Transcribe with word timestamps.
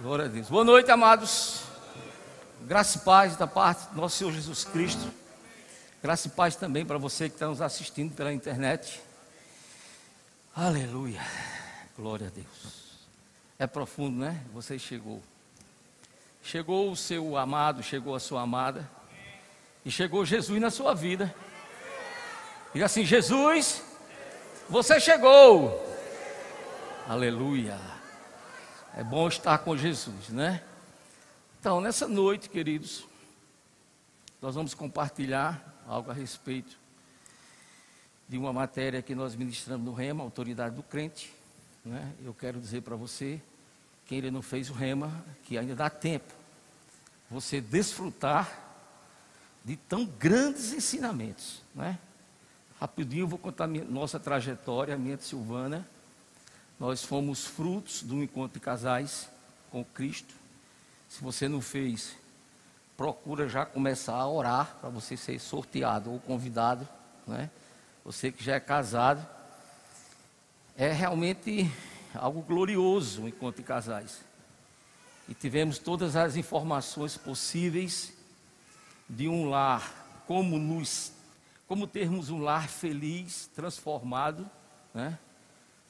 Glória 0.00 0.24
a 0.24 0.28
Deus. 0.28 0.48
Boa 0.48 0.64
noite, 0.64 0.90
amados. 0.90 1.62
Graça 2.62 2.98
e 2.98 3.00
paz 3.02 3.36
da 3.36 3.46
parte 3.46 3.86
do 3.90 4.00
nosso 4.00 4.16
Senhor 4.16 4.32
Jesus 4.32 4.64
Cristo. 4.64 5.08
Graça 6.02 6.26
e 6.26 6.30
paz 6.32 6.56
também 6.56 6.84
para 6.84 6.98
você 6.98 7.28
que 7.28 7.36
está 7.36 7.46
nos 7.46 7.62
assistindo 7.62 8.12
pela 8.12 8.32
internet. 8.32 9.00
Aleluia. 10.54 11.20
Glória 11.96 12.26
a 12.26 12.30
Deus. 12.30 13.06
É 13.56 13.68
profundo, 13.68 14.18
né? 14.18 14.42
Você 14.52 14.80
chegou. 14.80 15.22
Chegou 16.42 16.90
o 16.90 16.96
seu 16.96 17.36
amado, 17.36 17.80
chegou 17.80 18.16
a 18.16 18.20
sua 18.20 18.42
amada. 18.42 18.90
E 19.84 19.92
chegou 19.92 20.26
Jesus 20.26 20.60
na 20.60 20.72
sua 20.72 20.92
vida. 20.92 21.32
Diga 22.72 22.86
assim: 22.86 23.04
Jesus, 23.04 23.80
você 24.68 24.98
chegou. 24.98 25.80
Aleluia. 27.08 27.93
É 28.96 29.02
bom 29.02 29.26
estar 29.26 29.58
com 29.58 29.76
Jesus, 29.76 30.28
né? 30.28 30.62
Então, 31.58 31.80
nessa 31.80 32.06
noite, 32.06 32.48
queridos, 32.48 33.04
nós 34.40 34.54
vamos 34.54 34.72
compartilhar 34.72 35.82
algo 35.84 36.12
a 36.12 36.14
respeito 36.14 36.78
de 38.28 38.38
uma 38.38 38.52
matéria 38.52 39.02
que 39.02 39.12
nós 39.12 39.34
ministramos 39.34 39.84
no 39.84 39.92
Rema, 39.92 40.22
Autoridade 40.22 40.76
do 40.76 40.82
Crente. 40.84 41.34
Né? 41.84 42.12
Eu 42.24 42.32
quero 42.32 42.60
dizer 42.60 42.82
para 42.82 42.94
você, 42.94 43.40
quem 44.06 44.18
ainda 44.18 44.30
não 44.30 44.42
fez 44.42 44.70
o 44.70 44.72
Rema, 44.72 45.24
que 45.42 45.58
ainda 45.58 45.74
dá 45.74 45.90
tempo 45.90 46.32
você 47.28 47.60
desfrutar 47.60 48.60
de 49.64 49.74
tão 49.74 50.06
grandes 50.06 50.72
ensinamentos. 50.72 51.62
Né? 51.74 51.98
Rapidinho 52.80 53.24
eu 53.24 53.28
vou 53.28 53.40
contar 53.40 53.66
minha, 53.66 53.84
nossa 53.84 54.20
trajetória, 54.20 54.94
a 54.94 54.98
minha 54.98 55.16
de 55.16 55.24
Silvana. 55.24 55.84
Nós 56.78 57.04
fomos 57.04 57.46
frutos 57.46 58.02
um 58.02 58.22
encontro 58.22 58.54
de 58.58 58.64
casais 58.64 59.28
com 59.70 59.84
Cristo. 59.84 60.34
Se 61.08 61.22
você 61.22 61.48
não 61.48 61.60
fez, 61.60 62.16
procura 62.96 63.48
já 63.48 63.64
começar 63.64 64.16
a 64.16 64.28
orar 64.28 64.76
para 64.80 64.88
você 64.88 65.16
ser 65.16 65.38
sorteado 65.38 66.12
ou 66.12 66.18
convidado, 66.20 66.88
né? 67.26 67.50
Você 68.04 68.30
que 68.30 68.44
já 68.44 68.56
é 68.56 68.60
casado, 68.60 69.26
é 70.76 70.92
realmente 70.92 71.70
algo 72.14 72.42
glorioso 72.42 73.22
o 73.22 73.28
encontro 73.28 73.62
de 73.62 73.66
casais. 73.66 74.20
E 75.28 75.34
tivemos 75.34 75.78
todas 75.78 76.16
as 76.16 76.36
informações 76.36 77.16
possíveis 77.16 78.12
de 79.08 79.28
um 79.28 79.48
lar, 79.48 80.22
como 80.26 80.58
nos, 80.58 81.12
como 81.66 81.86
termos 81.86 82.28
um 82.30 82.40
lar 82.40 82.68
feliz, 82.68 83.48
transformado, 83.54 84.48
né? 84.92 85.18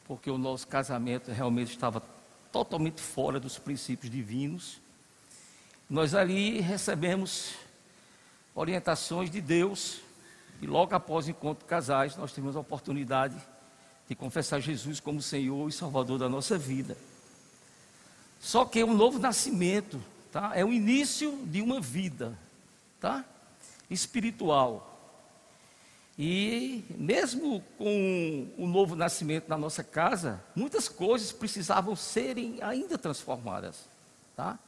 Porque 0.05 0.31
o 0.31 0.39
nosso 0.39 0.67
casamento 0.67 1.31
realmente 1.31 1.71
estava 1.71 2.03
totalmente 2.53 3.01
fora 3.01 3.41
dos 3.41 3.59
princípios 3.59 4.11
divinos. 4.11 4.81
Nós 5.89 6.15
ali 6.15 6.61
recebemos 6.61 7.55
orientações 8.55 9.31
de 9.31 9.41
Deus, 9.41 10.01
e 10.63 10.67
logo 10.67 10.95
após 10.95 11.27
o 11.27 11.31
encontro 11.31 11.65
de 11.65 11.69
casais, 11.69 12.17
nós 12.17 12.33
tivemos 12.33 12.57
a 12.57 12.61
oportunidade 12.61 13.35
de 14.09 14.15
confessar 14.15 14.61
Jesus 14.61 15.01
como 15.01 15.21
Senhor 15.21 15.69
e 15.69 15.73
Salvador 15.73 16.19
da 16.19 16.29
nossa 16.29 16.57
vida. 16.57 16.97
Só 18.41 18.65
que 18.65 18.81
é 18.81 18.85
um 18.85 18.95
novo 18.95 19.19
nascimento, 19.19 20.01
tá? 20.31 20.53
É 20.55 20.65
o 20.65 20.73
início 20.73 21.39
de 21.47 21.63
uma 21.63 21.81
vida, 21.81 22.39
tá? 23.01 23.25
Espiritual. 23.91 24.94
E 26.19 26.84
mesmo 26.97 27.61
com 27.77 28.48
o 28.57 28.67
novo 28.69 28.95
nascimento 28.95 29.48
na 29.48 29.59
nossa 29.59 29.83
casa, 29.83 30.43
muitas 30.55 30.89
coisas 30.89 31.33
precisavam 31.33 31.97
serem 31.97 32.62
ainda 32.62 32.97
transformadas, 32.97 33.84
tá? 34.37 34.59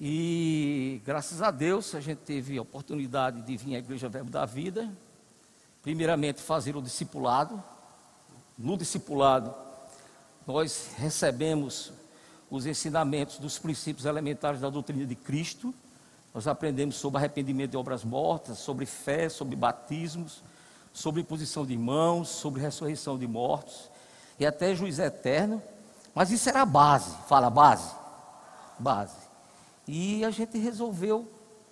E 0.00 1.00
graças 1.04 1.40
a 1.40 1.50
Deus 1.52 1.94
a 1.94 2.00
gente 2.00 2.18
teve 2.18 2.58
a 2.58 2.62
oportunidade 2.62 3.42
de 3.42 3.56
vir 3.56 3.76
à 3.76 3.78
Igreja 3.78 4.08
Verbo 4.08 4.30
da 4.30 4.44
Vida, 4.44 4.90
primeiramente 5.82 6.40
fazer 6.40 6.74
o 6.74 6.82
discipulado. 6.82 7.62
No 8.58 8.76
discipulado, 8.76 9.54
nós 10.46 10.90
recebemos 10.96 11.92
os 12.50 12.66
ensinamentos 12.66 13.38
dos 13.38 13.58
princípios 13.58 14.04
elementares 14.04 14.60
da 14.60 14.68
doutrina 14.68 15.06
de 15.06 15.14
Cristo 15.14 15.72
nós 16.32 16.46
aprendemos 16.46 16.96
sobre 16.96 17.18
arrependimento 17.18 17.72
de 17.72 17.76
obras 17.76 18.04
mortas, 18.04 18.58
sobre 18.58 18.86
fé, 18.86 19.28
sobre 19.28 19.56
batismos, 19.56 20.42
sobre 20.92 21.24
posição 21.24 21.66
de 21.66 21.76
mãos, 21.76 22.28
sobre 22.28 22.60
ressurreição 22.60 23.18
de 23.18 23.26
mortos 23.26 23.90
e 24.38 24.46
até 24.46 24.74
juiz 24.74 24.98
eterno. 24.98 25.62
Mas 26.14 26.30
isso 26.30 26.48
era 26.48 26.62
a 26.62 26.66
base, 26.66 27.10
fala 27.28 27.50
base. 27.50 27.94
Base. 28.78 29.16
E 29.86 30.24
a 30.24 30.30
gente 30.30 30.56
resolveu 30.56 31.28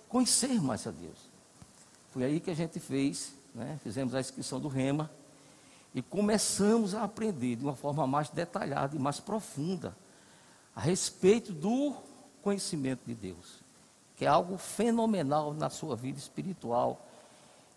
conhecer 0.09 0.61
mais 0.61 0.85
a 0.85 0.91
Deus. 0.91 1.17
Foi 2.11 2.23
aí 2.23 2.39
que 2.39 2.51
a 2.51 2.55
gente 2.55 2.79
fez, 2.79 3.33
né? 3.55 3.79
fizemos 3.81 4.13
a 4.13 4.19
inscrição 4.19 4.59
do 4.59 4.67
Rema 4.67 5.09
e 5.95 6.01
começamos 6.01 6.93
a 6.93 7.03
aprender 7.03 7.55
de 7.55 7.63
uma 7.63 7.75
forma 7.75 8.05
mais 8.05 8.29
detalhada 8.29 8.95
e 8.95 8.99
mais 8.99 9.19
profunda 9.19 9.95
a 10.75 10.81
respeito 10.81 11.53
do 11.53 11.95
conhecimento 12.41 13.01
de 13.05 13.15
Deus 13.15 13.68
que 14.19 14.25
é 14.25 14.27
algo 14.27 14.57
fenomenal 14.57 15.53
na 15.53 15.69
sua 15.69 15.95
vida 15.95 16.19
espiritual 16.19 16.99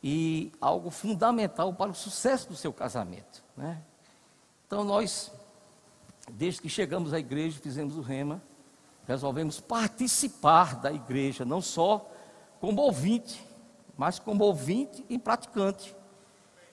e 0.03 0.50
algo 0.60 0.91
fundamental 0.91 1.72
para 1.72 1.92
o 1.92 1.94
sucesso 1.94 2.48
do 2.48 2.56
seu 2.56 2.72
casamento. 2.72 3.44
Né? 3.56 3.80
Então 4.66 4.82
nós, 4.82 5.31
desde 6.32 6.60
que 6.60 6.69
chegamos 6.69 7.14
à 7.14 7.20
igreja, 7.20 7.60
fizemos 7.60 7.97
o 7.97 8.00
rema, 8.00 8.42
resolvemos 9.06 9.60
participar 9.60 10.75
da 10.81 10.92
igreja, 10.92 11.44
não 11.44 11.62
só 11.62 12.10
como 12.60 12.82
ouvinte, 12.82 13.47
mas 13.97 14.19
como 14.19 14.42
ouvinte 14.42 15.06
e 15.08 15.20
praticante. 15.20 15.94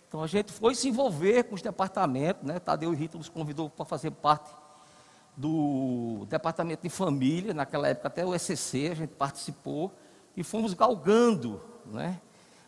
Então 0.08 0.24
a 0.24 0.28
gente 0.28 0.52
foi 0.52 0.74
se 0.74 0.90
envolver 0.90 1.44
com 1.44 1.54
os 1.54 1.62
departamentos, 1.62 2.42
né? 2.44 2.58
Tadeu 2.58 2.92
e 2.92 2.96
Rita 2.96 3.20
nos 3.20 3.30
convidou 3.30 3.70
para 3.70 3.86
fazer 3.86 4.10
parte 4.10 4.50
do 5.40 6.26
Departamento 6.28 6.84
de 6.84 6.90
Família, 6.90 7.54
naquela 7.54 7.88
época 7.88 8.10
até 8.10 8.26
o 8.26 8.36
ECC, 8.36 8.90
a 8.92 8.94
gente 8.94 9.12
participou 9.12 9.90
e 10.36 10.44
fomos 10.44 10.74
galgando, 10.74 11.62
né? 11.86 12.20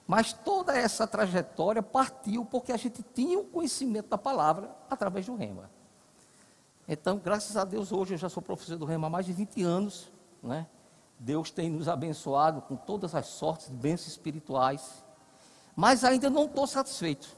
Mas 0.07 0.31
toda 0.31 0.77
essa 0.77 1.05
trajetória 1.05 1.83
partiu 1.83 2.45
porque 2.45 2.71
a 2.71 2.77
gente 2.77 3.03
tinha 3.13 3.37
o 3.37 3.43
conhecimento 3.43 4.07
da 4.07 4.17
palavra 4.17 4.73
através 4.89 5.25
do 5.25 5.35
Rema. 5.35 5.69
Então, 6.87 7.17
graças 7.17 7.57
a 7.57 7.65
Deus, 7.65 7.91
hoje 7.91 8.13
eu 8.13 8.17
já 8.17 8.29
sou 8.29 8.41
professor 8.41 8.77
do 8.77 8.85
Rema 8.85 9.07
há 9.07 9.09
mais 9.09 9.25
de 9.25 9.33
20 9.33 9.61
anos, 9.63 10.09
né? 10.41 10.65
Deus 11.19 11.51
tem 11.51 11.69
nos 11.69 11.89
abençoado 11.89 12.61
com 12.61 12.77
todas 12.77 13.13
as 13.13 13.25
sortes 13.27 13.67
de 13.67 13.75
bênçãos 13.75 14.13
espirituais, 14.13 15.03
mas 15.75 16.05
ainda 16.05 16.29
não 16.29 16.45
estou 16.45 16.65
satisfeito. 16.65 17.35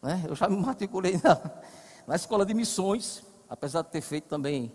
Né? 0.00 0.24
Eu 0.26 0.34
já 0.34 0.48
me 0.48 0.56
matriculei 0.56 1.20
na, 1.22 1.38
na 2.06 2.16
escola 2.16 2.46
de 2.46 2.54
missões, 2.54 3.22
apesar 3.52 3.82
de 3.82 3.90
ter 3.90 4.00
feito 4.00 4.28
também 4.28 4.72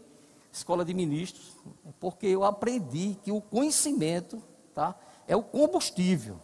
escola 0.51 0.85
de 0.85 0.93
ministros, 0.93 1.55
porque 1.99 2.27
eu 2.27 2.43
aprendi 2.43 3.17
que 3.23 3.31
o 3.31 3.41
conhecimento 3.41 4.39
tá, 4.71 4.95
é 5.27 5.35
o 5.35 5.41
combustível, 5.41 6.39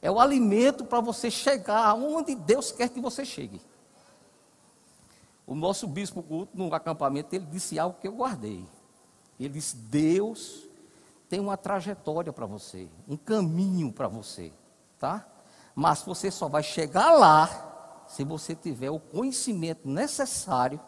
é 0.00 0.08
o 0.08 0.20
alimento 0.20 0.84
para 0.84 1.00
você 1.00 1.32
chegar 1.32 1.84
aonde 1.84 2.36
Deus 2.36 2.70
quer 2.70 2.88
que 2.88 3.00
você 3.00 3.24
chegue. 3.24 3.60
O 5.44 5.56
nosso 5.56 5.88
bispo 5.88 6.22
culto 6.22 6.56
no 6.56 6.72
acampamento, 6.72 7.34
ele 7.34 7.46
disse 7.46 7.76
algo 7.76 7.98
que 8.00 8.06
eu 8.06 8.12
guardei. 8.12 8.64
Ele 9.38 9.54
disse: 9.54 9.76
Deus 9.76 10.68
tem 11.28 11.40
uma 11.40 11.56
trajetória 11.56 12.32
para 12.32 12.46
você, 12.46 12.88
um 13.08 13.16
caminho 13.16 13.92
para 13.92 14.06
você, 14.06 14.52
tá? 14.96 15.26
Mas 15.74 16.02
você 16.02 16.30
só 16.30 16.48
vai 16.48 16.62
chegar 16.62 17.10
lá 17.10 18.04
se 18.06 18.22
você 18.22 18.54
tiver 18.54 18.90
o 18.90 19.00
conhecimento 19.00 19.88
necessário 19.88 20.80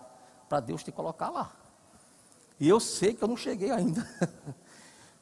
para 0.49 0.61
Deus 0.61 0.83
te 0.83 0.93
colocar 0.93 1.31
lá. 1.31 1.53
E 2.59 2.69
eu 2.69 2.81
sei 2.81 3.15
que 3.15 3.23
eu 3.23 3.29
não 3.29 3.37
cheguei 3.37 3.71
ainda. 3.71 4.07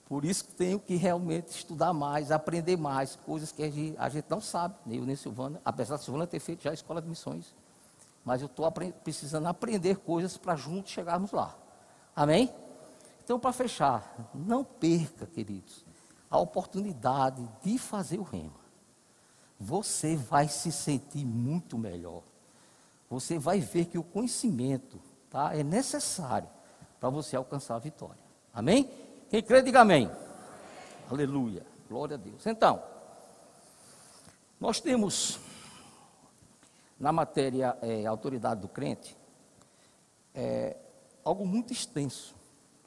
Por 0.06 0.24
isso 0.24 0.44
que 0.44 0.54
tenho 0.54 0.78
que 0.78 0.96
realmente 0.96 1.48
estudar 1.48 1.92
mais, 1.92 2.30
aprender 2.30 2.76
mais, 2.76 3.16
coisas 3.16 3.50
que 3.50 3.62
a 3.62 3.70
gente, 3.70 3.96
a 3.98 4.08
gente 4.08 4.26
não 4.28 4.40
sabe, 4.40 4.74
nem 4.84 4.98
eu 4.98 5.06
nem 5.06 5.16
Silvana, 5.16 5.60
apesar 5.64 5.96
de 5.96 6.04
Silvana 6.04 6.26
ter 6.26 6.40
feito 6.40 6.62
já 6.62 6.70
a 6.70 6.74
escola 6.74 7.00
de 7.00 7.08
missões. 7.08 7.54
Mas 8.24 8.40
eu 8.40 8.46
estou 8.46 8.70
precisando 9.02 9.46
aprender 9.46 9.96
coisas 9.96 10.36
para 10.36 10.56
juntos 10.56 10.92
chegarmos 10.92 11.32
lá. 11.32 11.56
Amém? 12.14 12.52
Então, 13.22 13.40
para 13.40 13.52
fechar, 13.52 14.30
não 14.34 14.62
perca, 14.62 15.26
queridos, 15.26 15.84
a 16.30 16.38
oportunidade 16.38 17.48
de 17.62 17.78
fazer 17.78 18.18
o 18.18 18.22
rema. 18.22 18.60
Você 19.58 20.16
vai 20.16 20.48
se 20.48 20.70
sentir 20.70 21.24
muito 21.24 21.78
melhor. 21.78 22.22
Você 23.08 23.38
vai 23.38 23.60
ver 23.60 23.86
que 23.86 23.98
o 23.98 24.02
conhecimento 24.02 25.00
tá? 25.34 25.52
é 25.52 25.64
necessário 25.64 26.48
para 27.00 27.10
você 27.10 27.34
alcançar 27.34 27.74
a 27.74 27.78
vitória. 27.80 28.22
Amém? 28.52 28.88
Quem 29.28 29.42
crê, 29.42 29.60
diga 29.60 29.80
amém. 29.80 30.06
amém. 30.06 30.16
Aleluia. 31.10 31.66
Glória 31.88 32.14
a 32.14 32.16
Deus. 32.16 32.46
Então, 32.46 32.80
nós 34.60 34.80
temos 34.80 35.40
na 37.00 37.10
matéria 37.10 37.76
é, 37.82 38.06
autoridade 38.06 38.60
do 38.60 38.68
crente 38.68 39.16
é, 40.32 40.76
algo 41.24 41.44
muito 41.44 41.72
extenso. 41.72 42.36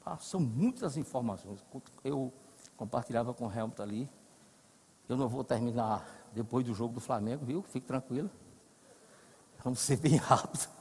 Tá? 0.02 0.16
São 0.16 0.40
muitas 0.40 0.96
informações. 0.96 1.62
Eu 2.02 2.32
compartilhava 2.78 3.34
com 3.34 3.46
o 3.46 3.52
Helmut 3.52 3.82
ali. 3.82 4.08
Eu 5.06 5.18
não 5.18 5.28
vou 5.28 5.44
terminar 5.44 6.30
depois 6.32 6.64
do 6.64 6.72
jogo 6.72 6.94
do 6.94 7.00
Flamengo, 7.00 7.44
viu? 7.44 7.62
Fique 7.62 7.86
tranquilo. 7.86 8.30
Vamos 9.62 9.80
ser 9.80 9.98
bem 9.98 10.16
rápido. 10.16 10.77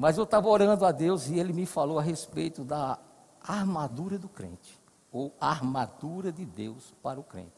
Mas 0.00 0.16
eu 0.16 0.24
estava 0.24 0.48
orando 0.48 0.86
a 0.86 0.92
Deus 0.92 1.28
e 1.28 1.38
ele 1.38 1.52
me 1.52 1.66
falou 1.66 1.98
a 1.98 2.02
respeito 2.02 2.64
da 2.64 2.98
armadura 3.46 4.18
do 4.18 4.30
crente, 4.30 4.80
ou 5.12 5.30
armadura 5.38 6.32
de 6.32 6.46
Deus 6.46 6.94
para 7.02 7.20
o 7.20 7.22
crente. 7.22 7.52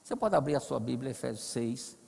Você 0.00 0.14
pode 0.14 0.36
abrir 0.36 0.54
a 0.54 0.60
sua 0.60 0.78
Bíblia, 0.78 1.10
Efésios 1.10 1.46
6. 1.46 1.98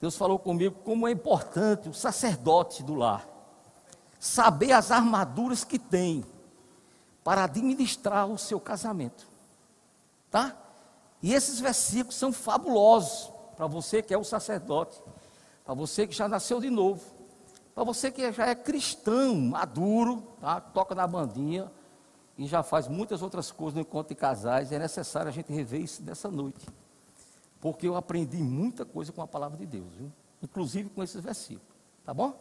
Deus 0.00 0.16
falou 0.16 0.38
comigo 0.38 0.76
como 0.82 1.06
é 1.06 1.10
importante 1.10 1.90
o 1.90 1.92
sacerdote 1.92 2.82
do 2.82 2.94
lar 2.94 3.28
saber 4.18 4.72
as 4.72 4.90
armaduras 4.90 5.62
que 5.62 5.78
tem 5.78 6.24
para 7.22 7.44
administrar 7.44 8.26
o 8.28 8.38
seu 8.38 8.58
casamento. 8.58 9.28
Tá? 10.30 10.56
E 11.22 11.34
esses 11.34 11.60
versículos 11.60 12.16
são 12.16 12.32
fabulosos 12.32 13.30
para 13.54 13.66
você 13.66 14.02
que 14.02 14.14
é 14.14 14.16
o 14.16 14.24
sacerdote, 14.24 15.02
para 15.66 15.74
você 15.74 16.06
que 16.06 16.14
já 16.14 16.26
nasceu 16.26 16.62
de 16.62 16.70
novo, 16.70 17.19
para 17.80 17.86
você 17.86 18.10
que 18.10 18.30
já 18.30 18.46
é 18.46 18.54
cristão, 18.54 19.34
maduro, 19.36 20.22
tá? 20.38 20.60
toca 20.60 20.94
na 20.94 21.06
bandinha 21.06 21.72
e 22.36 22.46
já 22.46 22.62
faz 22.62 22.86
muitas 22.86 23.22
outras 23.22 23.50
coisas 23.50 23.74
no 23.74 23.80
encontro 23.80 24.14
de 24.14 24.20
casais, 24.20 24.70
é 24.70 24.78
necessário 24.78 25.30
a 25.30 25.32
gente 25.32 25.50
rever 25.50 25.80
isso 25.80 26.02
dessa 26.02 26.30
noite. 26.30 26.68
Porque 27.58 27.88
eu 27.88 27.96
aprendi 27.96 28.36
muita 28.36 28.84
coisa 28.84 29.12
com 29.12 29.22
a 29.22 29.26
palavra 29.26 29.56
de 29.56 29.64
Deus, 29.64 29.94
viu? 29.94 30.12
inclusive 30.42 30.90
com 30.90 31.02
esses 31.02 31.22
versículos. 31.22 31.74
Tá 32.04 32.12
bom? 32.12 32.34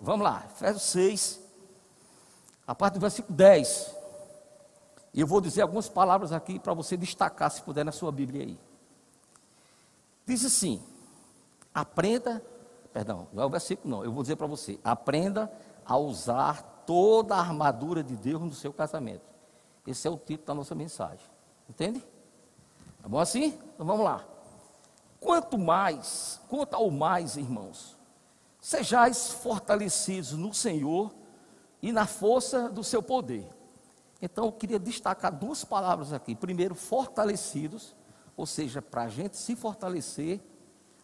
Vamos 0.00 0.24
lá, 0.24 0.48
Efésios 0.50 0.82
6, 0.82 1.40
a 2.66 2.74
parte 2.74 2.94
do 2.94 3.00
versículo 3.00 3.36
10. 3.36 3.94
E 5.14 5.20
eu 5.20 5.28
vou 5.28 5.40
dizer 5.40 5.62
algumas 5.62 5.88
palavras 5.88 6.32
aqui 6.32 6.58
para 6.58 6.74
você 6.74 6.96
destacar, 6.96 7.52
se 7.52 7.62
puder, 7.62 7.84
na 7.84 7.92
sua 7.92 8.10
Bíblia 8.10 8.42
aí. 8.42 8.58
Diz 10.26 10.44
assim: 10.44 10.82
aprenda, 11.72 12.42
perdão, 12.92 13.28
não 13.32 13.42
é 13.42 13.46
o 13.46 13.50
versículo, 13.50 13.96
não, 13.96 14.04
eu 14.04 14.12
vou 14.12 14.22
dizer 14.22 14.36
para 14.36 14.46
você: 14.46 14.78
aprenda 14.84 15.50
a 15.84 15.96
usar 15.96 16.82
toda 16.86 17.34
a 17.34 17.40
armadura 17.40 18.02
de 18.02 18.16
Deus 18.16 18.40
no 18.40 18.52
seu 18.52 18.72
casamento. 18.72 19.24
Esse 19.86 20.06
é 20.06 20.10
o 20.10 20.16
título 20.16 20.46
da 20.46 20.54
nossa 20.54 20.74
mensagem. 20.74 21.26
Entende? 21.68 22.04
Tá 23.02 23.08
bom 23.08 23.18
assim? 23.18 23.58
Então 23.74 23.86
vamos 23.86 24.04
lá. 24.04 24.24
Quanto 25.18 25.58
mais, 25.58 26.40
quanto 26.48 26.74
ao 26.74 26.90
mais, 26.90 27.36
irmãos, 27.36 27.96
sejais 28.60 29.30
fortalecidos 29.30 30.32
no 30.32 30.52
Senhor 30.52 31.12
e 31.80 31.92
na 31.92 32.06
força 32.06 32.68
do 32.68 32.84
seu 32.84 33.02
poder. 33.02 33.48
Então 34.20 34.46
eu 34.46 34.52
queria 34.52 34.78
destacar 34.78 35.32
duas 35.32 35.64
palavras 35.64 36.12
aqui. 36.12 36.34
Primeiro, 36.34 36.76
fortalecidos, 36.76 37.94
ou 38.36 38.46
seja, 38.46 38.80
para 38.80 39.02
a 39.02 39.08
gente 39.08 39.36
se 39.36 39.56
fortalecer, 39.56 40.40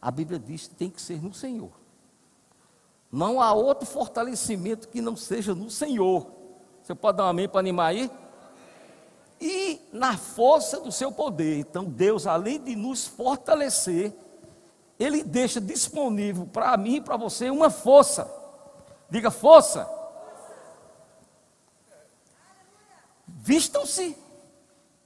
a 0.01 0.11
Bíblia 0.11 0.39
diz 0.39 0.69
que 0.69 0.75
tem 0.75 0.91
que 0.91 1.01
ser 1.01 1.23
no 1.23 1.35
Senhor. 1.35 1.73
Não 3.11 3.41
há 3.41 3.53
outro 3.53 3.87
fortalecimento 3.87 4.89
que 4.89 5.01
não 5.01 5.17
seja 5.17 5.55
no 5.55 5.71
Senhor. 5.71 6.31
Você 6.83 6.95
pode 6.95 7.19
dar 7.19 7.25
um 7.25 7.29
amém 7.29 7.49
para 7.49 7.61
animar 7.61 7.87
aí? 7.87 8.11
E 9.41 9.81
na 9.93 10.17
força 10.17 10.81
do 10.81 10.93
seu 10.93 11.11
poder. 11.11 11.59
Então, 11.59 11.85
Deus, 11.85 12.27
além 12.27 12.63
de 12.63 12.77
nos 12.77 13.07
fortalecer, 13.07 14.13
Ele 14.99 15.23
deixa 15.23 15.61
disponível 15.61 16.47
para 16.47 16.77
mim 16.77 16.97
e 16.97 17.01
para 17.01 17.17
você 17.17 17.51
uma 17.51 17.71
força. 17.71 18.31
Diga 19.11 19.31
força. 19.31 19.89
Vistam-se 23.27 24.17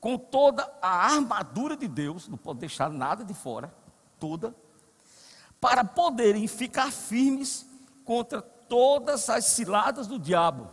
com 0.01 0.19
toda 0.19 0.69
a 0.83 1.13
armadura 1.13 1.77
de 1.77 1.87
Deus, 1.87 2.27
não 2.27 2.37
pode 2.37 2.59
deixar 2.59 2.91
nada 2.91 3.25
de 3.25 3.33
fora, 3.33 3.73
toda, 4.19 4.53
para 5.63 5.85
poderem 5.85 6.49
ficar 6.49 6.91
firmes 6.91 7.65
contra 8.05 8.43
todas 8.43 9.31
as 9.31 9.45
ciladas 9.45 10.09
do 10.09 10.19
diabo. 10.19 10.69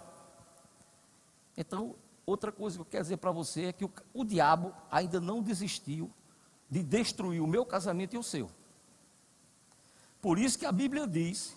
Então, 1.55 1.95
outra 2.25 2.51
coisa 2.51 2.77
que 2.77 2.81
eu 2.81 2.85
quero 2.85 3.03
dizer 3.03 3.17
para 3.17 3.31
você 3.31 3.65
é 3.65 3.71
que 3.71 3.85
o, 3.85 3.91
o 4.15 4.25
diabo 4.25 4.73
ainda 4.89 5.21
não 5.21 5.43
desistiu 5.43 6.11
de 6.67 6.81
destruir 6.81 7.39
o 7.39 7.45
meu 7.45 7.63
casamento 7.67 8.15
e 8.15 8.17
o 8.17 8.23
seu. 8.23 8.49
Por 10.19 10.39
isso 10.39 10.57
que 10.57 10.65
a 10.65 10.71
Bíblia 10.71 11.05
diz 11.05 11.55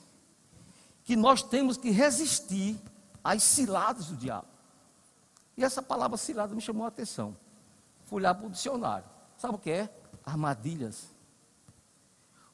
que 1.02 1.16
nós 1.16 1.42
temos 1.42 1.78
que 1.78 1.88
resistir 1.90 2.78
às 3.24 3.42
ciladas 3.42 4.08
do 4.08 4.16
diabo. 4.16 4.48
E 5.56 5.64
essa 5.64 5.80
palavra 5.80 6.18
cilada 6.18 6.54
me 6.54 6.60
chamou 6.60 6.84
a 6.84 6.88
atenção. 6.88 7.34
Fui 8.04 8.18
olhar 8.18 8.34
para 8.34 8.46
o 8.46 8.50
dicionário. 8.50 9.08
Sabe 9.38 9.54
o 9.54 9.58
que 9.58 9.70
é? 9.70 10.02
Armadilhas. 10.22 11.11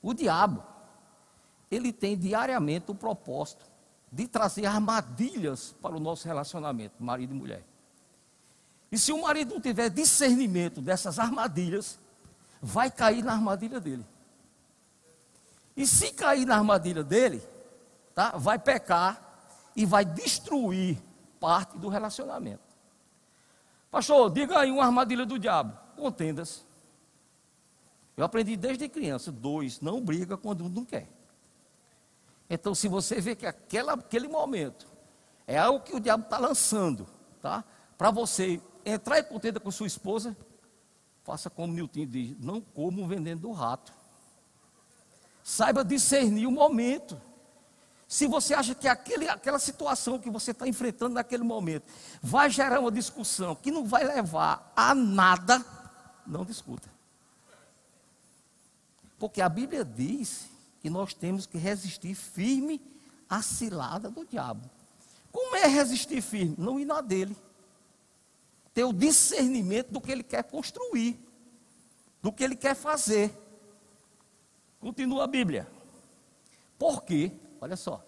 O 0.03 0.15
diabo, 0.15 0.63
ele 1.71 1.93
tem 1.93 2.17
diariamente 2.17 2.91
o 2.91 2.95
propósito 2.95 3.65
de 4.11 4.27
trazer 4.27 4.67
armadilhas 4.67 5.75
para 5.83 5.95
o 5.95 6.01
nosso 6.01 6.27
relacionamento, 6.27 6.95
marido 7.03 7.35
e 7.35 7.39
mulher. 7.39 7.65
E 8.91 8.99
se 8.99 9.13
o 9.13 9.21
marido 9.23 9.55
não 9.55 9.61
tiver 9.61 9.91
discernimento 9.91 10.81
dessas 10.81 11.19
armadilhas, 11.19 11.99
vai 12.61 12.91
cair 12.91 13.23
na 13.23 13.33
armadilha 13.33 13.79
dele. 13.79 14.05
E 15.77 15.87
se 15.87 16.13
cair 16.13 16.47
na 16.47 16.57
armadilha 16.57 17.05
dele, 17.05 17.43
tá, 18.15 18.31
vai 18.37 18.59
pecar 18.59 19.23
e 19.77 19.85
vai 19.85 20.05
destruir 20.05 20.99
parte 21.39 21.79
do 21.79 21.89
relacionamento. 21.89 22.69
Pastor, 23.91 24.31
diga 24.31 24.59
aí 24.59 24.71
uma 24.71 24.85
armadilha 24.85 25.25
do 25.25 25.39
diabo. 25.39 25.79
Contendas. 25.97 26.67
Eu 28.19 28.25
aprendi 28.25 28.57
desde 28.57 28.89
criança. 28.89 29.31
Dois, 29.31 29.81
não 29.81 30.01
briga 30.01 30.37
quando 30.37 30.65
um 30.65 30.69
não 30.69 30.85
quer. 30.85 31.09
Então, 32.51 32.75
se 32.75 32.89
você 32.89 33.21
vê 33.21 33.37
que 33.37 33.47
aquela, 33.47 33.93
aquele 33.93 34.27
momento 34.27 34.89
é 35.47 35.57
algo 35.57 35.85
que 35.85 35.95
o 35.95 36.01
diabo 36.01 36.25
está 36.25 36.37
lançando, 36.37 37.07
tá? 37.41 37.63
Para 37.97 38.11
você 38.11 38.61
entrar 38.85 39.21
em 39.21 39.23
contenda 39.23 39.61
com 39.61 39.71
sua 39.71 39.87
esposa, 39.87 40.37
faça 41.23 41.49
como 41.49 41.73
Newton 41.73 42.07
diz: 42.07 42.37
não 42.41 42.61
como 42.61 43.07
veneno 43.07 43.41
do 43.41 43.53
rato. 43.53 43.93
Saiba 45.45 45.85
discernir 45.85 46.49
o 46.49 46.51
momento. 46.51 47.21
Se 48.09 48.27
você 48.27 48.53
acha 48.53 48.75
que 48.75 48.89
aquele, 48.89 49.29
aquela 49.29 49.61
situação 49.61 50.19
que 50.19 50.29
você 50.29 50.51
está 50.51 50.67
enfrentando 50.67 51.15
naquele 51.15 51.45
momento 51.45 51.85
vai 52.21 52.51
gerar 52.51 52.81
uma 52.81 52.91
discussão 52.91 53.55
que 53.55 53.71
não 53.71 53.85
vai 53.85 54.03
levar 54.03 54.73
a 54.75 54.93
nada, 54.93 55.65
não 56.27 56.45
discuta. 56.45 56.98
Porque 59.19 59.41
a 59.41 59.49
Bíblia 59.49 59.85
diz 59.85 60.49
que 60.81 60.89
nós 60.89 61.13
temos 61.13 61.47
que 61.47 61.59
resistir 61.59 62.15
firme 62.15 62.81
à 63.29 63.43
cilada 63.43 64.11
do 64.11 64.25
diabo. 64.25 64.71
Como 65.33 65.57
é 65.57 65.67
resistir 65.67 66.23
firme? 66.23 66.55
Não 66.57 66.79
ir 66.79 66.85
na 66.85 67.01
dele. 67.01 67.37
Ter 68.73 68.85
o 68.85 68.93
discernimento 68.93 69.91
do 69.91 70.01
que 70.01 70.13
ele 70.13 70.23
quer 70.23 70.45
construir, 70.45 71.19
do 72.23 72.33
que 72.33 72.45
ele 72.45 72.55
quer 72.55 72.77
fazer. 72.77 73.33
Continua 74.81 75.25
a 75.25 75.27
Bíblia. 75.27 75.69
Por 76.79 77.03
quê? 77.03 77.33
Olha 77.61 77.77
só. 77.77 78.05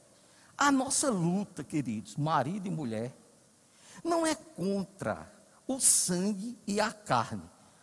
A 0.57 0.71
nossa 0.71 1.11
luta, 1.11 1.65
queridos, 1.65 2.17
marido 2.17 2.69
e 2.69 2.71
mulher, 2.71 3.13
não 4.05 4.25
é 4.27 4.35
contra 4.35 5.31
o 5.67 5.81
sangue 5.81 6.57
e 6.67 6.81
a 6.81 6.93
carne. 6.93 7.43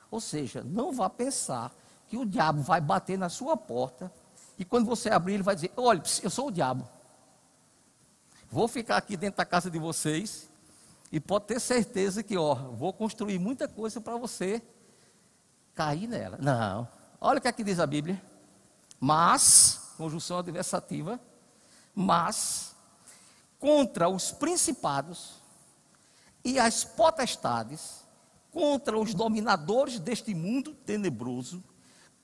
Ou 0.09 0.21
seja, 0.21 0.63
não 0.63 0.93
vá 0.93 1.09
pensar 1.09 1.75
que 2.07 2.17
o 2.17 2.25
diabo 2.25 2.61
vai 2.61 2.79
bater 2.79 3.17
na 3.17 3.29
sua 3.29 3.57
porta 3.57 4.11
e 4.57 4.65
quando 4.65 4.85
você 4.85 5.09
abrir, 5.09 5.35
ele 5.35 5.43
vai 5.43 5.55
dizer: 5.55 5.71
Olha, 5.77 6.01
eu 6.23 6.29
sou 6.29 6.47
o 6.47 6.51
diabo. 6.51 6.87
Vou 8.49 8.67
ficar 8.67 8.97
aqui 8.97 9.15
dentro 9.15 9.37
da 9.37 9.45
casa 9.45 9.69
de 9.69 9.77
vocês 9.77 10.49
e 11.11 11.19
pode 11.19 11.45
ter 11.45 11.59
certeza 11.59 12.23
que, 12.23 12.37
ó, 12.37 12.55
vou 12.55 12.91
construir 12.91 13.37
muita 13.37 13.67
coisa 13.67 14.01
para 14.01 14.17
você 14.17 14.61
cair 15.75 16.07
nela. 16.07 16.37
Não. 16.41 16.87
Olha 17.19 17.39
o 17.39 17.41
que 17.41 17.47
aqui 17.47 17.63
diz 17.63 17.79
a 17.79 17.85
Bíblia. 17.85 18.21
Mas, 18.99 19.91
conjunção 19.97 20.39
adversativa, 20.39 21.19
mas 21.93 22.75
contra 23.59 24.09
os 24.09 24.31
principados 24.31 25.35
e 26.43 26.57
as 26.57 26.83
potestades, 26.83 28.03
contra 28.51 28.97
os 28.97 29.13
dominadores 29.13 29.99
deste 29.99 30.33
mundo 30.33 30.73
tenebroso, 30.73 31.63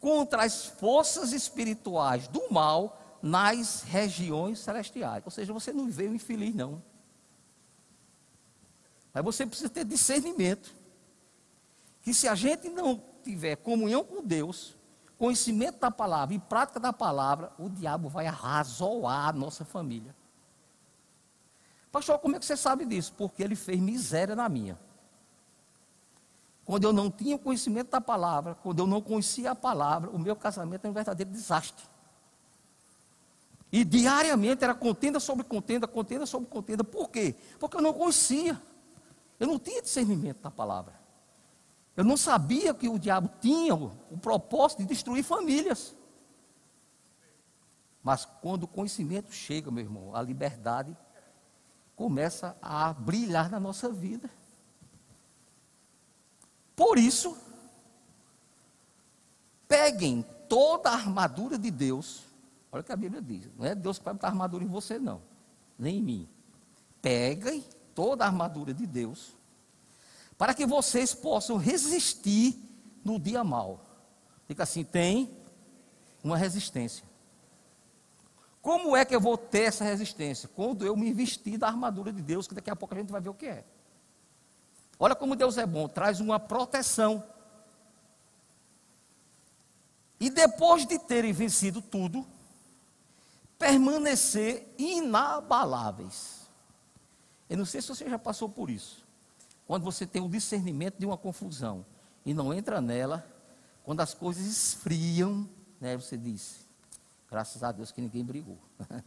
contra 0.03 0.43
as 0.43 0.65
forças 0.65 1.31
espirituais 1.31 2.27
do 2.27 2.51
mal 2.51 2.99
nas 3.21 3.83
regiões 3.83 4.59
celestiais. 4.59 5.23
Ou 5.23 5.31
seja, 5.31 5.53
você 5.53 5.71
não 5.71 5.89
veio 5.89 6.13
infeliz, 6.13 6.53
não. 6.53 6.83
Mas 9.13 9.23
você 9.23 9.45
precisa 9.45 9.69
ter 9.69 9.85
discernimento. 9.85 10.75
Que 12.01 12.13
se 12.13 12.27
a 12.27 12.35
gente 12.35 12.67
não 12.67 13.01
tiver 13.23 13.55
comunhão 13.55 14.03
com 14.03 14.21
Deus, 14.21 14.75
conhecimento 15.17 15.79
da 15.79 15.89
palavra 15.89 16.35
e 16.35 16.39
prática 16.39 16.81
da 16.81 16.91
palavra, 16.91 17.53
o 17.57 17.69
diabo 17.69 18.09
vai 18.09 18.27
arrasoar 18.27 19.29
a 19.29 19.31
nossa 19.31 19.63
família. 19.63 20.13
Pastor, 21.93 22.19
como 22.19 22.35
é 22.35 22.39
que 22.39 22.45
você 22.45 22.57
sabe 22.57 22.85
disso? 22.85 23.13
Porque 23.17 23.41
ele 23.41 23.55
fez 23.55 23.79
miséria 23.79 24.35
na 24.35 24.49
minha. 24.49 24.77
Quando 26.65 26.85
eu 26.85 26.93
não 26.93 27.11
tinha 27.11 27.37
conhecimento 27.37 27.89
da 27.89 27.99
palavra, 27.99 28.55
quando 28.55 28.79
eu 28.79 28.87
não 28.87 29.01
conhecia 29.01 29.51
a 29.51 29.55
palavra, 29.55 30.09
o 30.09 30.17
meu 30.17 30.35
casamento 30.35 30.85
era 30.85 30.91
um 30.91 30.93
verdadeiro 30.93 31.31
desastre. 31.31 31.85
E 33.71 33.83
diariamente 33.83 34.63
era 34.63 34.75
contenda 34.75 35.19
sobre 35.19 35.43
contenda, 35.43 35.87
contenda 35.87 36.25
sobre 36.25 36.47
contenda. 36.47 36.83
Por 36.83 37.09
quê? 37.09 37.35
Porque 37.59 37.75
eu 37.75 37.81
não 37.81 37.91
conhecia. 37.91 38.61
Eu 39.39 39.47
não 39.47 39.59
tinha 39.59 39.81
discernimento 39.81 40.41
da 40.41 40.51
palavra. 40.51 40.93
Eu 41.97 42.03
não 42.03 42.15
sabia 42.15 42.73
que 42.73 42.87
o 42.87 42.97
diabo 42.97 43.29
tinha 43.41 43.75
o, 43.75 43.91
o 44.11 44.17
propósito 44.17 44.79
de 44.79 44.85
destruir 44.85 45.23
famílias. 45.23 45.95
Mas 48.03 48.25
quando 48.25 48.63
o 48.63 48.67
conhecimento 48.67 49.31
chega, 49.33 49.71
meu 49.71 49.83
irmão, 49.83 50.15
a 50.15 50.21
liberdade 50.21 50.95
começa 51.95 52.55
a 52.61 52.93
brilhar 52.93 53.49
na 53.49 53.59
nossa 53.59 53.89
vida. 53.89 54.29
Por 56.75 56.97
isso, 56.97 57.37
peguem 59.67 60.25
toda 60.49 60.89
a 60.89 60.93
armadura 60.93 61.57
de 61.57 61.71
Deus. 61.71 62.23
Olha 62.71 62.81
o 62.81 62.83
que 62.83 62.91
a 62.91 62.95
Bíblia 62.95 63.21
diz. 63.21 63.49
Não 63.57 63.65
é 63.65 63.75
Deus 63.75 63.99
que 63.99 64.05
vai 64.05 64.13
botar 64.13 64.27
armadura 64.27 64.63
em 64.63 64.67
você, 64.67 64.97
não. 64.97 65.21
Nem 65.77 65.97
em 65.97 66.01
mim. 66.01 66.29
Peguem 67.01 67.63
toda 67.93 68.23
a 68.23 68.27
armadura 68.27 68.73
de 68.73 68.85
Deus. 68.85 69.33
Para 70.37 70.53
que 70.53 70.65
vocês 70.65 71.13
possam 71.13 71.57
resistir 71.57 72.57
no 73.03 73.19
dia 73.19 73.43
mal. 73.43 73.79
Fica 74.47 74.63
assim, 74.63 74.83
tem 74.83 75.37
uma 76.23 76.37
resistência. 76.37 77.05
Como 78.61 78.95
é 78.95 79.03
que 79.03 79.13
eu 79.13 79.19
vou 79.19 79.37
ter 79.37 79.63
essa 79.63 79.83
resistência? 79.83 80.49
Quando 80.55 80.85
eu 80.85 80.95
me 80.95 81.11
vestir 81.13 81.57
da 81.57 81.67
armadura 81.67 82.13
de 82.13 82.21
Deus, 82.21 82.47
que 82.47 82.55
daqui 82.55 82.69
a 82.69 82.75
pouco 82.75 82.95
a 82.95 82.97
gente 82.97 83.11
vai 83.11 83.19
ver 83.19 83.29
o 83.29 83.33
que 83.33 83.45
é. 83.45 83.65
Olha 85.03 85.15
como 85.15 85.35
Deus 85.35 85.57
é 85.57 85.65
bom, 85.65 85.85
traz 85.89 86.21
uma 86.21 86.39
proteção. 86.39 87.21
E 90.17 90.29
depois 90.29 90.85
de 90.85 90.97
terem 90.97 91.33
vencido 91.33 91.81
tudo, 91.81 92.25
permanecer 93.59 94.65
inabaláveis. 94.77 96.47
Eu 97.49 97.57
não 97.57 97.65
sei 97.65 97.81
se 97.81 97.89
você 97.89 98.09
já 98.09 98.17
passou 98.17 98.47
por 98.47 98.69
isso. 98.69 99.05
Quando 99.67 99.83
você 99.83 100.07
tem 100.07 100.21
o 100.21 100.29
discernimento 100.29 100.97
de 100.97 101.05
uma 101.05 101.17
confusão 101.17 101.85
e 102.25 102.33
não 102.33 102.53
entra 102.53 102.79
nela, 102.79 103.29
quando 103.83 103.99
as 103.99 104.13
coisas 104.13 104.45
esfriam, 104.45 105.49
né, 105.81 105.97
você 105.97 106.15
diz: 106.15 106.65
Graças 107.29 107.61
a 107.61 107.73
Deus 107.73 107.91
que 107.91 107.99
ninguém 107.99 108.23
brigou. 108.23 108.57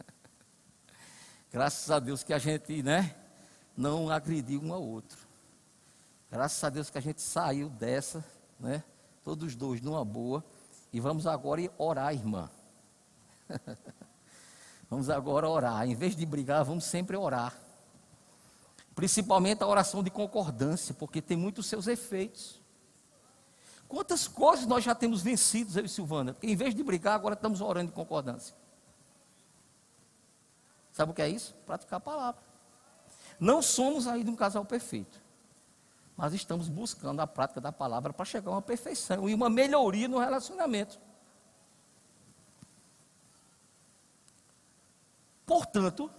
Graças 1.51 1.89
a 1.89 1.97
Deus 1.97 2.21
que 2.21 2.33
a 2.33 2.37
gente, 2.37 2.83
né, 2.83 3.15
não 3.75 4.11
agrediu 4.11 4.61
um 4.61 4.71
ao 4.71 4.83
outro. 4.83 5.26
Graças 6.37 6.63
a 6.63 6.69
Deus 6.69 6.87
que 6.91 6.99
a 6.99 7.01
gente 7.01 7.19
saiu 7.19 7.67
dessa, 7.67 8.23
né, 8.59 8.83
todos 9.23 9.55
dois 9.55 9.81
numa 9.81 10.05
boa. 10.05 10.45
E 10.93 10.99
vamos 10.99 11.25
agora 11.25 11.67
orar, 11.79 12.13
irmã. 12.13 12.47
vamos 14.87 15.09
agora 15.09 15.49
orar. 15.49 15.87
Em 15.87 15.95
vez 15.95 16.15
de 16.15 16.23
brigar, 16.27 16.63
vamos 16.63 16.83
sempre 16.83 17.17
orar. 17.17 17.59
Principalmente 18.93 19.63
a 19.63 19.67
oração 19.67 20.03
de 20.03 20.11
concordância, 20.11 20.93
porque 20.93 21.23
tem 21.23 21.35
muitos 21.35 21.65
seus 21.65 21.87
efeitos. 21.87 22.61
Quantas 23.87 24.27
coisas 24.27 24.67
nós 24.67 24.83
já 24.83 24.93
temos 24.93 25.23
vencido, 25.23 25.79
eu 25.79 25.85
e 25.85 25.89
Silvana? 25.89 26.35
Porque 26.35 26.45
em 26.45 26.55
vez 26.55 26.75
de 26.75 26.83
brigar, 26.83 27.15
agora 27.15 27.33
estamos 27.33 27.61
orando 27.61 27.89
em 27.89 27.95
concordância. 27.95 28.55
Sabe 30.93 31.13
o 31.13 31.15
que 31.15 31.21
é 31.23 31.29
isso? 31.29 31.55
Praticar 31.65 31.97
a 31.97 31.99
palavra. 31.99 32.41
Não 33.39 33.59
somos 33.59 34.05
ainda 34.05 34.29
um 34.29 34.35
casal 34.35 34.63
perfeito. 34.63 35.25
Mas 36.17 36.33
estamos 36.33 36.67
buscando 36.67 37.21
a 37.21 37.27
prática 37.27 37.61
da 37.61 37.71
palavra 37.71 38.11
para 38.11 38.25
chegar 38.25 38.49
a 38.49 38.55
uma 38.55 38.61
perfeição 38.61 39.29
e 39.29 39.33
uma 39.33 39.49
melhoria 39.49 40.07
no 40.07 40.17
relacionamento. 40.17 40.99
Portanto, 45.45 46.11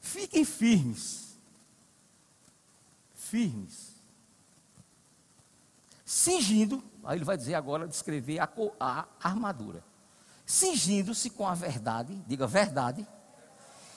fiquem 0.00 0.44
firmes. 0.44 1.36
Firmes 3.14 3.96
cingindo, 6.06 6.82
aí 7.02 7.18
ele 7.18 7.24
vai 7.24 7.36
dizer 7.36 7.54
agora, 7.54 7.88
descrever 7.88 8.38
a, 8.38 8.48
a 8.78 9.06
armadura. 9.20 9.82
Cingindo-se 10.46 11.28
com 11.30 11.46
a 11.46 11.52
verdade, 11.52 12.14
diga 12.28 12.46
verdade, 12.46 13.04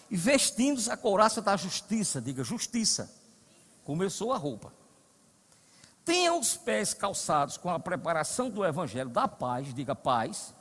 e 0.10 0.18
vestindo-se 0.18 0.90
a 0.90 0.98
couraça 0.98 1.40
da 1.40 1.56
justiça, 1.56 2.20
diga 2.20 2.44
justiça. 2.44 3.14
Começou 3.84 4.34
a 4.34 4.38
roupa. 4.38 4.74
Tenham 6.06 6.40
os 6.40 6.58
pés 6.58 6.94
calçados 6.94 7.58
com 7.58 7.70
a 7.70 7.80
preparação 7.80 8.50
do 8.50 8.66
evangelho 8.66 9.10
da 9.10 9.28
paz, 9.28 9.74
diga 9.74 9.96
paz, 9.96 10.54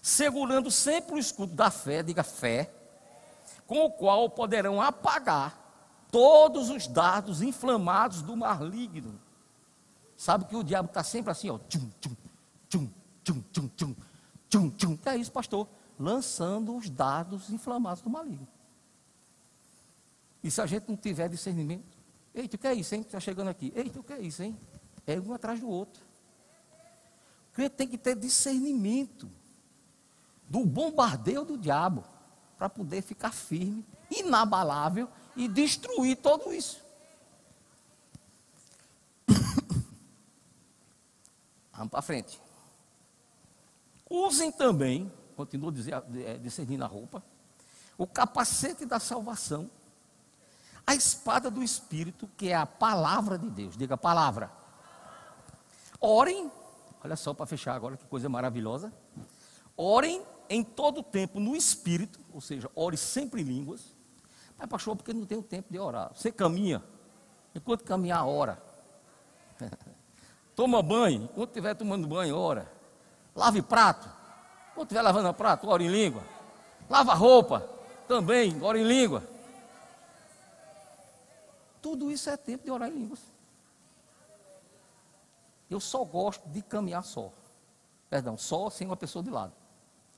segurando 0.00 0.70
sempre 0.70 1.16
o 1.16 1.18
escudo 1.18 1.52
da 1.52 1.70
fé, 1.70 2.02
diga 2.02 2.22
fé, 2.22 2.72
com 3.66 3.84
o 3.84 3.90
qual 3.90 4.30
poderão 4.30 4.80
apagar 4.80 5.66
todos 6.12 6.70
os 6.70 6.86
dardos 6.86 7.42
inflamados 7.42 8.22
do 8.22 8.36
maligno. 8.36 9.20
Sabe 10.16 10.44
que 10.44 10.56
o 10.56 10.62
diabo 10.62 10.86
está 10.86 11.02
sempre 11.02 11.30
assim, 11.32 11.50
ó. 11.50 11.58
Tchum, 11.68 11.90
tchum, 12.00 12.16
tchum, 12.68 12.88
tchum, 13.24 13.42
tchum, 13.52 13.68
tchum, 13.68 13.96
tchum, 14.48 14.70
tchum. 14.70 14.98
É 15.04 15.16
isso, 15.16 15.32
pastor? 15.32 15.68
Lançando 15.98 16.76
os 16.76 16.88
dados 16.88 17.50
inflamados 17.50 18.02
do 18.02 18.08
maligno. 18.08 18.46
E 20.42 20.50
se 20.50 20.60
a 20.60 20.66
gente 20.66 20.88
não 20.88 20.96
tiver 20.96 21.28
discernimento, 21.28 21.95
eita, 22.36 22.56
o 22.56 22.58
que 22.58 22.66
é 22.66 22.74
isso, 22.74 22.94
hein? 22.94 23.00
Está 23.00 23.18
chegando 23.18 23.48
aqui. 23.48 23.72
Eita, 23.74 23.98
o 23.98 24.02
que 24.02 24.12
é 24.12 24.20
isso, 24.20 24.42
hein? 24.42 24.58
É 25.06 25.18
um 25.18 25.32
atrás 25.32 25.58
do 25.60 25.68
outro. 25.68 26.04
O 27.50 27.54
crente 27.54 27.74
tem 27.74 27.88
que 27.88 27.96
ter 27.96 28.14
discernimento 28.14 29.30
do 30.48 30.64
bombardeio 30.64 31.44
do 31.44 31.56
diabo 31.56 32.04
para 32.58 32.68
poder 32.68 33.02
ficar 33.02 33.32
firme, 33.32 33.84
inabalável 34.10 35.08
e 35.34 35.48
destruir 35.48 36.16
tudo 36.16 36.52
isso. 36.52 36.84
Vamos 41.72 41.90
para 41.90 42.02
frente. 42.02 42.40
Usem 44.08 44.52
também, 44.52 45.10
continua 45.34 45.72
é, 46.24 46.38
discernindo 46.38 46.84
a 46.84 46.86
roupa, 46.86 47.22
o 47.98 48.06
capacete 48.06 48.84
da 48.84 49.00
salvação, 49.00 49.70
a 50.86 50.94
espada 50.94 51.50
do 51.50 51.62
Espírito, 51.62 52.28
que 52.36 52.48
é 52.48 52.54
a 52.54 52.64
palavra 52.64 53.36
de 53.36 53.50
Deus. 53.50 53.76
Diga 53.76 53.96
palavra. 53.96 54.50
Orem, 56.00 56.50
olha 57.02 57.16
só 57.16 57.34
para 57.34 57.46
fechar 57.46 57.74
agora, 57.74 57.96
que 57.96 58.04
coisa 58.06 58.28
maravilhosa. 58.28 58.92
Orem 59.76 60.22
em 60.48 60.62
todo 60.62 61.02
tempo 61.02 61.40
no 61.40 61.56
Espírito, 61.56 62.20
ou 62.32 62.40
seja, 62.40 62.70
ore 62.74 62.96
sempre 62.96 63.42
em 63.42 63.44
línguas. 63.44 63.94
Mas, 64.56 64.68
pastor, 64.68 64.94
porque 64.94 65.12
não 65.12 65.26
tem 65.26 65.38
o 65.38 65.42
tempo 65.42 65.72
de 65.72 65.78
orar. 65.78 66.12
Você 66.14 66.30
caminha, 66.30 66.82
enquanto 67.54 67.82
caminhar, 67.82 68.26
ora. 68.26 68.62
Toma 70.54 70.80
banho, 70.82 71.28
quando 71.34 71.48
estiver 71.48 71.74
tomando 71.74 72.06
banho, 72.06 72.36
ora. 72.36 72.72
Lave 73.34 73.60
prato, 73.60 74.08
quando 74.74 74.86
estiver 74.86 75.02
lavando 75.02 75.34
prato, 75.34 75.68
ora 75.68 75.82
em 75.82 75.88
língua. 75.88 76.22
Lava 76.88 77.12
roupa, 77.12 77.68
também, 78.06 78.62
ora 78.62 78.78
em 78.78 78.84
língua. 78.84 79.35
Tudo 81.80 82.10
isso 82.10 82.28
é 82.30 82.36
tempo 82.36 82.64
de 82.64 82.70
orar 82.70 82.88
em 82.88 82.94
línguas. 82.94 83.20
Eu 85.68 85.80
só 85.80 86.04
gosto 86.04 86.48
de 86.48 86.62
caminhar 86.62 87.04
só. 87.04 87.32
Perdão, 88.08 88.36
só 88.36 88.70
sem 88.70 88.86
uma 88.86 88.96
pessoa 88.96 89.22
de 89.22 89.30
lado. 89.30 89.52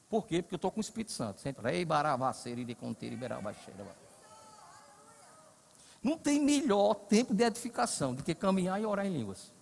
Por 0.09 0.27
quê? 0.27 0.43
Porque 0.43 0.55
eu 0.55 0.59
estou 0.59 0.71
com 0.71 0.79
o 0.79 0.81
Espírito 0.81 1.12
Santo. 1.12 1.41
Sempre. 1.41 1.62
Não 6.03 6.17
tem 6.17 6.41
melhor 6.41 6.95
tempo 6.95 7.35
de 7.35 7.45
edificação 7.45 8.15
do 8.15 8.23
que 8.23 8.35
caminhar 8.35 8.81
e 8.81 8.87
orar 8.87 9.07
em 9.07 9.12
línguas. 9.12 9.53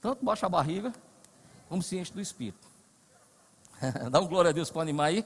Tanto 0.00 0.24
baixa 0.24 0.46
a 0.46 0.48
barriga, 0.48 0.92
como 1.68 1.82
se 1.82 1.98
enche 1.98 2.12
do 2.12 2.20
Espírito. 2.20 2.68
Dá 4.10 4.20
um 4.20 4.26
glória 4.26 4.50
a 4.50 4.52
Deus 4.52 4.70
para 4.70 4.82
animar 4.82 5.06
aí. 5.06 5.24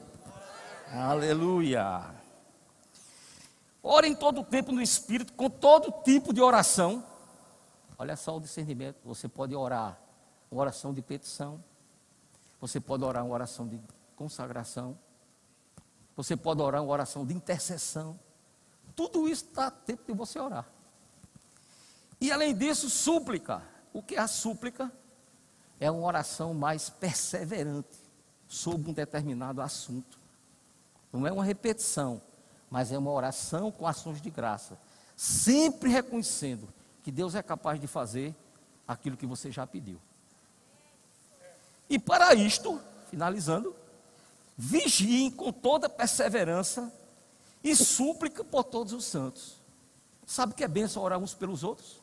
Aleluia. 0.93 2.18
Ore 3.83 4.09
em 4.09 4.15
todo 4.15 4.41
o 4.41 4.45
tempo 4.45 4.73
no 4.73 4.83
Espírito, 4.83 5.33
com 5.33 5.49
todo 5.49 6.03
tipo 6.03 6.33
de 6.33 6.41
oração. 6.41 7.05
Olha 7.97 8.17
só 8.17 8.37
o 8.37 8.41
discernimento. 8.41 8.97
Você 9.05 9.29
pode 9.29 9.55
orar 9.55 9.99
uma 10.51 10.61
oração 10.61 10.93
de 10.93 11.03
petição. 11.03 11.63
Você 12.61 12.81
pode 12.81 13.05
orar 13.05 13.25
uma 13.25 13.35
oração 13.35 13.67
de 13.67 13.81
consagração. 14.17 14.99
Você 16.17 16.37
pode 16.37 16.61
orar 16.61 16.83
uma 16.83 16.93
oração 16.93 17.25
de 17.25 17.33
intercessão. 17.33 18.19
Tudo 18.97 19.29
isso 19.29 19.45
está 19.45 19.71
tempo 19.71 20.03
de 20.07 20.13
você 20.13 20.39
orar. 20.41 20.67
E 22.21 22.33
além 22.33 22.57
disso, 22.57 22.91
súplica. 22.91 23.63
O 23.93 24.03
que 24.03 24.17
é 24.17 24.19
a 24.19 24.27
súplica? 24.27 24.93
É 25.79 25.89
uma 25.89 26.05
oração 26.05 26.53
mais 26.53 26.91
perseverante 26.91 27.97
sobre 28.49 28.91
um 28.91 28.93
determinado 28.93 29.61
assunto. 29.61 30.19
Não 31.13 31.27
é 31.27 31.31
uma 31.31 31.45
repetição, 31.45 32.21
mas 32.71 32.93
é 32.93 32.99
uma 32.99 33.11
oração 33.11 33.71
com 33.71 33.87
ações 33.87 34.21
de 34.21 34.31
graça, 34.31 34.79
sempre 35.17 35.91
reconhecendo 35.91 36.69
que 37.03 37.11
Deus 37.11 37.35
é 37.35 37.43
capaz 37.43 37.81
de 37.81 37.87
fazer 37.87 38.35
aquilo 38.87 39.17
que 39.17 39.27
você 39.27 39.51
já 39.51 39.67
pediu. 39.67 40.01
E 41.89 41.99
para 41.99 42.35
isto, 42.35 42.81
finalizando, 43.11 43.75
vigiem 44.57 45.31
com 45.31 45.53
toda 45.53 45.89
perseverança 45.89 46.93
e 47.65 47.75
súplica 47.75 48.45
por 48.45 48.65
todos 48.65 48.93
os 48.93 49.05
santos. 49.05 49.57
Sabe 50.27 50.53
que 50.53 50.63
é 50.63 50.69
benção 50.69 51.03
orar 51.03 51.19
uns 51.19 51.33
pelos 51.33 51.65
outros? 51.65 52.03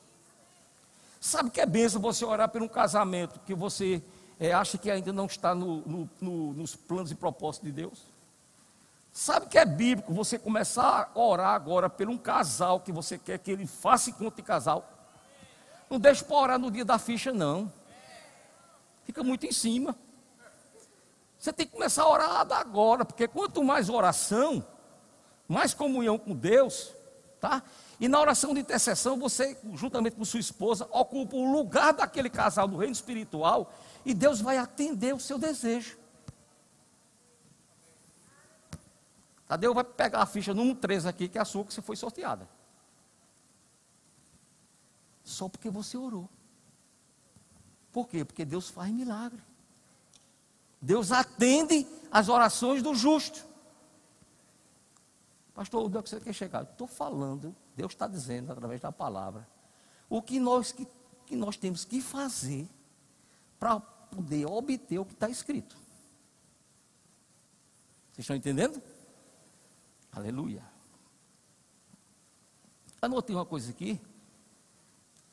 Sabe 1.21 1.51
que 1.51 1.61
é 1.61 1.65
benção 1.65 2.01
você 2.01 2.25
orar 2.25 2.49
por 2.49 2.61
um 2.61 2.67
casamento 2.67 3.39
que 3.41 3.53
você 3.53 4.01
é, 4.39 4.51
acha 4.51 4.77
que 4.77 4.89
ainda 4.89 5.13
não 5.13 5.25
está 5.25 5.53
no, 5.53 5.81
no, 5.81 6.09
no, 6.19 6.53
nos 6.53 6.75
planos 6.75 7.11
e 7.11 7.15
propósitos 7.15 7.67
de 7.67 7.73
Deus? 7.73 8.14
Sabe 9.17 9.45
que 9.47 9.57
é 9.57 9.63
bíblico 9.63 10.13
você 10.13 10.37
começar 10.37 11.09
a 11.15 11.17
orar 11.17 11.55
agora 11.55 11.89
por 11.89 12.09
um 12.09 12.17
casal 12.17 12.81
que 12.81 12.91
você 12.91 13.17
quer 13.17 13.39
que 13.39 13.49
ele 13.49 13.65
faça 13.65 14.09
encontro 14.09 14.35
de 14.35 14.41
casal? 14.41 14.85
Não 15.89 15.97
deixe 15.97 16.21
para 16.21 16.35
orar 16.35 16.59
no 16.59 16.69
dia 16.69 16.83
da 16.83 16.99
ficha, 16.99 17.31
não. 17.31 17.71
Fica 19.05 19.23
muito 19.23 19.45
em 19.45 19.53
cima. 19.53 19.95
Você 21.39 21.53
tem 21.53 21.65
que 21.65 21.71
começar 21.71 22.03
a 22.03 22.09
orar 22.09 22.51
agora, 22.51 23.05
porque 23.05 23.25
quanto 23.25 23.63
mais 23.63 23.87
oração, 23.87 24.61
mais 25.47 25.73
comunhão 25.73 26.17
com 26.17 26.35
Deus, 26.35 26.91
tá? 27.39 27.63
E 27.97 28.09
na 28.09 28.19
oração 28.19 28.53
de 28.53 28.59
intercessão, 28.59 29.17
você, 29.17 29.57
juntamente 29.75 30.17
com 30.17 30.25
sua 30.25 30.41
esposa, 30.41 30.89
ocupa 30.91 31.37
o 31.37 31.53
lugar 31.53 31.93
daquele 31.93 32.29
casal 32.29 32.67
do 32.67 32.75
reino 32.75 32.91
espiritual 32.91 33.71
e 34.05 34.13
Deus 34.13 34.41
vai 34.41 34.57
atender 34.57 35.15
o 35.15 35.21
seu 35.21 35.39
desejo. 35.39 36.03
Tadeu 39.47 39.73
vai 39.73 39.83
pegar 39.83 40.21
a 40.21 40.25
ficha 40.25 40.53
número 40.53 40.77
3 40.77 41.05
aqui, 41.05 41.27
que 41.27 41.37
é 41.37 41.41
a 41.41 41.45
sua 41.45 41.63
que 41.63 41.73
você 41.73 41.81
foi 41.81 41.95
sorteada. 41.95 42.49
Só 45.23 45.47
porque 45.47 45.69
você 45.69 45.97
orou. 45.97 46.29
Por 47.91 48.07
quê? 48.07 48.25
Porque 48.25 48.43
Deus 48.43 48.69
faz 48.69 48.91
milagre. 48.91 49.41
Deus 50.81 51.11
atende 51.11 51.87
as 52.11 52.29
orações 52.29 52.83
do 52.83 52.93
justo. 52.93 53.45
Pastor, 55.53 55.85
onde 55.85 55.97
é 55.97 56.01
que 56.01 56.09
você 56.09 56.19
quer 56.19 56.33
chegar? 56.33 56.63
Estou 56.63 56.87
falando, 56.87 57.55
Deus 57.75 57.93
está 57.93 58.07
dizendo 58.07 58.51
através 58.51 58.81
da 58.81 58.91
palavra, 58.91 59.47
o 60.09 60.21
que 60.21 60.39
nós, 60.39 60.71
que, 60.71 60.85
que 61.25 61.35
nós 61.35 61.55
temos 61.55 61.85
que 61.85 62.01
fazer 62.01 62.67
para 63.57 63.79
poder 63.79 64.45
obter 64.45 64.99
o 64.99 65.05
que 65.05 65.13
está 65.13 65.29
escrito. 65.29 65.77
Vocês 68.11 68.23
estão 68.23 68.35
entendendo? 68.35 68.81
Aleluia. 70.15 70.63
Anotei 73.01 73.35
uma 73.35 73.45
coisa 73.45 73.69
aqui, 73.69 73.99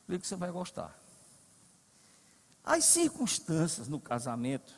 creio 0.06 0.20
que 0.20 0.26
você 0.26 0.34
vai 0.34 0.50
gostar. 0.50 0.98
As 2.64 2.84
circunstâncias 2.84 3.86
no 3.86 4.00
casamento 4.00 4.74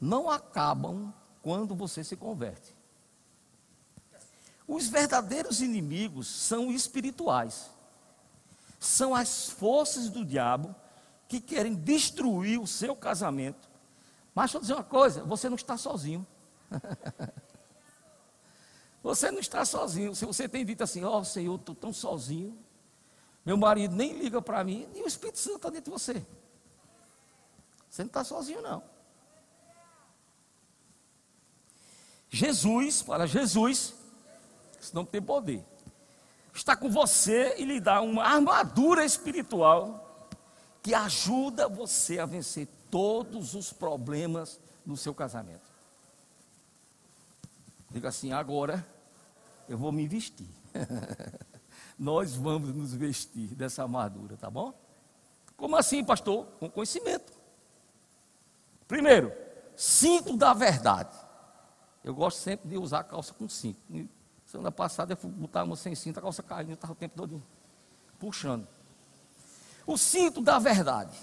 não 0.00 0.28
acabam 0.28 1.14
quando 1.40 1.76
você 1.76 2.02
se 2.02 2.16
converte. 2.16 2.74
Os 4.66 4.88
verdadeiros 4.88 5.60
inimigos 5.60 6.26
são 6.26 6.70
espirituais. 6.72 7.70
São 8.80 9.14
as 9.14 9.48
forças 9.48 10.08
do 10.08 10.24
diabo 10.24 10.74
que 11.28 11.40
querem 11.40 11.74
destruir 11.74 12.60
o 12.60 12.66
seu 12.66 12.96
casamento. 12.96 13.70
Mas 14.34 14.46
deixa 14.46 14.56
eu 14.56 14.60
dizer 14.60 14.74
uma 14.74 14.84
coisa: 14.84 15.22
você 15.22 15.48
não 15.48 15.56
está 15.56 15.76
sozinho. 15.76 16.26
você 19.02 19.30
não 19.30 19.40
está 19.40 19.64
sozinho. 19.64 20.14
Se 20.14 20.24
você 20.24 20.48
tem 20.48 20.64
dito 20.64 20.82
assim, 20.84 21.02
ó 21.04 21.18
oh, 21.18 21.24
Senhor, 21.24 21.56
estou 21.56 21.74
tão 21.74 21.92
sozinho, 21.92 22.56
meu 23.44 23.56
marido 23.56 23.96
nem 23.96 24.16
liga 24.18 24.40
para 24.40 24.62
mim, 24.62 24.88
e 24.94 25.02
o 25.02 25.06
Espírito 25.06 25.38
Santo 25.38 25.56
está 25.56 25.70
dentro 25.70 25.92
de 25.92 25.98
você. 25.98 26.24
Você 27.90 28.02
não 28.02 28.08
está 28.08 28.22
sozinho, 28.24 28.62
não. 28.62 28.82
Jesus, 32.30 33.02
fala 33.02 33.26
Jesus, 33.26 33.94
senão 34.80 35.04
tem 35.04 35.20
poder. 35.20 35.64
Está 36.54 36.76
com 36.76 36.90
você 36.90 37.56
e 37.58 37.64
lhe 37.64 37.80
dá 37.80 38.00
uma 38.00 38.24
armadura 38.24 39.04
espiritual 39.04 40.30
que 40.82 40.94
ajuda 40.94 41.68
você 41.68 42.18
a 42.18 42.26
vencer 42.26 42.68
todos 42.90 43.54
os 43.54 43.72
problemas 43.72 44.60
no 44.84 44.96
seu 44.96 45.14
casamento. 45.14 45.70
Diga 47.90 48.08
assim: 48.08 48.32
agora 48.32 48.86
eu 49.68 49.78
vou 49.78 49.92
me 49.92 50.06
vestir. 50.06 50.48
Nós 51.98 52.34
vamos 52.34 52.74
nos 52.74 52.94
vestir 52.94 53.48
dessa 53.54 53.82
armadura, 53.82 54.36
tá 54.36 54.50
bom? 54.50 54.74
Como 55.56 55.76
assim, 55.76 56.04
pastor? 56.04 56.46
Com 56.58 56.68
conhecimento. 56.68 57.32
Primeiro, 58.88 59.32
cinto 59.76 60.36
da 60.36 60.52
verdade. 60.52 61.16
Eu 62.02 62.14
gosto 62.14 62.38
sempre 62.38 62.68
de 62.68 62.76
usar 62.76 63.04
calça 63.04 63.32
com 63.32 63.48
cinto. 63.48 63.80
Semana 64.46 64.72
passada 64.72 65.12
eu 65.12 65.16
fui 65.16 65.30
botar 65.30 65.62
uma 65.62 65.76
sem 65.76 65.94
cinto, 65.94 66.18
a 66.18 66.22
calça 66.22 66.42
caindo, 66.42 66.72
estava 66.72 66.92
o 66.92 66.96
tempo 66.96 67.16
todo 67.16 67.42
puxando. 68.18 68.66
O 69.86 69.96
cinto 69.96 70.40
da 70.40 70.58
verdade, 70.58 71.16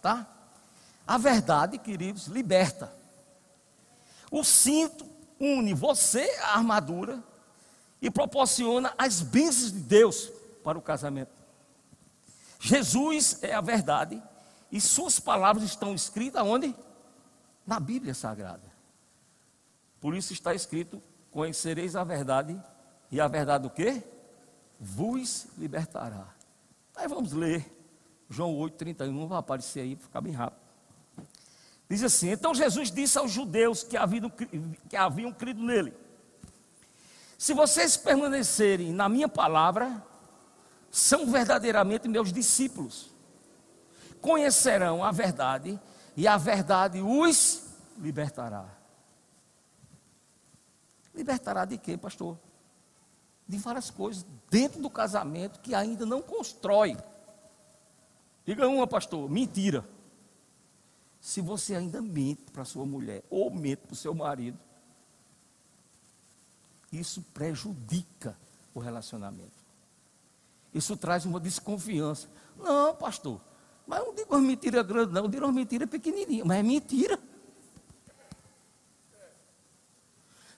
tá? 0.00 0.26
A 1.06 1.18
verdade, 1.18 1.78
queridos, 1.78 2.26
liberta. 2.26 2.92
O 4.30 4.42
cinto 4.42 5.04
une 5.38 5.74
você, 5.74 6.24
a 6.42 6.56
armadura, 6.56 7.22
e 8.02 8.10
proporciona 8.10 8.92
as 8.98 9.22
bênçãos 9.22 9.72
de 9.72 9.78
Deus 9.78 10.30
para 10.64 10.76
o 10.76 10.82
casamento. 10.82 11.30
Jesus 12.58 13.38
é 13.42 13.54
a 13.54 13.60
verdade, 13.60 14.20
e 14.70 14.80
suas 14.80 15.20
palavras 15.20 15.64
estão 15.64 15.94
escritas 15.94 16.44
onde? 16.44 16.74
Na 17.64 17.78
Bíblia 17.78 18.12
Sagrada. 18.12 18.72
Por 20.00 20.16
isso 20.16 20.32
está 20.32 20.52
escrito: 20.52 21.00
Conhecereis 21.30 21.94
a 21.94 22.02
verdade, 22.02 22.60
e 23.10 23.20
a 23.20 23.28
verdade 23.28 23.66
o 23.66 23.70
quê? 23.70 24.02
Vos 24.80 25.46
libertará. 25.56 26.26
Aí 26.96 27.06
vamos 27.06 27.32
ler 27.32 27.64
João 28.28 28.56
8, 28.56 28.74
31, 28.76 29.28
vai 29.28 29.38
aparecer 29.38 29.80
aí, 29.80 29.94
ficar 29.94 30.20
bem 30.20 30.32
rápido. 30.32 30.60
Diz 31.88 32.02
assim: 32.02 32.30
Então 32.30 32.54
Jesus 32.54 32.90
disse 32.90 33.16
aos 33.18 33.30
judeus 33.30 33.84
que 33.84 33.96
haviam, 33.96 34.30
que 34.88 34.96
haviam 34.96 35.32
crido 35.32 35.62
nele: 35.62 35.92
Se 37.42 37.52
vocês 37.54 37.96
permanecerem 37.96 38.92
na 38.92 39.08
minha 39.08 39.28
palavra, 39.28 40.00
são 40.92 41.26
verdadeiramente 41.26 42.06
meus 42.06 42.32
discípulos. 42.32 43.12
Conhecerão 44.20 45.02
a 45.02 45.10
verdade, 45.10 45.76
e 46.16 46.28
a 46.28 46.36
verdade 46.36 47.00
os 47.00 47.64
libertará. 47.98 48.64
Libertará 51.12 51.64
de 51.64 51.78
quê, 51.78 51.96
pastor? 51.96 52.38
De 53.48 53.58
várias 53.58 53.90
coisas 53.90 54.24
dentro 54.48 54.80
do 54.80 54.88
casamento 54.88 55.58
que 55.58 55.74
ainda 55.74 56.06
não 56.06 56.22
constrói. 56.22 56.96
Diga 58.46 58.68
uma, 58.68 58.86
pastor, 58.86 59.28
mentira. 59.28 59.84
Se 61.20 61.40
você 61.40 61.74
ainda 61.74 62.00
mente 62.00 62.52
para 62.52 62.64
sua 62.64 62.86
mulher 62.86 63.24
ou 63.28 63.50
mente 63.50 63.78
para 63.78 63.94
o 63.94 63.96
seu 63.96 64.14
marido, 64.14 64.56
isso 66.92 67.22
prejudica 67.34 68.36
o 68.74 68.78
relacionamento. 68.78 69.62
Isso 70.74 70.96
traz 70.96 71.24
uma 71.24 71.40
desconfiança. 71.40 72.28
Não, 72.56 72.94
pastor, 72.94 73.40
mas 73.86 73.98
eu 74.00 74.06
não 74.06 74.14
digo 74.14 74.34
uma 74.34 74.40
mentira 74.40 74.82
grande, 74.82 75.12
não, 75.12 75.24
eu 75.24 75.28
digo 75.28 75.44
uma 75.44 75.52
mentira 75.52 75.86
pequenininha, 75.86 76.44
mas 76.44 76.58
é 76.58 76.62
mentira. 76.62 77.18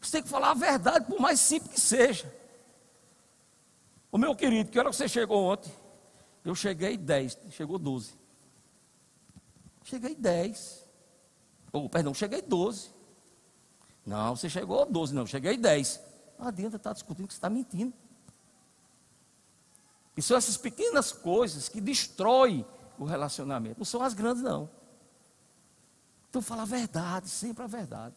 Você 0.00 0.12
tem 0.12 0.22
que 0.22 0.28
falar 0.28 0.50
a 0.50 0.54
verdade, 0.54 1.06
por 1.06 1.18
mais 1.18 1.40
simples 1.40 1.74
que 1.74 1.80
seja. 1.80 2.32
O 4.12 4.18
meu 4.18 4.36
querido, 4.36 4.70
que 4.70 4.78
hora 4.78 4.92
você 4.92 5.08
chegou 5.08 5.44
ontem? 5.44 5.72
Eu 6.44 6.54
cheguei 6.54 6.96
10, 6.96 7.38
chegou 7.50 7.78
12. 7.78 8.12
Cheguei 9.82 10.14
10. 10.14 10.84
Oh, 11.72 11.88
perdão, 11.88 12.12
cheguei 12.12 12.42
12. 12.42 12.90
Não, 14.04 14.36
você 14.36 14.48
chegou 14.50 14.84
12, 14.84 15.14
não, 15.14 15.26
cheguei 15.26 15.56
10. 15.56 16.00
Não 16.38 16.48
adianta 16.48 16.76
estar 16.76 16.92
discutindo 16.92 17.26
que 17.26 17.34
você 17.34 17.38
está 17.38 17.50
mentindo. 17.50 17.92
E 20.16 20.22
são 20.22 20.36
essas 20.36 20.56
pequenas 20.56 21.12
coisas 21.12 21.68
que 21.68 21.80
destroem 21.80 22.64
o 22.98 23.04
relacionamento. 23.04 23.78
Não 23.78 23.84
são 23.84 24.02
as 24.02 24.14
grandes, 24.14 24.42
não. 24.42 24.70
Então 26.30 26.40
fala 26.40 26.62
a 26.62 26.66
verdade, 26.66 27.28
sempre 27.28 27.64
a 27.64 27.66
verdade. 27.66 28.14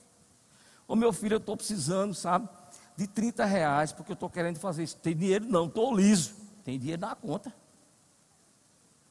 Ô 0.88 0.95
meu 0.95 1.12
filho, 1.12 1.36
eu 1.36 1.39
estou 1.39 1.58
precisando, 1.58 2.13
sabe, 2.13 2.47
de 2.95 3.08
30 3.08 3.45
reais, 3.45 3.91
porque 3.91 4.12
eu 4.12 4.15
estou 4.15 4.30
querendo 4.30 4.58
fazer 4.58 4.84
isso. 4.84 4.97
Tem 4.97 5.15
dinheiro? 5.15 5.45
Não, 5.45 5.65
estou 5.65 5.95
liso. 5.95 6.34
Tem 6.63 6.80
dinheiro 6.80 7.01
na 7.01 7.15
conta. 7.15 7.53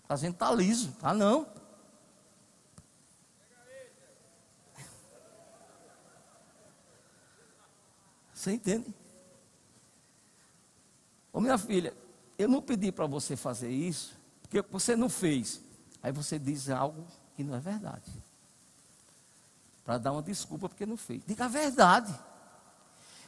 Dizendo 0.09 0.33
que 0.33 0.43
está 0.43 0.53
liso. 0.53 0.93
Tá 1.01 1.13
não. 1.13 1.47
Você 8.47 8.53
entende? 8.53 8.95
Ô 11.33 11.41
minha 11.41 11.59
filha, 11.59 11.93
eu 12.39 12.49
não 12.49 12.63
pedi 12.63 12.93
para 12.93 13.05
você 13.05 13.35
fazer 13.35 13.69
isso, 13.69 14.17
porque 14.41 14.63
você 14.71 14.95
não 14.95 15.09
fez. 15.09 15.61
Aí 16.01 16.13
você 16.13 16.39
diz 16.39 16.71
algo 16.71 17.05
que 17.35 17.43
não 17.43 17.57
é 17.57 17.59
verdade. 17.59 18.09
Para 19.85 19.99
dar 19.99 20.13
uma 20.13 20.23
desculpa 20.23 20.69
porque 20.69 20.87
não 20.87 20.97
fez. 20.97 21.25
Diga 21.27 21.47
a 21.47 21.49
verdade. 21.49 22.17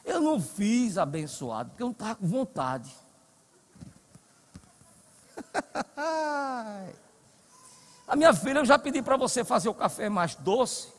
Eu 0.04 0.20
não 0.20 0.40
fiz 0.40 0.96
abençoado, 0.96 1.70
porque 1.70 1.82
eu 1.82 1.86
não 1.86 1.92
estava 1.92 2.14
com 2.14 2.28
vontade. 2.28 2.94
a 8.06 8.14
minha 8.14 8.32
filha, 8.32 8.60
eu 8.60 8.64
já 8.64 8.78
pedi 8.78 9.02
para 9.02 9.16
você 9.16 9.42
fazer 9.42 9.68
o 9.68 9.74
café 9.74 10.08
mais 10.08 10.36
doce, 10.36 10.92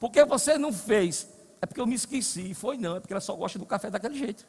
porque 0.00 0.24
você 0.24 0.56
não 0.56 0.72
fez. 0.72 1.35
É 1.60 1.66
porque 1.66 1.80
eu 1.80 1.86
me 1.86 1.94
esqueci. 1.94 2.54
Foi 2.54 2.76
não, 2.76 2.96
é 2.96 3.00
porque 3.00 3.12
ela 3.12 3.20
só 3.20 3.34
gosta 3.34 3.58
do 3.58 3.66
café 3.66 3.90
daquele 3.90 4.18
jeito. 4.18 4.46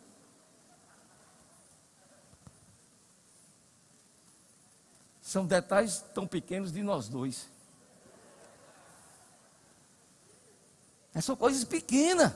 São 5.22 5.46
detalhes 5.46 6.04
tão 6.13 6.26
pequenos 6.26 6.72
de 6.72 6.82
nós 6.82 7.10
dois. 7.10 7.50
Essas 11.10 11.26
são 11.26 11.36
coisas 11.36 11.63
pequenas 11.63 12.32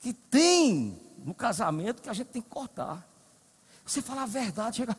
que 0.00 0.12
tem 0.12 1.00
no 1.18 1.34
casamento 1.34 2.02
que 2.02 2.08
a 2.08 2.12
gente 2.12 2.28
tem 2.28 2.42
que 2.42 2.48
cortar. 2.48 3.06
Você 3.84 4.02
falar 4.02 4.24
a 4.24 4.26
verdade, 4.26 4.76
chega. 4.76 4.96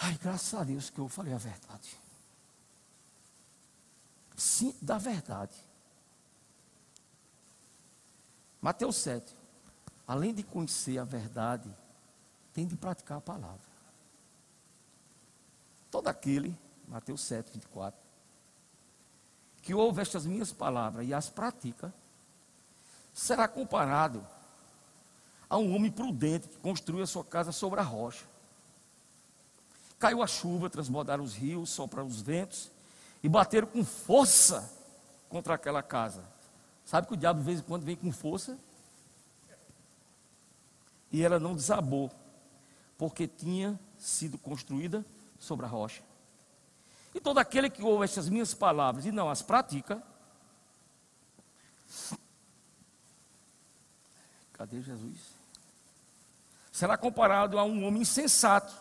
Ai, 0.00 0.18
graças 0.20 0.52
a 0.58 0.64
Deus 0.64 0.90
que 0.90 0.98
eu 0.98 1.08
falei 1.08 1.32
a 1.32 1.38
verdade. 1.38 1.96
Sim, 4.36 4.74
da 4.80 4.98
verdade. 4.98 5.54
Mateus 8.66 8.96
7. 8.96 9.32
Além 10.08 10.34
de 10.34 10.42
conhecer 10.42 10.98
a 10.98 11.04
verdade, 11.04 11.72
tem 12.52 12.66
de 12.66 12.74
praticar 12.74 13.18
a 13.18 13.20
palavra. 13.20 13.60
Todo 15.88 16.08
aquele, 16.08 16.52
Mateus 16.88 17.20
7, 17.20 17.52
24, 17.52 17.96
que 19.62 19.72
ouve 19.72 20.02
estas 20.02 20.26
minhas 20.26 20.52
palavras 20.52 21.06
e 21.06 21.14
as 21.14 21.30
pratica, 21.30 21.94
será 23.14 23.46
comparado 23.46 24.26
a 25.48 25.56
um 25.58 25.72
homem 25.72 25.92
prudente 25.92 26.48
que 26.48 26.56
construiu 26.56 27.04
a 27.04 27.06
sua 27.06 27.22
casa 27.22 27.52
sobre 27.52 27.78
a 27.78 27.84
rocha. 27.84 28.24
Caiu 29.96 30.24
a 30.24 30.26
chuva, 30.26 30.68
transbordaram 30.68 31.22
os 31.22 31.34
rios, 31.34 31.70
sopraram 31.70 32.08
os 32.08 32.20
ventos 32.20 32.68
e 33.22 33.28
bateram 33.28 33.68
com 33.68 33.84
força 33.84 34.68
contra 35.28 35.54
aquela 35.54 35.84
casa. 35.84 36.34
Sabe 36.86 37.08
que 37.08 37.14
o 37.14 37.16
diabo 37.16 37.40
de 37.40 37.44
vez 37.44 37.58
em 37.58 37.62
quando 37.64 37.82
vem 37.82 37.96
com 37.96 38.12
força? 38.12 38.56
E 41.10 41.20
ela 41.22 41.40
não 41.40 41.56
desabou, 41.56 42.12
porque 42.96 43.26
tinha 43.26 43.78
sido 43.98 44.38
construída 44.38 45.04
sobre 45.36 45.66
a 45.66 45.68
rocha. 45.68 46.00
E 47.12 47.20
todo 47.20 47.38
aquele 47.38 47.68
que 47.68 47.82
ouve 47.82 48.04
essas 48.04 48.28
minhas 48.28 48.54
palavras 48.54 49.04
e 49.04 49.10
não 49.10 49.28
as 49.28 49.42
pratica, 49.42 50.00
cadê 54.52 54.80
Jesus? 54.80 55.18
Será 56.70 56.96
comparado 56.96 57.58
a 57.58 57.64
um 57.64 57.84
homem 57.84 58.02
insensato. 58.02 58.72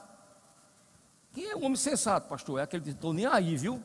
Quem 1.33 1.49
é 1.49 1.55
um 1.55 1.65
homem 1.65 1.75
sensato, 1.75 2.27
pastor? 2.27 2.59
É 2.59 2.63
aquele 2.63 2.83
que 2.83 2.89
estou 2.91 3.13
nem 3.13 3.25
aí, 3.25 3.57
viu? 3.57 3.81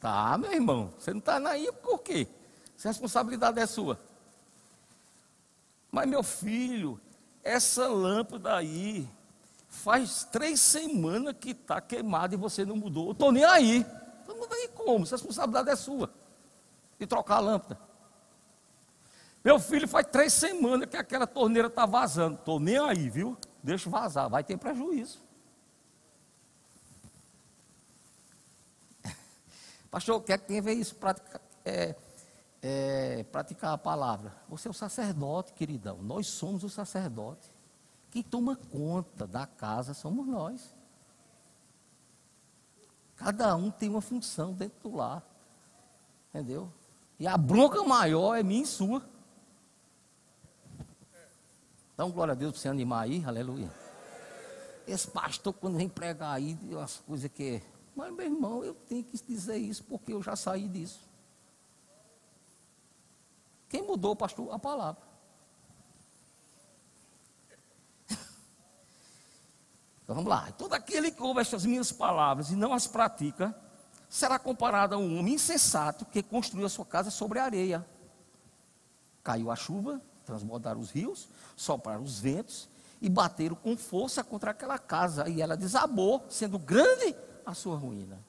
Tá, 0.00 0.36
meu 0.36 0.52
irmão, 0.52 0.92
você 0.98 1.12
não 1.12 1.20
está 1.20 1.36
aí 1.48 1.70
por 1.74 2.00
quê? 2.00 2.26
Se 2.82 2.88
a 2.88 2.90
responsabilidade 2.90 3.60
é 3.60 3.66
sua. 3.66 4.00
Mas 5.88 6.08
meu 6.08 6.22
filho, 6.22 7.00
essa 7.44 7.86
lâmpada 7.86 8.56
aí, 8.56 9.08
Faz 9.72 10.24
três 10.24 10.60
semanas 10.60 11.34
que 11.40 11.52
está 11.52 11.80
queimado 11.80 12.34
e 12.34 12.36
você 12.36 12.62
não 12.62 12.76
mudou. 12.76 13.06
Eu 13.06 13.12
estou 13.12 13.32
nem 13.32 13.42
aí. 13.42 13.86
Então 14.22 14.36
não 14.36 14.52
aí 14.52 14.68
como? 14.68 15.02
Essa 15.02 15.16
responsabilidade 15.16 15.70
é 15.70 15.76
sua. 15.76 16.12
De 16.98 17.06
trocar 17.06 17.36
a 17.36 17.40
lâmpada. 17.40 17.80
Meu 19.42 19.58
filho 19.58 19.88
faz 19.88 20.06
três 20.08 20.34
semanas 20.34 20.90
que 20.90 20.96
aquela 20.96 21.26
torneira 21.26 21.68
está 21.68 21.86
vazando. 21.86 22.34
Estou 22.34 22.60
nem 22.60 22.76
aí, 22.76 23.08
viu? 23.08 23.34
Deixa 23.62 23.88
vazar, 23.88 24.28
vai 24.28 24.44
ter 24.44 24.58
prejuízo. 24.58 25.22
Pastor, 29.90 30.22
quer 30.22 30.38
que 30.38 30.48
tem 30.48 30.58
a 30.58 30.62
ver 30.62 30.74
isso? 30.74 30.94
Praticar, 30.96 31.40
é, 31.64 31.96
é, 32.62 33.24
praticar 33.24 33.74
a 33.74 33.78
palavra. 33.78 34.32
Você 34.48 34.68
é 34.68 34.70
o 34.70 34.74
sacerdote, 34.74 35.52
queridão. 35.52 36.00
Nós 36.00 36.28
somos 36.28 36.62
o 36.62 36.68
sacerdote. 36.68 37.50
Quem 38.10 38.22
toma 38.22 38.54
conta 38.54 39.26
da 39.26 39.46
casa 39.46 39.92
somos 39.92 40.26
nós. 40.26 40.74
Cada 43.16 43.56
um 43.56 43.70
tem 43.70 43.88
uma 43.88 44.00
função 44.00 44.52
dentro 44.52 44.90
do 44.90 44.96
lar. 44.96 45.22
Entendeu? 46.30 46.72
E 47.18 47.26
a 47.26 47.36
bronca 47.36 47.82
maior 47.82 48.36
é 48.36 48.42
minha 48.42 48.62
e 48.62 48.66
sua. 48.66 49.02
Um 51.98 52.10
glória 52.10 52.32
a 52.32 52.34
Deus 52.34 52.52
para 52.52 52.60
você 52.62 52.68
animar 52.68 53.04
aí, 53.04 53.24
aleluia. 53.24 53.70
Esse 54.88 55.08
pastor, 55.08 55.52
quando 55.52 55.76
vem 55.76 55.88
pregar 55.88 56.34
aí, 56.34 56.58
as 56.82 56.96
coisas 56.96 57.30
que. 57.30 57.62
Mas, 57.94 58.12
meu 58.12 58.26
irmão, 58.26 58.64
eu 58.64 58.74
tenho 58.74 59.04
que 59.04 59.16
dizer 59.24 59.56
isso 59.56 59.84
porque 59.84 60.12
eu 60.12 60.20
já 60.20 60.34
saí 60.34 60.68
disso. 60.68 61.11
Quem 63.72 63.80
mudou, 63.80 64.14
pastor? 64.14 64.52
A 64.52 64.58
palavra. 64.58 65.02
Então 70.04 70.14
vamos 70.16 70.28
lá. 70.28 70.52
Todo 70.52 70.74
aquele 70.74 71.10
que 71.10 71.22
ouve 71.22 71.40
estas 71.40 71.64
minhas 71.64 71.90
palavras 71.90 72.50
e 72.50 72.54
não 72.54 72.74
as 72.74 72.86
pratica, 72.86 73.56
será 74.10 74.38
comparado 74.38 74.94
a 74.94 74.98
um 74.98 75.18
homem 75.18 75.34
insensato 75.34 76.04
que 76.04 76.22
construiu 76.22 76.66
a 76.66 76.68
sua 76.68 76.84
casa 76.84 77.10
sobre 77.10 77.38
a 77.38 77.44
areia. 77.44 77.86
Caiu 79.22 79.50
a 79.50 79.56
chuva, 79.56 80.02
transbordaram 80.26 80.80
os 80.80 80.90
rios, 80.90 81.30
sopraram 81.56 82.02
os 82.02 82.20
ventos 82.20 82.68
e 83.00 83.08
bateram 83.08 83.56
com 83.56 83.74
força 83.74 84.22
contra 84.22 84.50
aquela 84.50 84.78
casa 84.78 85.30
e 85.30 85.40
ela 85.40 85.56
desabou, 85.56 86.26
sendo 86.28 86.58
grande 86.58 87.16
a 87.46 87.54
sua 87.54 87.76
ruína. 87.76 88.22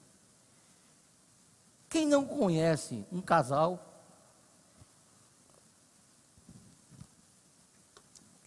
Quem 1.89 2.06
não 2.06 2.25
conhece 2.25 3.06
um 3.12 3.19
casal 3.19 3.92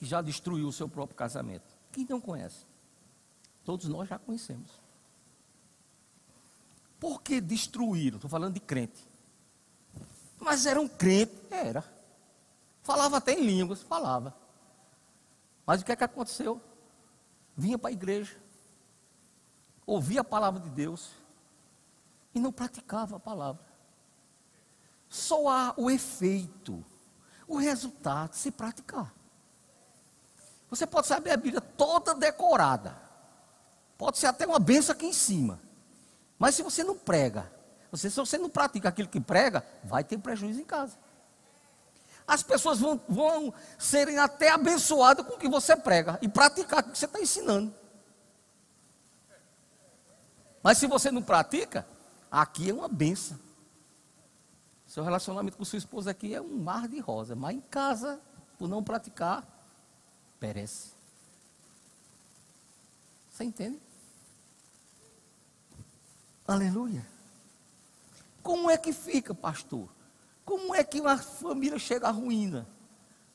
já 0.06 0.22
destruiu 0.22 0.68
o 0.68 0.72
seu 0.72 0.88
próprio 0.88 1.16
casamento? 1.16 1.76
Quem 1.92 2.06
não 2.08 2.20
conhece? 2.20 2.64
Todos 3.64 3.88
nós 3.88 4.08
já 4.08 4.18
conhecemos. 4.18 4.70
Por 6.98 7.20
que 7.22 7.40
destruíram? 7.40 8.16
Estou 8.16 8.30
falando 8.30 8.54
de 8.54 8.60
crente. 8.60 9.06
Mas 10.38 10.66
era 10.66 10.80
um 10.80 10.88
crente? 10.88 11.34
Era. 11.50 11.84
Falava 12.82 13.16
até 13.16 13.32
em 13.32 13.44
línguas, 13.44 13.82
falava. 13.82 14.34
Mas 15.66 15.80
o 15.80 15.84
que 15.84 15.92
é 15.92 15.96
que 15.96 16.04
aconteceu? 16.04 16.60
Vinha 17.56 17.78
para 17.78 17.90
a 17.90 17.92
igreja, 17.92 18.36
ouvia 19.86 20.20
a 20.20 20.24
palavra 20.24 20.60
de 20.60 20.68
Deus 20.68 21.10
e 22.34 22.38
não 22.38 22.52
praticava 22.52 23.16
a 23.16 23.20
palavra. 23.20 23.64
Só 25.08 25.48
há 25.48 25.74
o 25.76 25.90
efeito, 25.90 26.84
o 27.48 27.56
resultado 27.56 28.34
se 28.34 28.50
praticar. 28.50 29.12
Você 30.70 30.86
pode 30.86 31.06
saber 31.06 31.30
a 31.30 31.36
Bíblia 31.36 31.60
toda 31.60 32.14
decorada. 32.14 32.96
Pode 33.96 34.18
ser 34.18 34.26
até 34.26 34.46
uma 34.46 34.58
benção 34.58 34.92
aqui 34.94 35.06
em 35.06 35.12
cima. 35.12 35.60
Mas 36.38 36.54
se 36.54 36.62
você 36.62 36.84
não 36.84 36.96
prega, 36.96 37.50
você, 37.90 38.10
se 38.10 38.16
você 38.16 38.36
não 38.36 38.50
pratica 38.50 38.88
aquilo 38.88 39.08
que 39.08 39.20
prega, 39.20 39.64
vai 39.84 40.04
ter 40.04 40.18
prejuízo 40.18 40.60
em 40.60 40.64
casa. 40.64 40.98
As 42.26 42.42
pessoas 42.42 42.80
vão, 42.80 43.00
vão 43.08 43.54
serem 43.78 44.18
até 44.18 44.50
abençoadas 44.50 45.24
com 45.24 45.34
o 45.34 45.38
que 45.38 45.48
você 45.48 45.76
prega 45.76 46.18
e 46.20 46.28
praticar 46.28 46.80
o 46.80 46.90
que 46.90 46.98
você 46.98 47.06
está 47.06 47.20
ensinando. 47.20 47.72
Mas 50.62 50.78
se 50.78 50.86
você 50.88 51.12
não 51.12 51.22
pratica, 51.22 51.86
aqui 52.30 52.68
é 52.68 52.74
uma 52.74 52.88
benção. 52.88 53.38
Seu 54.84 55.04
relacionamento 55.04 55.56
com 55.56 55.64
sua 55.64 55.78
esposa 55.78 56.10
aqui 56.10 56.34
é 56.34 56.40
um 56.40 56.58
mar 56.58 56.88
de 56.88 56.98
rosa, 56.98 57.36
mas 57.36 57.54
em 57.54 57.60
casa, 57.60 58.20
por 58.58 58.68
não 58.68 58.82
praticar, 58.82 59.55
perece. 60.38 60.90
Você 63.30 63.44
entende? 63.44 63.78
Aleluia. 66.46 67.06
Como 68.42 68.70
é 68.70 68.78
que 68.78 68.92
fica, 68.92 69.34
pastor? 69.34 69.88
Como 70.44 70.74
é 70.74 70.84
que 70.84 71.00
uma 71.00 71.18
família 71.18 71.78
chega 71.78 72.06
à 72.08 72.10
ruína? 72.10 72.66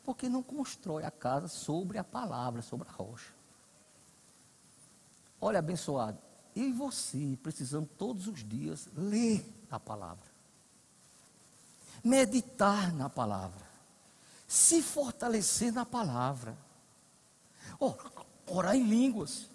Porque 0.03 0.29
não 0.29 0.41
constrói 0.41 1.03
a 1.03 1.11
casa 1.11 1.47
sobre 1.47 1.97
a 1.97 2.03
palavra, 2.03 2.61
sobre 2.61 2.87
a 2.87 2.91
rocha. 2.91 3.33
Olha, 5.41 5.59
abençoado, 5.59 6.17
eu 6.55 6.69
e 6.69 6.71
você 6.71 7.37
precisamos 7.43 7.89
todos 7.97 8.27
os 8.27 8.47
dias 8.47 8.87
ler 8.95 9.45
a 9.69 9.79
palavra, 9.79 10.29
meditar 12.03 12.93
na 12.93 13.09
palavra, 13.09 13.65
se 14.47 14.81
fortalecer 14.81 15.73
na 15.73 15.85
palavra. 15.85 16.57
Orar 18.47 18.75
em 18.75 18.83
línguas, 18.83 19.47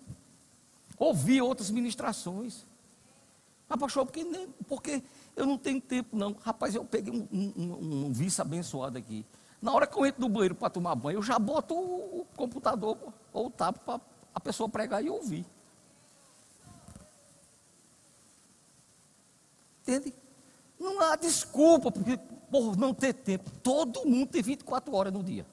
ouvir 0.98 1.40
outras 1.42 1.70
ministrações. 1.70 2.66
Mas, 3.68 3.78
pastor, 3.78 4.06
porque, 4.06 4.48
porque 4.68 5.02
eu 5.34 5.46
não 5.46 5.58
tenho 5.58 5.80
tempo, 5.80 6.16
não. 6.16 6.32
Rapaz, 6.40 6.74
eu 6.74 6.84
peguei 6.84 7.12
um, 7.12 7.28
um, 7.32 8.06
um 8.06 8.12
vice 8.12 8.40
abençoado 8.40 8.96
aqui. 8.98 9.24
Na 9.60 9.72
hora 9.72 9.86
que 9.86 9.96
eu 9.98 10.06
entro 10.06 10.20
no 10.20 10.28
banheiro 10.28 10.54
para 10.54 10.70
tomar 10.70 10.94
banho, 10.94 11.18
eu 11.18 11.22
já 11.22 11.38
boto 11.38 11.74
o, 11.74 12.20
o 12.20 12.26
computador 12.36 12.96
ou 13.32 13.46
o 13.46 13.50
tablet 13.50 13.82
para 13.84 14.00
a 14.34 14.40
pessoa 14.40 14.68
pregar 14.68 15.04
e 15.04 15.10
ouvir. 15.10 15.44
Entende? 19.82 20.12
Não 20.78 21.00
há 21.00 21.16
desculpa 21.16 21.90
por 22.50 22.76
não 22.76 22.92
ter 22.92 23.14
tempo. 23.14 23.50
Todo 23.62 24.04
mundo 24.04 24.28
tem 24.28 24.42
24 24.42 24.94
horas 24.94 25.12
no 25.12 25.22
dia. 25.22 25.46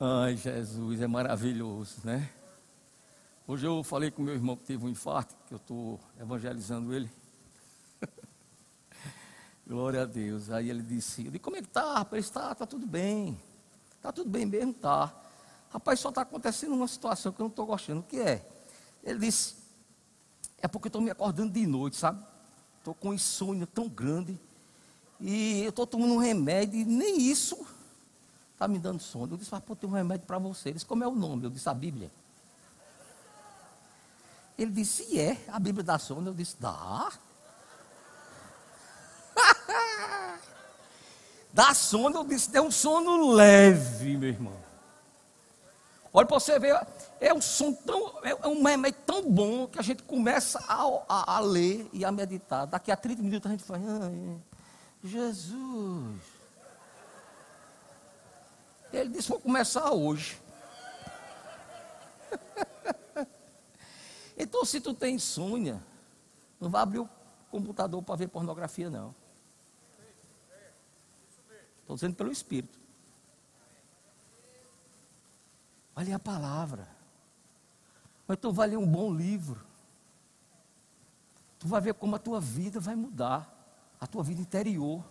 Ai, 0.00 0.36
Jesus, 0.36 1.00
é 1.00 1.08
maravilhoso, 1.08 1.96
né? 2.04 2.30
Hoje 3.48 3.66
eu 3.66 3.82
falei 3.82 4.12
com 4.12 4.22
meu 4.22 4.32
irmão 4.32 4.56
que 4.56 4.62
teve 4.62 4.86
um 4.86 4.88
infarto, 4.88 5.34
que 5.48 5.52
eu 5.52 5.56
estou 5.56 5.98
evangelizando 6.20 6.94
ele. 6.94 7.10
Glória 9.66 10.02
a 10.02 10.04
Deus. 10.04 10.50
Aí 10.50 10.70
ele 10.70 10.84
disse, 10.84 11.24
eu 11.24 11.32
disse, 11.32 11.40
como 11.40 11.56
é 11.56 11.62
que 11.62 11.66
tá? 11.66 11.94
Rapaz, 11.94 12.24
está, 12.24 12.54
tá 12.54 12.64
tudo 12.64 12.86
bem. 12.86 13.42
Está 13.96 14.12
tudo 14.12 14.30
bem 14.30 14.46
mesmo, 14.46 14.72
tá. 14.72 15.12
Rapaz, 15.68 15.98
só 15.98 16.10
está 16.10 16.22
acontecendo 16.22 16.76
uma 16.76 16.86
situação 16.86 17.32
que 17.32 17.40
eu 17.40 17.44
não 17.44 17.50
estou 17.50 17.66
gostando. 17.66 17.98
O 17.98 18.04
que 18.04 18.20
é? 18.20 18.48
Ele 19.02 19.18
disse, 19.18 19.56
é 20.58 20.68
porque 20.68 20.86
eu 20.86 20.90
estou 20.90 21.02
me 21.02 21.10
acordando 21.10 21.52
de 21.52 21.66
noite, 21.66 21.96
sabe? 21.96 22.24
Estou 22.78 22.94
com 22.94 23.12
insônia 23.12 23.66
tão 23.66 23.88
grande. 23.88 24.38
E 25.20 25.60
eu 25.64 25.70
estou 25.70 25.88
tomando 25.88 26.14
um 26.14 26.18
remédio 26.18 26.78
e 26.78 26.84
nem 26.84 27.20
isso 27.20 27.66
está 28.58 28.66
me 28.66 28.76
dando 28.80 29.00
sono. 29.00 29.34
Eu 29.34 29.36
disse, 29.36 29.52
mas 29.52 29.62
pô, 29.62 29.76
tem 29.76 29.88
um 29.88 29.92
remédio 29.92 30.26
para 30.26 30.36
você. 30.36 30.70
Ele 30.70 30.74
disse, 30.74 30.86
como 30.86 31.04
é 31.04 31.06
o 31.06 31.14
nome? 31.14 31.44
Eu 31.44 31.50
disse, 31.50 31.68
a 31.68 31.74
Bíblia. 31.74 32.10
Ele 34.58 34.72
disse, 34.72 35.06
e 35.14 35.20
é, 35.20 35.40
a 35.46 35.60
Bíblia 35.60 35.84
dá 35.84 35.96
sono. 35.96 36.30
Eu 36.30 36.34
disse, 36.34 36.56
dá. 36.58 37.12
dá 41.54 41.72
sono, 41.72 42.16
eu 42.16 42.24
disse, 42.24 42.56
é 42.56 42.60
um 42.60 42.70
sono 42.70 43.30
leve, 43.30 44.16
meu 44.16 44.28
irmão. 44.28 44.56
Olha 46.12 46.26
para 46.26 46.40
você 46.40 46.58
ver, 46.58 46.84
é 47.20 47.32
um 47.32 47.40
som 47.40 47.72
tão, 47.72 48.12
é 48.24 48.48
um 48.48 48.64
remédio 48.64 49.00
tão 49.06 49.30
bom 49.30 49.68
que 49.68 49.78
a 49.78 49.82
gente 49.82 50.02
começa 50.02 50.58
a, 50.66 50.82
a, 51.08 51.36
a, 51.36 51.40
ler 51.40 51.88
e 51.92 52.04
a 52.04 52.10
meditar. 52.10 52.66
Daqui 52.66 52.90
a 52.90 52.96
30 52.96 53.22
minutos 53.22 53.46
a 53.48 53.52
gente 53.52 53.62
fala, 53.62 53.80
Jesus. 55.04 56.37
Ele 58.92 59.10
disse, 59.10 59.28
vou 59.28 59.40
começar 59.40 59.90
hoje. 59.92 60.40
Então, 64.40 64.64
se 64.64 64.80
tu 64.80 64.94
tem 64.94 65.16
insônia, 65.16 65.82
não 66.60 66.70
vai 66.70 66.80
abrir 66.80 67.00
o 67.00 67.08
computador 67.50 68.00
para 68.04 68.14
ver 68.14 68.28
pornografia, 68.28 68.88
não. 68.88 69.12
Estou 71.80 71.96
dizendo 71.96 72.14
pelo 72.14 72.30
Espírito. 72.30 72.78
Ler 75.96 76.12
a 76.12 76.18
palavra. 76.18 76.88
Ou 78.28 78.34
então 78.34 78.52
vai 78.52 78.68
ler 78.68 78.76
um 78.76 78.86
bom 78.86 79.12
livro. 79.12 79.60
Tu 81.58 81.66
vai 81.66 81.80
ver 81.80 81.94
como 81.94 82.14
a 82.14 82.18
tua 82.18 82.40
vida 82.40 82.78
vai 82.78 82.94
mudar. 82.94 83.52
A 84.00 84.06
tua 84.06 84.22
vida 84.22 84.40
interior. 84.40 85.02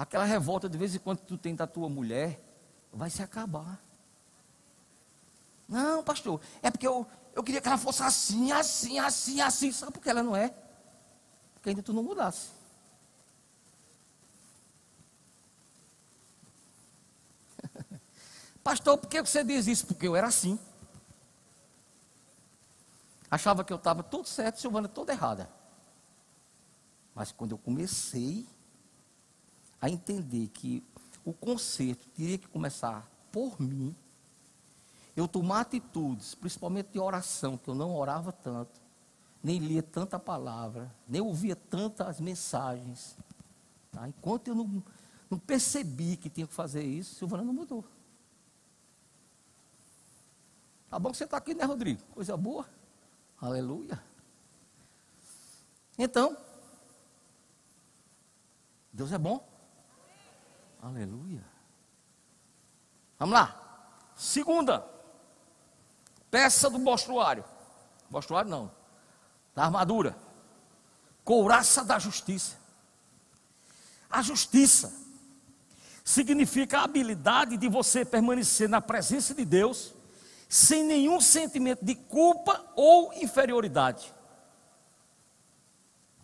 Aquela 0.00 0.24
revolta 0.24 0.66
de 0.66 0.78
vez 0.78 0.94
em 0.94 0.98
quando 0.98 1.18
tu 1.18 1.36
tem 1.36 1.54
da 1.54 1.66
tua 1.66 1.86
mulher, 1.86 2.42
vai 2.90 3.10
se 3.10 3.22
acabar. 3.22 3.78
Não, 5.68 6.02
pastor, 6.02 6.40
é 6.62 6.70
porque 6.70 6.86
eu, 6.86 7.06
eu 7.34 7.42
queria 7.42 7.60
que 7.60 7.68
ela 7.68 7.76
fosse 7.76 8.02
assim, 8.02 8.50
assim, 8.50 8.98
assim, 8.98 9.42
assim. 9.42 9.70
Sabe 9.70 9.92
por 9.92 10.00
que 10.00 10.08
ela 10.08 10.22
não 10.22 10.34
é? 10.34 10.54
Porque 11.52 11.68
ainda 11.68 11.82
tu 11.82 11.92
não 11.92 12.02
mudasse. 12.02 12.48
Pastor, 18.64 18.96
por 18.96 19.06
que 19.06 19.20
você 19.20 19.44
diz 19.44 19.66
isso? 19.66 19.86
Porque 19.86 20.08
eu 20.08 20.16
era 20.16 20.28
assim. 20.28 20.58
Achava 23.30 23.62
que 23.62 23.72
eu 23.74 23.76
estava 23.76 24.02
tudo 24.02 24.26
certo, 24.26 24.62
Silvana 24.62 24.88
toda 24.88 25.12
errada. 25.12 25.50
Mas 27.14 27.30
quando 27.32 27.52
eu 27.52 27.58
comecei 27.58 28.48
a 29.80 29.88
entender 29.88 30.48
que 30.48 30.84
o 31.24 31.32
conserto 31.32 32.06
teria 32.08 32.38
que 32.38 32.48
começar 32.48 33.08
por 33.32 33.60
mim, 33.60 33.94
eu 35.16 35.26
tomar 35.26 35.60
atitudes, 35.60 36.34
principalmente 36.34 36.88
de 36.92 36.98
oração, 36.98 37.56
que 37.56 37.68
eu 37.68 37.74
não 37.74 37.94
orava 37.94 38.32
tanto, 38.32 38.80
nem 39.42 39.58
lia 39.58 39.82
tanta 39.82 40.18
palavra, 40.18 40.94
nem 41.08 41.20
ouvia 41.20 41.56
tantas 41.56 42.20
mensagens. 42.20 43.16
Tá? 43.90 44.08
Enquanto 44.08 44.48
eu 44.48 44.54
não, 44.54 44.82
não 45.28 45.38
percebi 45.38 46.16
que 46.16 46.28
tinha 46.28 46.46
que 46.46 46.54
fazer 46.54 46.82
isso, 46.82 47.14
Silvana 47.16 47.42
não 47.42 47.52
mudou. 47.52 47.84
Tá 50.88 50.98
bom 50.98 51.10
que 51.10 51.16
você 51.16 51.24
está 51.24 51.36
aqui, 51.36 51.54
né, 51.54 51.64
Rodrigo? 51.64 52.02
Coisa 52.14 52.36
boa. 52.36 52.68
Aleluia. 53.40 54.02
Então, 55.96 56.36
Deus 58.92 59.12
é 59.12 59.18
bom. 59.18 59.49
Aleluia. 60.82 61.44
Vamos 63.18 63.34
lá. 63.34 63.56
Segunda 64.14 64.84
peça 66.30 66.70
do 66.70 66.78
mostruário. 66.78 67.44
Mostruário 68.08 68.50
não, 68.50 68.70
da 69.54 69.64
armadura. 69.64 70.16
Couraça 71.24 71.84
da 71.84 71.98
justiça. 71.98 72.58
A 74.08 74.22
justiça 74.22 74.92
significa 76.04 76.78
a 76.78 76.84
habilidade 76.84 77.56
de 77.56 77.68
você 77.68 78.04
permanecer 78.04 78.68
na 78.68 78.80
presença 78.80 79.34
de 79.34 79.44
Deus 79.44 79.94
sem 80.48 80.82
nenhum 80.84 81.20
sentimento 81.20 81.84
de 81.84 81.94
culpa 81.94 82.64
ou 82.74 83.12
inferioridade. 83.12 84.12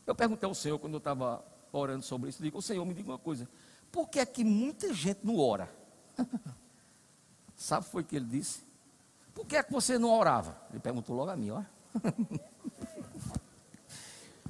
Eu 0.05 0.15
perguntei 0.15 0.49
ao 0.49 0.55
Senhor 0.55 0.79
quando 0.79 0.95
eu 0.95 0.99
estava 0.99 1.45
orando 1.73 2.03
sobre 2.03 2.31
isso, 2.31 2.43
digo, 2.43 2.59
o 2.59 2.63
Senhor 2.63 2.85
me 2.85 2.95
diga 2.95 3.11
uma 3.11 3.19
coisa, 3.19 3.49
por 3.91 4.09
que 4.09 4.21
é 4.21 4.27
que 4.27 4.45
muita 4.45 4.93
gente 4.93 5.21
não 5.23 5.39
ora? 5.39 5.75
Sabe 7.57 7.87
foi 7.87 8.03
o 8.03 8.05
que 8.05 8.17
ele 8.17 8.27
disse? 8.27 8.61
Por 9.35 9.47
que 9.47 9.57
é 9.57 9.63
que 9.63 9.73
você 9.73 9.99
não 9.99 10.11
orava? 10.11 10.57
Ele 10.71 10.81
perguntou 10.81 11.17
logo 11.17 11.31
a 11.31 11.37
mim, 11.37 11.51
ó. 11.51 11.63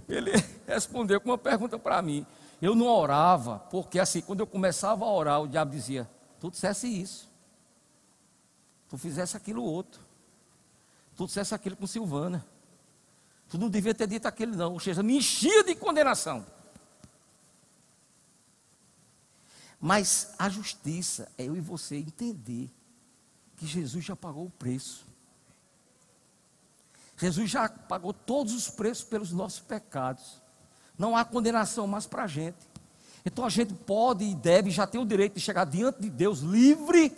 Ele 0.09 0.31
respondeu 0.66 1.20
com 1.20 1.31
uma 1.31 1.38
pergunta 1.38 1.79
para 1.79 2.01
mim. 2.01 2.25
Eu 2.62 2.75
não 2.75 2.87
orava, 2.87 3.59
porque 3.70 3.99
assim, 3.99 4.20
quando 4.20 4.40
eu 4.40 4.46
começava 4.46 5.05
a 5.05 5.12
orar, 5.12 5.42
o 5.42 5.49
diabo 5.49 5.72
dizia: 5.72 6.09
Tu 6.40 6.51
dissesse 6.51 6.87
isso, 6.87 7.29
tu 8.88 8.96
fizesse 8.96 9.37
aquilo 9.37 9.62
outro, 9.62 10.01
tu 11.16 11.27
dissesse 11.27 11.55
aquilo 11.55 11.77
com 11.77 11.87
Silvana, 11.87 12.46
tu 13.49 13.59
não 13.59 13.68
devia 13.68 13.94
ter 13.94 14.07
dito 14.07 14.27
aquilo, 14.27 14.57
não. 14.57 14.72
Ou 14.75 14.81
seja, 14.81 15.03
me 15.03 15.16
enchia 15.16 15.64
de 15.64 15.75
condenação. 15.75 16.46
Mas 19.81 20.35
a 20.39 20.49
justiça 20.49 21.31
é 21.37 21.45
eu 21.45 21.57
e 21.57 21.61
você 21.61 21.97
entender 21.97 22.71
que 23.57 23.67
Jesus 23.67 24.05
já 24.05 24.17
pagou 24.17 24.47
o 24.47 24.51
preço. 24.51 25.07
Jesus 27.17 27.51
já 27.51 27.69
pagou 27.69 28.12
todos 28.12 28.55
os 28.55 28.69
preços 28.69 29.05
pelos 29.05 29.33
nossos 29.33 29.61
pecados. 29.61 30.41
Não 30.99 31.17
há 31.17 31.25
condenação 31.25 31.87
mais 31.87 32.07
para 32.07 32.25
a 32.25 32.27
gente. 32.27 32.57
Então 33.25 33.45
a 33.45 33.49
gente 33.49 33.75
pode 33.75 34.25
e 34.25 34.35
deve, 34.35 34.71
já 34.71 34.87
tem 34.87 35.01
o 35.01 35.07
direito 35.07 35.35
de 35.35 35.41
chegar 35.41 35.65
diante 35.65 36.01
de 36.01 36.11
Deus 36.11 36.41
livre, 36.41 37.11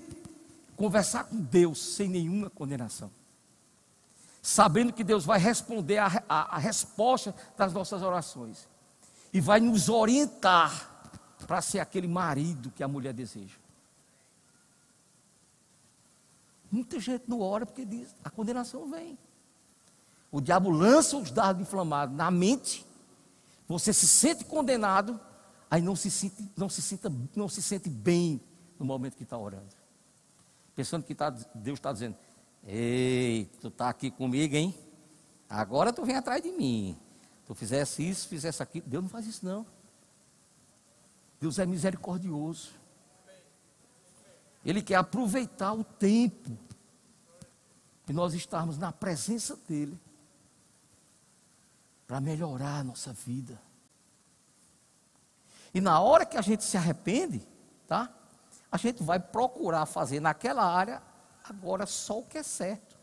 conversar 0.77 1.25
com 1.25 1.37
Deus 1.37 1.95
sem 1.97 2.09
nenhuma 2.09 2.49
condenação. 2.49 3.11
Sabendo 4.41 4.93
que 4.93 5.05
Deus 5.05 5.25
vai 5.25 5.39
responder 5.39 5.99
a, 5.99 6.25
a, 6.29 6.57
a 6.57 6.59
resposta 6.59 7.35
das 7.57 7.73
nossas 7.73 8.03
orações. 8.03 8.67
E 9.33 9.41
vai 9.41 9.61
nos 9.61 9.89
orientar 9.89 10.98
para 11.47 11.61
ser 11.63 11.81
aquele 11.81 12.09
marido 12.09 12.71
que 12.71 12.83
a 12.83 12.89
mulher 12.89 13.13
deseja. 13.13 13.57
Muita 16.71 17.01
gente 17.01 17.25
não 17.27 17.41
ora 17.41 17.65
porque 17.65 17.85
diz, 17.85 18.15
a 18.23 18.29
condenação 18.29 18.91
vem. 18.91 19.19
O 20.31 20.41
diabo 20.41 20.71
lança 20.71 21.17
os 21.17 21.31
dardos 21.31 21.63
inflamados 21.63 22.15
na 22.15 22.31
mente, 22.31 22.87
você 23.67 23.93
se 23.93 24.07
sente 24.07 24.45
condenado, 24.45 25.19
aí 25.71 25.81
não 25.81 25.97
se 25.97 26.11
sente, 26.11 26.51
não 26.57 26.69
se 26.69 26.83
sinta, 26.83 27.13
não 27.35 27.49
se 27.49 27.63
sente 27.63 27.89
bem 27.89 28.41
no 28.79 28.85
momento 28.85 29.17
que 29.17 29.23
está 29.23 29.39
orando. 29.39 29.75
Pensando 30.75 31.05
que 31.05 31.15
tá, 31.15 31.31
Deus 31.31 31.79
está 31.79 31.93
dizendo, 31.93 32.17
ei, 32.67 33.51
tu 33.61 33.69
está 33.69 33.89
aqui 33.89 34.11
comigo, 34.11 34.55
hein? 34.55 34.75
Agora 35.49 35.93
tu 35.93 36.05
vem 36.05 36.17
atrás 36.17 36.43
de 36.43 36.53
mim. 36.53 36.97
Tu 37.47 37.55
fizesse 37.55 38.07
isso, 38.07 38.29
fizesse 38.29 38.63
aquilo. 38.63 38.87
Deus 38.87 39.03
não 39.03 39.09
faz 39.09 39.27
isso 39.27 39.45
não. 39.45 39.67
Deus 41.41 41.59
é 41.59 41.67
misericordioso. 41.67 42.73
Ele 44.65 44.83
quer 44.83 44.97
aproveitar 44.97 45.73
o 45.73 45.85
tempo 45.85 46.57
de 48.05 48.13
nós 48.13 48.35
estarmos 48.35 48.77
na 48.77 48.91
presença 48.93 49.59
dEle 49.69 49.99
para 52.07 52.21
melhorar 52.21 52.81
a 52.81 52.85
nossa 52.85 53.13
vida. 53.13 53.61
E 55.73 55.81
na 55.81 56.01
hora 56.01 56.25
que 56.25 56.37
a 56.37 56.43
gente 56.43 56.65
se 56.65 56.77
arrepende, 56.77 57.47
tá? 57.87 58.13
A 58.73 58.77
gente 58.77 59.03
vai 59.03 59.21
procurar 59.21 59.87
fazer 59.87 60.21
naquela 60.21 60.65
área 60.65 61.03
agora 61.45 61.87
só 61.87 62.19
o 62.19 62.25
que 62.25 62.39
é 62.39 62.43
certo. 62.43 62.99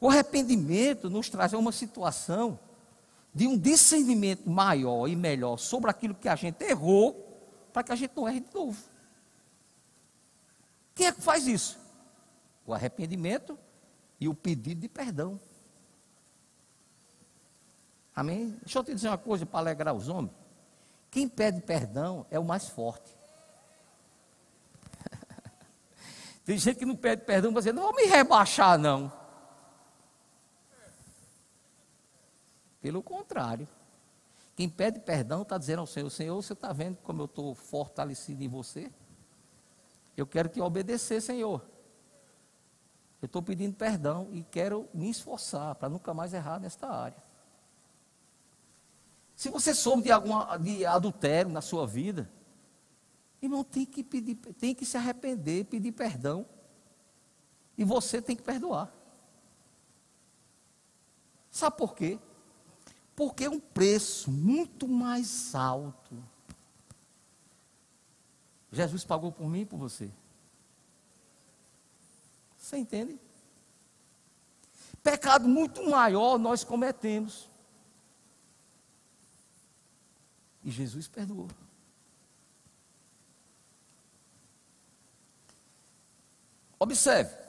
O 0.00 0.08
arrependimento 0.08 1.08
nos 1.08 1.28
traz 1.28 1.54
a 1.54 1.58
uma 1.58 1.72
situação 1.72 2.58
de 3.34 3.48
um 3.48 3.58
discernimento 3.58 4.48
maior 4.48 5.08
e 5.08 5.16
melhor 5.16 5.58
sobre 5.58 5.90
aquilo 5.90 6.14
que 6.14 6.28
a 6.28 6.36
gente 6.36 6.62
errou, 6.62 7.20
para 7.72 7.82
que 7.82 7.90
a 7.90 7.96
gente 7.96 8.12
não 8.14 8.28
erre 8.28 8.40
de 8.40 8.54
novo. 8.54 8.80
Quem 10.94 11.08
é 11.08 11.12
que 11.12 11.20
faz 11.20 11.46
isso? 11.48 11.76
O 12.64 12.72
arrependimento 12.72 13.58
e 14.20 14.28
o 14.28 14.34
pedido 14.34 14.80
de 14.80 14.88
perdão. 14.88 15.40
Amém? 18.14 18.56
Deixa 18.62 18.78
eu 18.78 18.84
te 18.84 18.94
dizer 18.94 19.08
uma 19.08 19.18
coisa 19.18 19.44
para 19.44 19.58
alegrar 19.58 19.92
os 19.92 20.08
homens. 20.08 20.32
Quem 21.10 21.28
pede 21.28 21.60
perdão 21.60 22.24
é 22.30 22.38
o 22.38 22.44
mais 22.44 22.68
forte. 22.68 23.16
Tem 26.44 26.56
gente 26.56 26.78
que 26.78 26.86
não 26.86 26.94
pede 26.94 27.22
perdão, 27.22 27.50
mas 27.50 27.64
dizer, 27.64 27.74
não 27.74 27.82
vou 27.82 27.94
me 27.94 28.04
rebaixar, 28.04 28.78
não. 28.78 29.12
Pelo 32.84 33.02
contrário. 33.02 33.66
Quem 34.54 34.68
pede 34.68 35.00
perdão 35.00 35.40
está 35.40 35.56
dizendo 35.56 35.78
ao 35.78 35.86
Senhor, 35.86 36.10
Senhor, 36.10 36.36
você 36.42 36.52
está 36.52 36.70
vendo 36.70 36.98
como 36.98 37.22
eu 37.22 37.24
estou 37.24 37.54
fortalecido 37.54 38.44
em 38.44 38.48
você? 38.48 38.92
Eu 40.14 40.26
quero 40.26 40.50
te 40.50 40.60
obedecer, 40.60 41.22
Senhor. 41.22 41.64
Eu 43.22 43.26
estou 43.26 43.42
pedindo 43.42 43.74
perdão 43.74 44.28
e 44.32 44.42
quero 44.42 44.86
me 44.92 45.08
esforçar 45.08 45.74
para 45.76 45.88
nunca 45.88 46.12
mais 46.12 46.34
errar 46.34 46.60
nesta 46.60 46.86
área. 46.86 47.16
Se 49.34 49.48
você 49.48 49.74
soube 49.74 50.02
de 50.02 50.12
algum 50.12 50.34
de 50.60 50.84
adultério 50.84 51.50
na 51.50 51.62
sua 51.62 51.86
vida, 51.86 52.30
irmão, 53.40 53.64
tem 53.64 53.86
que 53.86 54.04
pedir, 54.04 54.34
tem 54.34 54.74
que 54.74 54.84
se 54.84 54.98
arrepender, 54.98 55.64
pedir 55.64 55.92
perdão. 55.92 56.44
E 57.78 57.82
você 57.82 58.20
tem 58.20 58.36
que 58.36 58.42
perdoar. 58.42 58.92
Sabe 61.50 61.78
por 61.78 61.94
quê? 61.94 62.18
Porque 63.16 63.44
é 63.44 63.50
um 63.50 63.60
preço 63.60 64.30
muito 64.30 64.88
mais 64.88 65.54
alto. 65.54 66.22
Jesus 68.72 69.04
pagou 69.04 69.30
por 69.30 69.48
mim 69.48 69.60
e 69.60 69.66
por 69.66 69.78
você. 69.78 70.10
Você 72.58 72.76
entende? 72.76 73.18
Pecado 75.02 75.46
muito 75.46 75.88
maior 75.88 76.38
nós 76.38 76.64
cometemos. 76.64 77.48
E 80.64 80.70
Jesus 80.70 81.06
perdoou. 81.06 81.48
Observe. 86.78 87.43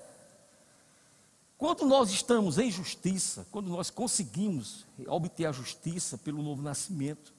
Quando 1.58 1.86
nós 1.86 2.10
estamos 2.10 2.58
em 2.58 2.70
justiça, 2.70 3.48
quando 3.52 3.70
nós 3.70 3.90
conseguimos 3.90 4.86
obter 5.08 5.46
a 5.46 5.52
justiça 5.52 6.18
pelo 6.18 6.44
novo 6.44 6.62
nascimento, 6.62 7.34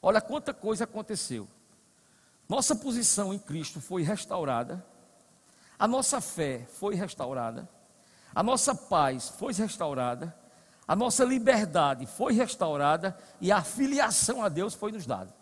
olha 0.00 0.20
quanta 0.20 0.54
coisa 0.54 0.84
aconteceu. 0.84 1.46
Nossa 2.48 2.74
posição 2.74 3.32
em 3.32 3.38
Cristo 3.38 3.80
foi 3.80 4.02
restaurada, 4.02 4.84
a 5.78 5.86
nossa 5.86 6.20
fé 6.20 6.66
foi 6.78 6.94
restaurada, 6.94 7.68
a 8.34 8.42
nossa 8.42 8.74
paz 8.74 9.28
foi 9.38 9.52
restaurada, 9.52 10.34
a 10.88 10.96
nossa 10.96 11.24
liberdade 11.24 12.06
foi 12.06 12.32
restaurada 12.32 13.16
e 13.40 13.52
a 13.52 13.62
filiação 13.62 14.42
a 14.42 14.48
Deus 14.48 14.74
foi 14.74 14.90
nos 14.90 15.06
dada. 15.06 15.34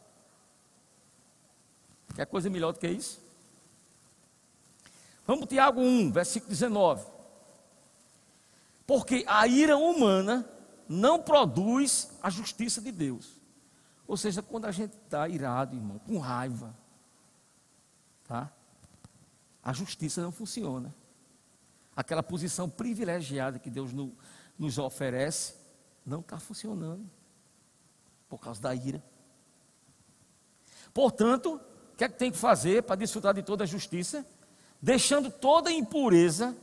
Quer 2.17 2.27
coisa 2.27 2.51
melhor 2.51 2.73
do 2.73 2.81
que 2.81 2.89
isso? 2.89 3.21
Vamos 5.25 5.49
Tiago 5.49 5.81
1, 5.81 6.11
versículo 6.11 6.51
19. 6.51 7.20
Porque 8.91 9.25
a 9.29 9.47
ira 9.47 9.77
humana 9.77 10.45
não 10.89 11.23
produz 11.23 12.11
a 12.21 12.29
justiça 12.29 12.81
de 12.81 12.91
Deus. 12.91 13.41
Ou 14.05 14.17
seja, 14.17 14.43
quando 14.43 14.65
a 14.65 14.73
gente 14.73 14.97
está 14.97 15.29
irado, 15.29 15.77
irmão, 15.77 16.01
com 16.01 16.19
raiva, 16.19 16.77
tá? 18.25 18.53
A 19.63 19.73
justiça 19.73 20.21
não 20.21 20.33
funciona. 20.33 20.93
Aquela 21.95 22.21
posição 22.21 22.69
privilegiada 22.69 23.61
que 23.61 23.71
Deus 23.71 23.93
no, 23.93 24.13
nos 24.59 24.77
oferece 24.77 25.55
não 26.05 26.19
está 26.19 26.41
funcionando 26.41 27.09
por 28.29 28.41
causa 28.41 28.61
da 28.61 28.75
ira. 28.75 29.01
Portanto, 30.93 31.61
o 31.93 31.97
que 31.97 32.03
é 32.03 32.09
que 32.09 32.19
tem 32.19 32.33
que 32.33 32.39
fazer 32.39 32.83
para 32.83 32.97
desfrutar 32.97 33.35
de 33.35 33.43
toda 33.45 33.63
a 33.63 33.69
justiça? 33.69 34.27
Deixando 34.83 35.31
toda 35.31 35.71
a 35.71 35.73
impureza 35.73 36.57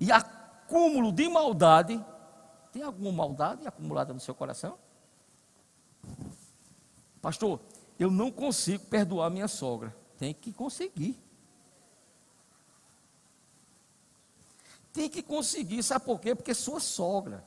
e 0.00 0.10
a 0.10 0.37
acúmulo 0.68 1.10
de 1.10 1.26
maldade. 1.28 2.04
Tem 2.70 2.82
alguma 2.82 3.10
maldade 3.10 3.66
acumulada 3.66 4.12
no 4.12 4.20
seu 4.20 4.34
coração? 4.34 4.78
Pastor, 7.22 7.58
eu 7.98 8.10
não 8.10 8.30
consigo 8.30 8.84
perdoar 8.84 9.30
minha 9.30 9.48
sogra. 9.48 9.96
Tem 10.18 10.34
que 10.34 10.52
conseguir. 10.52 11.18
Tem 14.92 15.08
que 15.08 15.22
conseguir, 15.22 15.82
sabe 15.82 16.04
por 16.04 16.20
quê? 16.20 16.34
Porque 16.34 16.52
sua 16.52 16.80
sogra 16.80 17.44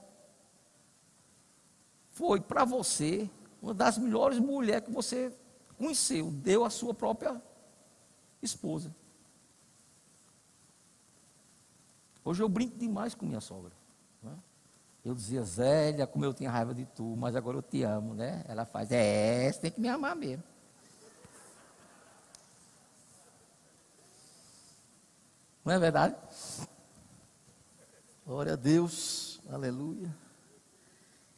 foi 2.11 2.39
para 2.39 2.65
você 2.65 3.29
uma 3.61 3.73
das 3.73 3.97
melhores 3.97 4.39
mulheres 4.39 4.85
que 4.85 4.91
você 4.91 5.35
conheceu, 5.77 6.31
deu 6.31 6.63
a 6.63 6.69
sua 6.69 6.93
própria 6.93 7.41
esposa. 8.41 8.95
Hoje 12.23 12.43
eu 12.43 12.49
brinco 12.49 12.77
demais 12.77 13.15
com 13.15 13.25
minha 13.25 13.41
sogra. 13.41 13.71
Né? 14.21 14.33
Eu 15.03 15.15
dizia, 15.15 15.41
Zélia, 15.43 16.05
como 16.05 16.23
eu 16.23 16.33
tinha 16.33 16.51
raiva 16.51 16.73
de 16.73 16.85
tu, 16.85 17.15
mas 17.17 17.35
agora 17.35 17.57
eu 17.57 17.61
te 17.63 17.81
amo, 17.83 18.13
né? 18.13 18.43
Ela 18.47 18.65
faz, 18.65 18.91
é, 18.91 19.51
você 19.51 19.59
tem 19.59 19.71
que 19.71 19.81
me 19.81 19.89
amar 19.89 20.15
mesmo. 20.15 20.43
Não 25.65 25.73
é 25.73 25.79
verdade? 25.79 26.15
Glória 28.25 28.53
a 28.53 28.55
Deus, 28.55 29.41
aleluia. 29.49 30.15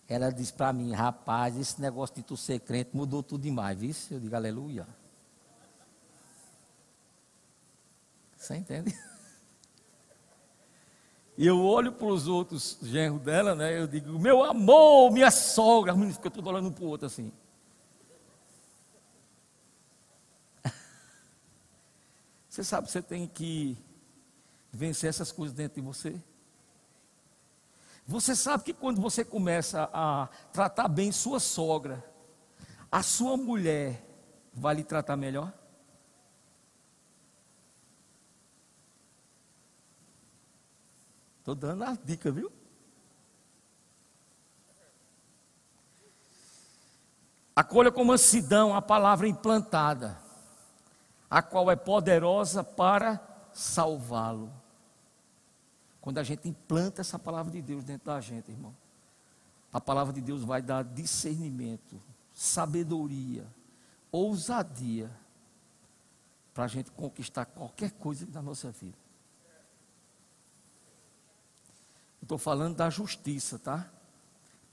Ela 0.08 0.30
diz 0.30 0.52
para 0.52 0.72
mim, 0.74 0.92
rapaz, 0.92 1.58
esse 1.58 1.82
negócio 1.82 2.16
de 2.16 2.24
tu 2.24 2.36
ser 2.36 2.60
crente 2.60 2.92
mudou 2.94 3.24
tudo 3.24 3.42
demais, 3.42 3.78
viu? 3.78 3.96
Eu 4.12 4.20
digo, 4.20 4.36
aleluia. 4.36 4.88
Você 8.38 8.58
entende? 8.58 8.94
E 11.38 11.48
eu 11.48 11.64
olho 11.64 11.92
para 11.92 12.08
os 12.08 12.28
outros 12.28 12.78
genros 12.84 13.22
dela, 13.22 13.56
né? 13.56 13.80
Eu 13.80 13.88
digo, 13.88 14.20
meu 14.20 14.44
amor, 14.44 15.12
minha 15.12 15.32
sogra. 15.32 15.92
As 15.92 15.98
meninas 15.98 16.18
ficam 16.18 16.32
todas 16.32 16.54
olhando 16.54 16.72
para 16.72 16.84
o 16.84 16.88
outro 16.88 17.08
assim. 17.08 17.32
Você 22.48 22.64
sabe, 22.64 22.90
você 22.90 23.02
tem 23.02 23.28
que 23.28 23.76
vencer 24.72 25.10
essas 25.10 25.32
coisas 25.32 25.56
dentro 25.56 25.82
de 25.82 25.88
você. 25.88 26.22
Você 28.06 28.36
sabe 28.36 28.64
que 28.64 28.74
quando 28.74 29.02
você 29.02 29.24
começa 29.24 29.90
a 29.94 30.28
tratar 30.52 30.88
bem 30.88 31.12
sua 31.12 31.40
sogra, 31.40 32.04
a 32.92 33.02
sua 33.02 33.38
mulher 33.38 34.06
vai 34.54 34.76
lhe 34.76 34.84
tratar 34.84 35.16
melhor? 35.16 35.54
Estou 41.44 41.56
dando 41.56 41.84
a 41.84 41.94
dica, 41.94 42.32
viu? 42.32 42.50
Acolha 47.54 47.92
com 47.92 48.06
mansidão 48.06 48.74
a 48.74 48.82
palavra 48.82 49.28
implantada, 49.28 50.18
a 51.30 51.42
qual 51.42 51.70
é 51.70 51.76
poderosa 51.76 52.64
para 52.64 53.22
salvá-lo. 53.52 54.54
Quando 56.00 56.20
a 56.20 56.24
gente 56.24 56.48
implanta 56.48 57.02
essa 57.02 57.20
palavra 57.20 57.52
de 57.52 57.62
Deus 57.62 57.84
dentro 57.84 58.06
da 58.06 58.22
gente, 58.22 58.50
irmão, 58.50 58.74
a 59.74 59.82
palavra 59.82 60.14
de 60.14 60.22
Deus 60.22 60.46
vai 60.46 60.62
dar 60.62 60.86
discernimento, 60.86 62.02
sabedoria, 62.34 63.46
ousadia, 64.10 65.12
para 66.54 66.64
a 66.64 66.68
gente 66.70 66.90
conquistar 66.92 67.44
qualquer 67.48 67.92
coisa 67.92 68.26
da 68.26 68.42
nossa 68.42 68.72
vida. 68.72 69.03
Estou 72.24 72.38
falando 72.38 72.78
da 72.78 72.90
justiça, 72.90 73.60
tá? 73.60 73.86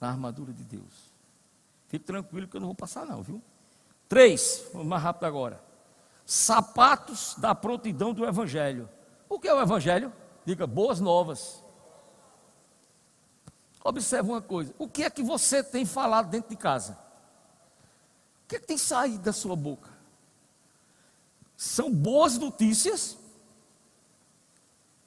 Na 0.01 0.09
armadura 0.09 0.53
de 0.53 0.63
Deus. 0.63 1.11
Fique 1.89 2.05
tranquilo 2.05 2.47
que 2.47 2.57
eu 2.57 2.61
não 2.61 2.69
vou 2.69 2.77
passar, 2.77 3.05
não, 3.05 3.25
viu? 3.25 3.43
Três, 4.09 4.63
vamos 4.73 4.87
mais 4.87 5.03
rápido 5.03 5.25
agora. 5.25 5.61
sapatos 6.25 7.35
da 7.39 7.53
prontidão 7.53 8.15
do 8.15 8.25
Evangelho. 8.25 8.89
O 9.29 9.41
que 9.41 9.49
é 9.49 9.55
o 9.55 9.61
Evangelho? 9.61 10.13
Diga, 10.47 10.65
boas 10.65 11.01
novas. 11.01 11.61
Observe 13.83 14.31
uma 14.31 14.41
coisa: 14.41 14.73
o 14.79 14.89
que 14.89 15.03
é 15.03 15.11
que 15.11 15.23
você 15.23 15.63
tem 15.63 15.85
falado 15.85 16.31
dentro 16.31 16.51
de 16.51 16.57
casa? 16.57 16.97
O 18.45 18.49
que 18.49 18.57
é 18.57 18.61
que 18.61 18.67
tem 18.67 18.79
saído 18.79 19.25
da 19.25 19.33
sua 19.33 19.57
boca? 19.57 19.91
São 21.57 21.93
boas 21.93 22.39
notícias 22.39 23.19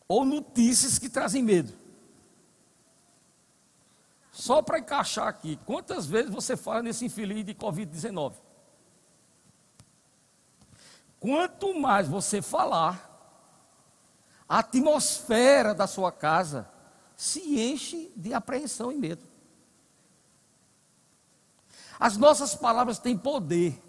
ou 0.10 0.26
notícias 0.26 1.00
que 1.00 1.08
trazem 1.08 1.42
medo? 1.42 1.83
Só 4.34 4.64
para 4.64 4.80
encaixar 4.80 5.28
aqui, 5.28 5.60
quantas 5.64 6.08
vezes 6.08 6.32
você 6.32 6.58
fala 6.58 6.82
nesse 6.82 7.06
infeliz 7.06 7.46
de 7.46 7.54
Covid-19? 7.54 8.34
Quanto 11.20 11.80
mais 11.80 12.08
você 12.08 12.42
falar, 12.42 13.12
a 14.50 14.58
atmosfera 14.58 15.76
da 15.76 15.86
sua 15.86 16.12
casa 16.12 16.68
se 17.16 17.60
enche 17.60 18.12
de 18.16 18.34
apreensão 18.34 18.92
e 18.92 18.98
medo. 18.98 19.24
As 22.00 22.18
nossas 22.18 22.56
palavras 22.56 22.98
têm 22.98 23.16
poder 23.16 23.80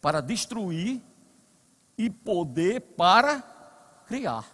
para 0.00 0.22
destruir 0.22 1.02
e 1.98 2.08
poder 2.08 2.80
para 2.80 3.42
criar. 4.06 4.46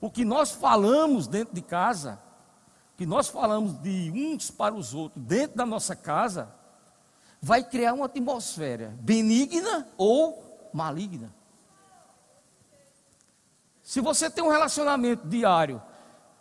O 0.00 0.10
que 0.10 0.24
nós 0.24 0.52
falamos 0.52 1.26
dentro 1.26 1.54
de 1.54 1.60
casa, 1.60 2.18
que 3.00 3.06
nós 3.06 3.28
falamos 3.28 3.80
de 3.80 4.10
uns 4.14 4.50
para 4.50 4.74
os 4.74 4.92
outros 4.92 5.24
dentro 5.24 5.56
da 5.56 5.64
nossa 5.64 5.96
casa, 5.96 6.54
vai 7.40 7.64
criar 7.64 7.94
uma 7.94 8.04
atmosfera 8.04 8.94
benigna 9.00 9.88
ou 9.96 10.68
maligna. 10.70 11.34
Se 13.82 14.02
você 14.02 14.28
tem 14.28 14.44
um 14.44 14.50
relacionamento 14.50 15.26
diário 15.26 15.80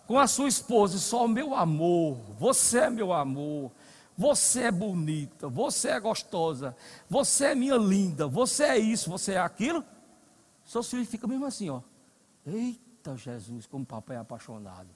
com 0.05 0.19
a 0.19 0.27
sua 0.27 0.49
esposa, 0.49 0.97
só 0.97 1.25
meu 1.29 1.55
amor, 1.55 2.19
você 2.37 2.79
é 2.79 2.89
meu 2.89 3.13
amor, 3.13 3.71
você 4.17 4.63
é 4.63 4.71
bonita, 4.71 5.47
você 5.47 5.87
é 5.87 5.99
gostosa, 6.01 6.75
você 7.09 7.45
é 7.45 7.55
minha 7.55 7.77
linda, 7.77 8.27
você 8.27 8.65
é 8.65 8.77
isso, 8.77 9.09
você 9.09 9.31
é 9.31 9.39
aquilo, 9.39 9.81
seu 10.65 10.83
filho 10.83 11.05
fica 11.05 11.25
mesmo 11.25 11.45
assim, 11.45 11.69
ó. 11.69 11.79
Eita 12.45 13.15
Jesus, 13.15 13.65
como 13.65 13.85
papai 13.85 14.17
é 14.17 14.19
apaixonado. 14.19 14.89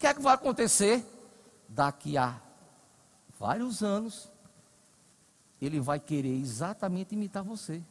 Que 0.00 0.06
é 0.06 0.14
que 0.14 0.22
vai 0.22 0.34
acontecer? 0.34 1.04
Daqui 1.68 2.16
a 2.16 2.40
vários 3.38 3.82
anos, 3.82 4.32
ele 5.60 5.78
vai 5.78 6.00
querer 6.00 6.34
exatamente 6.34 7.14
imitar 7.14 7.44
você. 7.44 7.82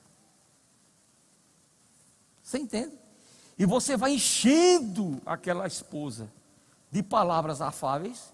Você 2.41 2.57
entende? 2.57 2.97
E 3.59 3.63
você 3.63 3.95
vai 3.95 4.13
enchendo 4.13 5.21
aquela 5.23 5.67
esposa 5.67 6.33
de 6.89 7.03
palavras 7.03 7.61
afáveis, 7.61 8.33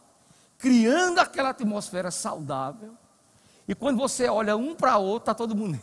criando 0.57 1.19
aquela 1.19 1.49
atmosfera 1.49 2.09
saudável. 2.11 2.97
E 3.67 3.75
quando 3.75 3.97
você 3.97 4.29
olha 4.29 4.55
um 4.55 4.73
para 4.73 4.97
outro, 4.97 5.23
está 5.23 5.35
todo 5.35 5.53
mundo. 5.53 5.77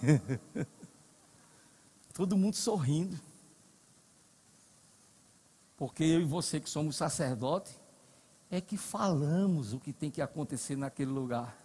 todo 2.14 2.38
mundo 2.38 2.56
sorrindo. 2.56 3.20
Porque 5.76 6.04
eu 6.04 6.22
e 6.22 6.24
você 6.24 6.58
que 6.58 6.70
somos 6.70 6.96
sacerdotes, 6.96 7.81
é 8.52 8.60
que 8.60 8.76
falamos 8.76 9.72
o 9.72 9.80
que 9.80 9.94
tem 9.94 10.10
que 10.10 10.20
acontecer 10.20 10.76
naquele 10.76 11.10
lugar. 11.10 11.56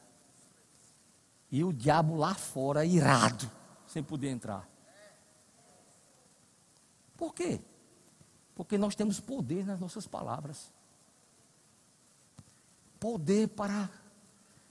E 1.52 1.62
o 1.62 1.74
diabo 1.74 2.16
lá 2.16 2.34
fora, 2.34 2.86
irado, 2.86 3.52
sem 3.86 4.02
poder 4.02 4.30
entrar. 4.30 4.68
Por 7.18 7.34
quê? 7.34 7.60
Porque 8.56 8.78
nós 8.78 8.96
temos 8.96 9.20
poder 9.20 9.66
nas 9.66 9.82
nossas 9.82 10.08
palavras 10.08 10.72
poder 13.00 13.50
para 13.50 13.90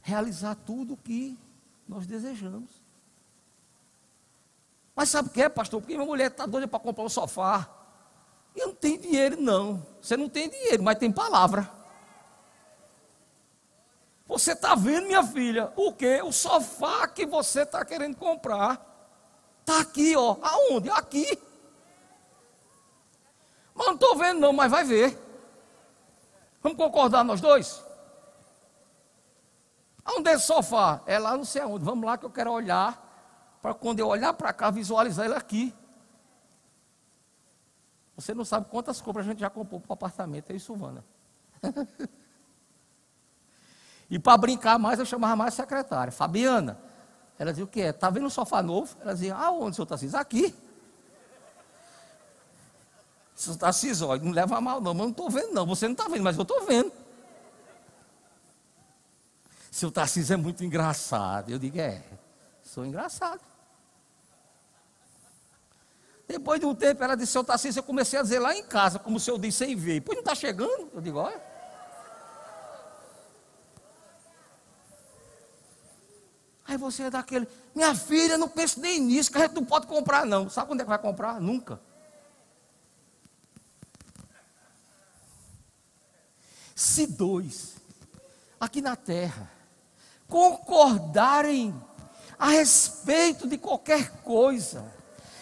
realizar 0.00 0.54
tudo 0.54 0.94
o 0.94 0.96
que 0.96 1.38
nós 1.86 2.06
desejamos. 2.06 2.70
Mas 4.94 5.10
sabe 5.10 5.28
o 5.28 5.32
que 5.32 5.42
é, 5.42 5.48
pastor? 5.50 5.82
Porque 5.82 5.94
minha 5.94 6.06
mulher 6.06 6.30
está 6.30 6.46
doida 6.46 6.66
para 6.66 6.80
comprar 6.80 7.04
um 7.04 7.10
sofá. 7.10 7.70
E 8.54 8.60
eu 8.60 8.68
não 8.68 8.74
tenho 8.74 8.98
dinheiro, 8.98 9.40
não. 9.40 9.86
Você 10.00 10.16
não 10.16 10.30
tem 10.30 10.48
dinheiro, 10.48 10.82
mas 10.82 10.98
tem 10.98 11.12
palavra. 11.12 11.75
Você 14.26 14.52
está 14.52 14.74
vendo, 14.74 15.06
minha 15.06 15.22
filha, 15.22 15.72
o 15.76 15.92
que? 15.92 16.20
O 16.22 16.32
sofá 16.32 17.06
que 17.06 17.24
você 17.24 17.62
está 17.62 17.84
querendo 17.84 18.16
comprar. 18.16 18.84
Está 19.60 19.80
aqui, 19.80 20.16
ó. 20.16 20.36
Aonde? 20.42 20.90
Aqui. 20.90 21.38
Mas 23.74 23.86
não 23.86 23.94
estou 23.94 24.16
vendo, 24.16 24.40
não, 24.40 24.52
mas 24.52 24.70
vai 24.70 24.84
ver. 24.84 25.16
Vamos 26.62 26.78
concordar 26.78 27.22
nós 27.22 27.40
dois? 27.40 27.84
Aonde 30.04 30.30
é 30.30 30.34
esse 30.34 30.46
sofá? 30.46 31.00
É 31.06 31.18
lá 31.18 31.36
não 31.36 31.44
sei 31.44 31.62
aonde. 31.62 31.84
Vamos 31.84 32.04
lá 32.04 32.18
que 32.18 32.24
eu 32.24 32.30
quero 32.30 32.50
olhar. 32.50 33.04
Para 33.62 33.74
quando 33.74 34.00
eu 34.00 34.08
olhar 34.08 34.32
para 34.32 34.52
cá, 34.52 34.70
visualizar 34.70 35.26
ele 35.26 35.34
aqui. 35.34 35.74
Você 38.16 38.32
não 38.32 38.44
sabe 38.44 38.66
quantas 38.70 39.00
compras 39.00 39.26
a 39.26 39.30
gente 39.30 39.40
já 39.40 39.50
comprou 39.50 39.80
para 39.80 39.90
o 39.90 39.92
apartamento, 39.92 40.50
é 40.50 40.56
isso, 40.56 40.74
Vana. 40.74 41.04
E 44.08 44.18
para 44.18 44.36
brincar 44.36 44.78
mais, 44.78 44.98
eu 44.98 45.06
chamava 45.06 45.34
mais 45.34 45.54
a 45.54 45.56
secretária, 45.56 46.12
Fabiana. 46.12 46.78
Ela 47.38 47.50
dizia, 47.50 47.64
o 47.64 47.68
que 47.68 47.82
é? 47.82 47.90
Está 47.90 48.08
vendo 48.08 48.26
um 48.26 48.30
sofá 48.30 48.62
novo? 48.62 48.96
Ela 49.00 49.12
dizia, 49.12 49.34
aonde, 49.34 49.76
senhor 49.76 49.86
Tarcísio? 49.86 50.18
Aqui. 50.18 50.54
Senhor 53.34 53.56
Tarcísio, 53.56 54.06
olha, 54.06 54.22
não 54.22 54.32
leva 54.32 54.60
mal 54.60 54.80
não, 54.80 54.94
mas 54.94 55.00
eu 55.00 55.04
não 55.04 55.10
estou 55.10 55.30
vendo 55.30 55.52
não. 55.52 55.66
Você 55.66 55.86
não 55.86 55.92
está 55.92 56.08
vendo, 56.08 56.22
mas 56.22 56.36
eu 56.36 56.42
estou 56.42 56.64
vendo. 56.64 56.90
Seu 59.70 59.90
Tarcísio 59.90 60.34
é 60.34 60.36
muito 60.36 60.64
engraçado. 60.64 61.50
Eu 61.50 61.58
digo, 61.58 61.78
é, 61.78 62.02
sou 62.62 62.86
engraçado. 62.86 63.40
Depois 66.26 66.58
de 66.58 66.66
um 66.66 66.74
tempo, 66.74 67.04
ela 67.04 67.14
disse, 67.14 67.32
seu 67.32 67.44
Tarcísio, 67.44 67.80
eu 67.80 67.84
comecei 67.84 68.18
a 68.18 68.22
dizer 68.22 68.38
lá 68.38 68.56
em 68.56 68.64
casa, 68.64 68.98
como 68.98 69.18
o 69.18 69.20
senhor 69.20 69.38
disse, 69.38 69.58
sem 69.58 69.76
ver. 69.76 70.00
Pois 70.00 70.16
não 70.16 70.22
está 70.22 70.34
chegando? 70.34 70.90
Eu 70.94 71.00
digo, 71.00 71.18
olha. 71.18 71.55
Aí 76.76 76.78
você 76.78 77.04
é 77.04 77.10
daquele, 77.10 77.48
minha 77.74 77.94
filha, 77.94 78.36
não 78.36 78.50
pense 78.50 78.78
nem 78.78 79.00
nisso, 79.00 79.32
que 79.32 79.38
a 79.38 79.40
gente 79.40 79.54
não 79.54 79.64
pode 79.64 79.86
comprar, 79.86 80.26
não. 80.26 80.50
Sabe 80.50 80.68
quando 80.68 80.80
é 80.82 80.84
que 80.84 80.88
vai 80.90 80.98
comprar? 80.98 81.40
Nunca. 81.40 81.80
Se 86.74 87.06
dois, 87.06 87.76
aqui 88.60 88.82
na 88.82 88.94
terra, 88.94 89.50
concordarem 90.28 91.74
a 92.38 92.48
respeito 92.48 93.48
de 93.48 93.56
qualquer 93.56 94.10
coisa, 94.22 94.84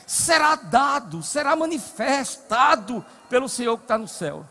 será 0.06 0.54
dado, 0.54 1.20
será 1.20 1.56
manifestado 1.56 3.04
pelo 3.28 3.48
Senhor 3.48 3.76
que 3.76 3.82
está 3.82 3.98
no 3.98 4.06
céu. 4.06 4.46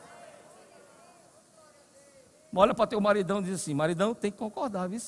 Olha 2.53 2.73
para 2.73 2.87
teu 2.87 2.99
maridão 2.99 3.39
e 3.39 3.43
diz 3.43 3.61
assim: 3.61 3.73
maridão 3.73 4.13
tem 4.13 4.29
que 4.29 4.37
concordar, 4.37 4.89
viu? 4.89 4.99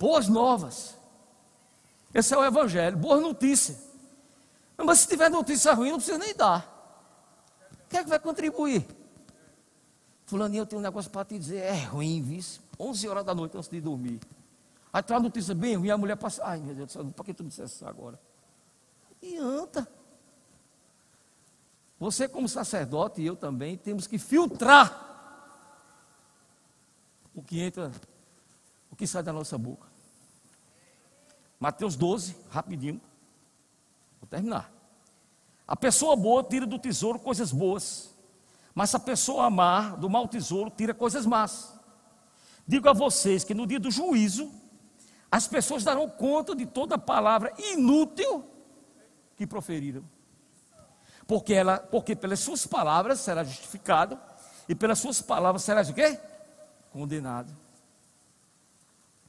Boas 0.00 0.28
novas. 0.28 0.96
Esse 2.14 2.32
é 2.32 2.38
o 2.38 2.42
Evangelho, 2.42 2.96
boas 2.96 3.20
notícias. 3.20 3.78
Mas 4.78 5.00
se 5.00 5.08
tiver 5.08 5.28
notícia 5.28 5.74
ruim, 5.74 5.90
não 5.90 5.98
precisa 5.98 6.16
nem 6.16 6.34
dar. 6.34 6.66
O 7.84 7.88
que 7.90 7.98
é 7.98 8.02
que 8.02 8.08
vai 8.08 8.18
contribuir? 8.18 8.86
Fulaninho, 10.24 10.62
eu 10.62 10.66
tenho 10.66 10.80
um 10.80 10.82
negócio 10.82 11.10
para 11.10 11.26
te 11.26 11.38
dizer, 11.38 11.58
é 11.58 11.84
ruim, 11.84 12.22
vice. 12.22 12.60
11 12.78 13.08
horas 13.10 13.26
da 13.26 13.34
noite 13.34 13.58
antes 13.58 13.68
de 13.68 13.78
dormir. 13.78 14.18
Aí 14.90 15.02
traz 15.02 15.22
notícia 15.22 15.54
bem 15.54 15.76
ruim, 15.76 15.90
a 15.90 15.98
mulher 15.98 16.16
passa, 16.16 16.42
ai 16.46 16.60
meu 16.60 16.74
Deus 16.74 16.88
do 16.88 16.92
céu, 16.92 17.04
para 17.14 17.24
que 17.26 17.34
tu 17.34 17.42
me 17.42 17.50
dissesse 17.50 17.74
isso 17.74 17.86
agora? 17.86 18.18
Anda. 19.38 19.86
Você, 21.98 22.26
como 22.26 22.48
sacerdote, 22.48 23.20
e 23.20 23.26
eu 23.26 23.36
também, 23.36 23.76
temos 23.76 24.06
que 24.06 24.16
filtrar 24.16 25.08
o 27.34 27.42
que 27.42 27.60
entra, 27.60 27.92
que 29.00 29.06
sai 29.06 29.22
da 29.22 29.32
nossa 29.32 29.56
boca. 29.56 29.88
Mateus 31.58 31.96
12, 31.96 32.36
rapidinho. 32.50 33.00
Vou 34.20 34.28
terminar. 34.28 34.70
A 35.66 35.74
pessoa 35.74 36.14
boa 36.14 36.44
tira 36.44 36.66
do 36.66 36.78
tesouro 36.78 37.18
coisas 37.18 37.50
boas, 37.50 38.14
mas 38.74 38.94
a 38.94 38.98
pessoa 38.98 39.48
má 39.48 39.96
do 39.96 40.10
mau 40.10 40.28
tesouro 40.28 40.68
tira 40.68 40.92
coisas 40.92 41.24
más. 41.24 41.72
Digo 42.66 42.90
a 42.90 42.92
vocês 42.92 43.42
que 43.42 43.54
no 43.54 43.66
dia 43.66 43.80
do 43.80 43.90
juízo, 43.90 44.52
as 45.32 45.48
pessoas 45.48 45.82
darão 45.82 46.06
conta 46.06 46.54
de 46.54 46.66
toda 46.66 46.98
palavra 46.98 47.54
inútil 47.72 48.44
que 49.34 49.46
proferiram. 49.46 50.04
Porque, 51.26 51.54
ela, 51.54 51.78
porque 51.78 52.14
pelas 52.14 52.40
suas 52.40 52.66
palavras 52.66 53.20
será 53.20 53.44
justificado, 53.44 54.20
e 54.68 54.74
pelas 54.74 54.98
suas 54.98 55.22
palavras 55.22 55.62
será 55.62 55.80
o 55.80 55.94
quê? 55.94 56.20
Condenado. 56.92 57.69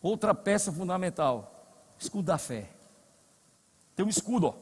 Outra 0.02 0.34
peça 0.34 0.72
fundamental, 0.72 1.93
escudo 1.97 2.24
da 2.24 2.38
fé. 2.38 2.70
Tem 3.95 4.06
um 4.06 4.10
escudo, 4.10 4.47
ó. 4.47 4.56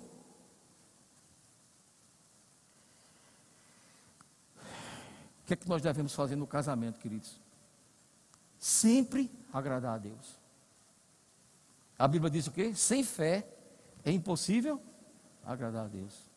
O 5.41 5.45
que 5.47 5.53
é 5.53 5.55
que 5.55 5.69
nós 5.69 5.81
devemos 5.81 6.13
fazer 6.13 6.35
no 6.35 6.45
casamento, 6.45 6.99
queridos? 6.99 7.39
Sempre 8.59 9.31
agradar 9.53 9.95
a 9.95 9.97
Deus. 9.97 10.37
A 11.97 12.07
Bíblia 12.07 12.29
diz 12.29 12.47
o 12.47 12.51
quê? 12.51 12.75
Sem 12.75 13.03
fé 13.03 13.47
é 14.03 14.11
impossível 14.11 14.81
agradar 15.45 15.85
a 15.85 15.87
Deus. 15.87 16.29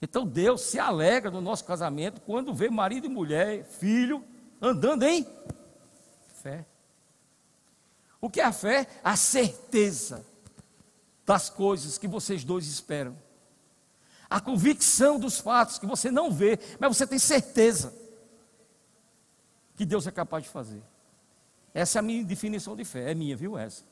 Então 0.00 0.26
Deus 0.26 0.62
se 0.62 0.78
alegra 0.78 1.30
no 1.30 1.40
nosso 1.40 1.64
casamento 1.64 2.20
quando 2.22 2.52
vê 2.52 2.68
marido 2.68 3.06
e 3.06 3.08
mulher, 3.08 3.64
filho, 3.64 4.24
andando 4.60 5.04
em 5.04 5.26
fé. 6.42 6.66
O 8.24 8.30
que 8.30 8.40
é 8.40 8.44
a 8.44 8.52
fé? 8.52 8.86
A 9.04 9.16
certeza 9.16 10.24
das 11.26 11.50
coisas 11.50 11.98
que 11.98 12.08
vocês 12.08 12.42
dois 12.42 12.66
esperam. 12.66 13.14
A 14.30 14.40
convicção 14.40 15.20
dos 15.20 15.38
fatos 15.38 15.78
que 15.78 15.84
você 15.84 16.10
não 16.10 16.32
vê, 16.32 16.58
mas 16.80 16.96
você 16.96 17.06
tem 17.06 17.18
certeza 17.18 17.92
que 19.76 19.84
Deus 19.84 20.06
é 20.06 20.10
capaz 20.10 20.44
de 20.44 20.48
fazer. 20.48 20.82
Essa 21.74 21.98
é 21.98 22.00
a 22.00 22.02
minha 22.02 22.24
definição 22.24 22.74
de 22.74 22.82
fé, 22.82 23.10
é 23.10 23.14
minha, 23.14 23.36
viu 23.36 23.58
essa? 23.58 23.84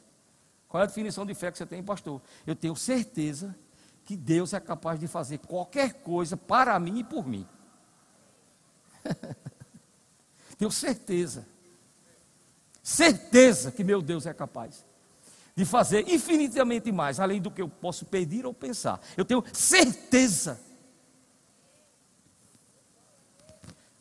Qual 0.67 0.81
é 0.81 0.85
a 0.85 0.87
definição 0.87 1.27
de 1.27 1.35
fé 1.35 1.53
que 1.53 1.59
você 1.59 1.67
tem, 1.67 1.83
pastor? 1.83 2.19
Eu 2.47 2.57
tenho 2.57 2.75
certeza 2.75 3.55
que 4.03 4.17
Deus 4.17 4.55
é 4.55 4.61
capaz 4.61 4.99
de 4.99 5.07
fazer 5.07 5.41
qualquer 5.41 5.93
coisa 6.01 6.39
para 6.39 6.81
mim 6.81 7.01
e 7.01 7.05
por 7.05 7.27
mim. 7.27 7.47
tenho 10.57 10.71
certeza. 10.71 11.52
Certeza 12.83 13.71
que 13.71 13.85
meu 13.85 14.03
Deus 14.03 14.27
é 14.27 14.35
capaz 14.35 14.85
de 15.55 15.65
fazer 15.65 16.09
infinitamente 16.09 16.91
mais, 16.91 17.21
além 17.21 17.41
do 17.41 17.51
que 17.51 17.61
eu 17.61 17.69
posso 17.69 18.07
pedir 18.07 18.47
ou 18.47 18.55
pensar. 18.55 19.01
Eu 19.17 19.25
tenho 19.25 19.45
certeza. 19.53 20.59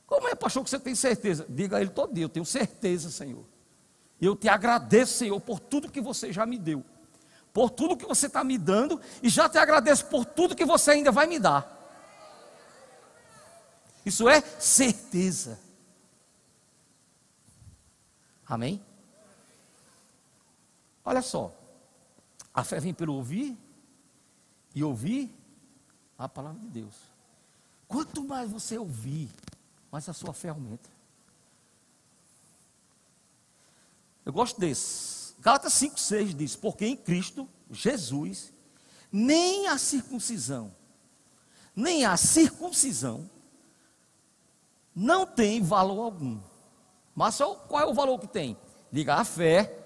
Como 0.08 0.28
é, 0.28 0.36
pastor, 0.36 0.64
que 0.64 0.70
você 0.70 0.80
tem 0.80 0.96
certeza? 0.96 1.46
Diga 1.48 1.78
a 1.78 1.82
ele 1.82 1.90
todo 1.90 2.14
dia, 2.14 2.24
eu 2.24 2.30
tenho 2.30 2.46
certeza, 2.46 3.10
Senhor. 3.10 3.46
Eu 4.20 4.36
te 4.36 4.48
agradeço, 4.48 5.14
Senhor, 5.14 5.40
por 5.40 5.60
tudo 5.60 5.92
que 5.92 6.02
você 6.02 6.32
já 6.32 6.46
me 6.46 6.58
deu, 6.58 6.84
por 7.54 7.70
tudo 7.70 7.98
que 7.98 8.06
você 8.06 8.28
está 8.28 8.44
me 8.44 8.58
dando, 8.58 9.00
e 9.22 9.30
já 9.30 9.50
te 9.50 9.58
agradeço 9.58 10.06
por 10.06 10.26
tudo 10.26 10.56
que 10.56 10.66
você 10.66 10.92
ainda 10.92 11.12
vai 11.12 11.28
me 11.28 11.40
dar. 11.40 11.80
Isso 14.06 14.28
é 14.28 14.42
certeza. 14.42 15.60
Amém? 18.52 18.84
Olha 21.06 21.22
só, 21.22 21.56
a 22.54 22.66
fé 22.66 22.82
vem 22.82 22.94
pelo 22.94 23.14
ouvir 23.14 23.58
e 24.76 24.84
ouvir 24.84 25.34
a 26.18 26.28
palavra 26.28 26.60
de 26.60 26.68
Deus. 26.68 26.94
Quanto 27.88 28.22
mais 28.26 28.52
você 28.52 28.78
ouvir, 28.78 29.30
mais 29.90 30.10
a 30.10 30.12
sua 30.12 30.34
fé 30.34 30.50
aumenta. 30.50 30.90
Eu 34.26 34.34
gosto 34.34 34.60
desse. 34.60 35.34
Gálatas 35.40 35.72
5,6 35.76 36.36
diz: 36.36 36.54
Porque 36.54 36.86
em 36.86 36.98
Cristo, 36.98 37.48
Jesus, 37.70 38.52
nem 39.10 39.70
a 39.70 39.78
circuncisão, 39.78 40.76
nem 41.74 42.04
a 42.04 42.18
circuncisão 42.18 43.30
não 44.94 45.26
tem 45.26 45.62
valor 45.62 46.02
algum. 46.02 46.51
Mas 47.16 47.38
qual 47.68 47.82
é 47.82 47.86
o 47.86 47.94
valor 47.94 48.20
que 48.20 48.28
tem? 48.28 48.58
Diga 48.92 49.16
a 49.16 49.26
fé 49.26 49.78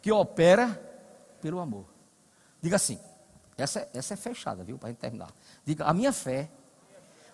que 0.00 0.12
opera 0.12 0.80
pelo 1.40 1.60
amor. 1.60 1.86
Diga 2.60 2.76
assim, 2.76 2.98
essa, 3.56 3.88
essa 3.92 4.14
é 4.14 4.16
fechada, 4.16 4.64
viu? 4.64 4.78
Para 4.78 4.88
a 4.88 4.92
gente 4.92 5.00
terminar. 5.00 5.30
Diga, 5.64 5.84
a 5.84 5.94
minha 5.94 6.12
fé 6.12 6.50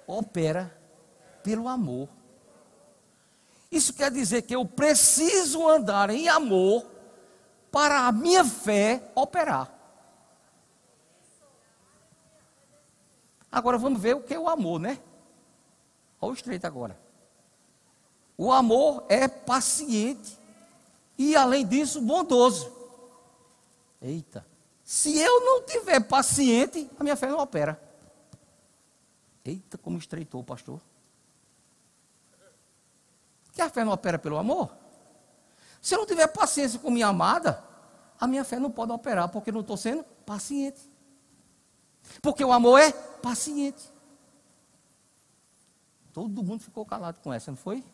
opera 0.07 0.77
pelo 1.43 1.69
amor. 1.69 2.09
Isso 3.71 3.95
quer 3.95 4.11
dizer 4.11 4.43
que 4.43 4.55
eu 4.55 4.65
preciso 4.65 5.67
andar 5.69 6.11
em 6.11 6.29
amor 6.29 6.85
para 7.71 8.07
a 8.07 8.13
minha 8.13 8.45
fé 8.45 9.03
operar. 9.15 9.73
Agora 13.51 13.79
vamos 13.79 14.01
ver 14.01 14.17
o 14.17 14.23
que 14.23 14.35
é 14.35 14.39
o 14.39 14.49
amor, 14.49 14.81
né? 14.81 15.01
Olha 16.21 16.33
o 16.33 16.35
estreito 16.35 16.67
agora. 16.67 16.99
O 18.41 18.51
amor 18.51 19.05
é 19.07 19.29
paciente 19.29 20.39
e, 21.19 21.37
além 21.37 21.67
disso, 21.67 22.01
bondoso. 22.01 22.73
Eita, 24.01 24.47
se 24.83 25.19
eu 25.19 25.45
não 25.45 25.63
tiver 25.63 26.01
paciente, 26.01 26.91
a 26.99 27.05
minha 27.05 27.17
fé 27.17 27.27
não 27.27 27.39
opera. 27.39 27.79
Eita, 29.45 29.77
como 29.77 29.99
estreitou, 29.99 30.43
pastor. 30.43 30.81
Que 33.53 33.61
a 33.61 33.69
fé 33.69 33.85
não 33.85 33.93
opera 33.93 34.19
pelo 34.19 34.39
amor? 34.39 34.75
Se 35.83 35.95
eu 35.95 35.99
não 35.99 36.07
tiver 36.07 36.29
paciência 36.29 36.81
com 36.81 36.91
minha 36.91 37.09
amada, 37.09 37.63
a 38.19 38.27
minha 38.27 38.43
fé 38.43 38.59
não 38.59 38.71
pode 38.71 38.91
operar, 38.91 39.29
porque 39.29 39.51
eu 39.51 39.55
não 39.55 39.61
estou 39.61 39.77
sendo 39.77 40.03
paciente. 40.25 40.81
Porque 42.23 42.43
o 42.43 42.53
amor 42.53 42.81
é 42.81 42.91
paciente. 42.91 43.83
Todo 46.15 46.43
mundo 46.43 46.63
ficou 46.63 46.87
calado 46.87 47.21
com 47.21 47.31
essa, 47.35 47.51
não 47.51 47.59
foi? 47.59 47.85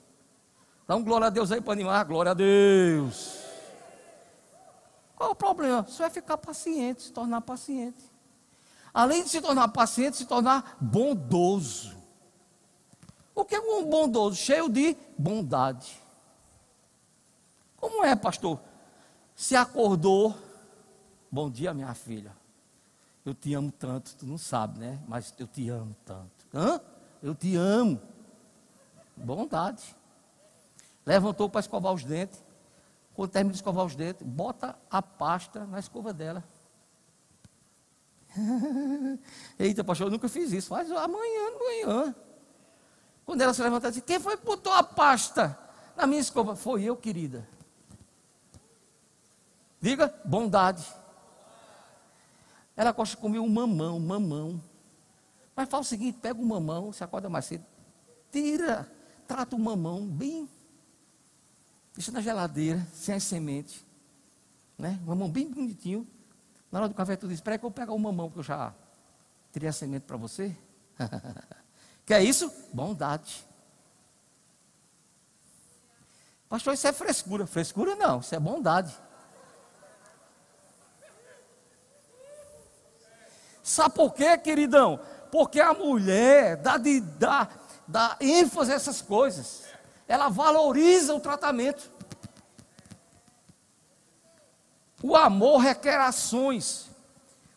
Dá 0.87 0.95
um 0.95 1.03
glória 1.03 1.26
a 1.26 1.30
Deus 1.30 1.51
aí 1.51 1.61
para 1.61 1.72
animar. 1.72 2.05
Glória 2.05 2.30
a 2.30 2.34
Deus. 2.34 3.39
Qual 5.16 5.30
é 5.30 5.32
o 5.32 5.34
problema? 5.34 5.82
Você 5.82 5.99
vai 5.99 6.11
ficar 6.11 6.39
paciente, 6.39 7.03
se 7.03 7.12
tornar 7.12 7.41
paciente. 7.41 8.05
Além 8.95 9.24
de 9.24 9.30
se 9.30 9.41
tornar 9.41 9.68
paciente, 9.68 10.16
se 10.16 10.26
tornar 10.26 10.76
bondoso. 10.80 11.97
O 13.34 13.45
que 13.45 13.55
é 13.55 13.61
um 13.61 13.84
bondoso? 13.84 14.37
Cheio 14.37 14.68
de 14.68 14.97
bondade. 15.18 16.01
Como 17.76 18.05
é, 18.05 18.14
pastor? 18.14 18.61
Se 19.34 19.55
acordou, 19.55 20.34
bom 21.30 21.51
dia, 21.51 21.74
minha 21.74 21.93
filha. 21.95 22.32
Eu 23.24 23.34
te 23.34 23.53
amo 23.55 23.72
tanto, 23.72 24.14
tu 24.16 24.24
não 24.24 24.39
sabe, 24.39 24.78
né? 24.78 24.99
Mas 25.07 25.34
eu 25.39 25.47
te 25.47 25.68
amo 25.68 25.95
tanto. 26.05 26.47
Hã? 26.55 26.80
Eu 27.22 27.34
te 27.34 27.57
amo. 27.57 28.01
Bondade. 29.16 29.95
Levantou 31.07 31.49
para 31.49 31.61
escovar 31.61 31.93
os 31.93 32.05
dentes. 32.05 32.45
Quando 33.15 33.31
termina 33.31 33.53
de 33.53 33.59
escovar 33.59 33.87
os 33.87 33.95
dentes, 33.95 34.27
bota 34.27 34.77
a 34.91 35.01
pasta 35.01 35.65
na 35.65 35.79
escova 35.79 36.13
dela. 36.13 36.45
Eita, 39.59 39.85
pastor, 39.85 40.09
eu 40.09 40.11
nunca 40.11 40.29
fiz 40.29 40.53
isso. 40.53 40.69
Faz 40.69 40.91
amanhã, 40.91 41.49
amanhã. 41.55 42.15
Quando 43.25 43.41
ela 43.41 43.55
se 43.55 43.63
levantou, 43.63 43.89
disse: 43.91 44.03
Quem 44.03 44.21
foi 44.21 44.37
que 44.37 44.45
botou 44.45 44.73
a 44.73 44.83
pasta 44.83 45.59
na 45.97 46.07
minha 46.07 46.21
escova? 46.21 46.57
Foi 46.57 46.83
eu, 46.83 46.97
querida. 46.97 47.49
Diga, 49.81 50.13
bondade. 50.25 50.85
Ela 52.77 52.93
gosta 52.93 53.15
de 53.15 53.23
comer 53.23 53.39
um 53.39 53.49
mamão, 53.49 53.99
mamão. 53.99 54.61
Mas 55.55 55.69
fala 55.69 55.83
o 55.83 55.87
seguinte: 55.87 56.19
pega 56.21 56.39
um 56.39 56.45
mamão, 56.45 56.93
se 56.93 57.03
acorda 57.03 57.31
mais 57.31 57.47
cedo, 57.47 57.65
tira, 58.31 58.91
trata 59.27 59.57
o 59.57 59.59
mamão 59.59 60.07
bem, 60.07 60.49
deixa 61.97 62.13
na 62.13 62.21
geladeira, 62.21 62.87
sem 62.93 63.15
as 63.15 63.25
sementes. 63.25 63.85
Né? 64.79 65.01
Um 65.03 65.07
mamão 65.07 65.31
bem 65.31 65.51
bonitinho. 65.51 66.07
Na 66.71 66.81
hora 66.81 66.89
do 66.89 66.95
café, 66.95 67.17
tu 67.17 67.27
diz: 67.27 67.39
Espera 67.39 67.59
que 67.59 67.65
eu 67.65 67.71
vou 67.71 67.75
pegar 67.75 67.93
o 67.93 67.99
mamão 67.99 68.31
que 68.31 68.39
eu 68.39 68.43
já 68.43 68.75
tirei 69.51 69.69
a 69.69 69.73
semente 69.73 70.05
para 70.05 70.17
você. 70.17 70.55
Que 72.07 72.15
é 72.15 72.23
isso? 72.23 72.53
Bondade. 72.73 73.45
Pastor, 76.49 76.73
isso 76.75 76.87
é 76.87 76.93
frescura. 76.93 77.49
Frescura 77.49 77.97
não, 77.97 78.21
isso 78.21 78.33
é 78.33 78.39
bondade. 78.39 78.97
Sabe 83.61 83.97
por 83.97 84.15
quê, 84.15 84.39
queridão? 84.39 85.01
Porque 85.33 85.61
a 85.61 85.75
mulher 85.75 86.57
dá, 86.59 86.79
de, 86.79 87.01
dá, 87.01 87.49
dá 87.89 88.17
ênfase 88.21 88.71
a 88.71 88.77
essas 88.77 89.03
coisas. 89.03 89.65
Ela 90.09 90.29
valoriza 90.29 91.15
o 91.15 91.21
tratamento. 91.21 91.91
O 95.03 95.17
amor 95.17 95.59
requer 95.59 95.99
ações. 96.01 96.91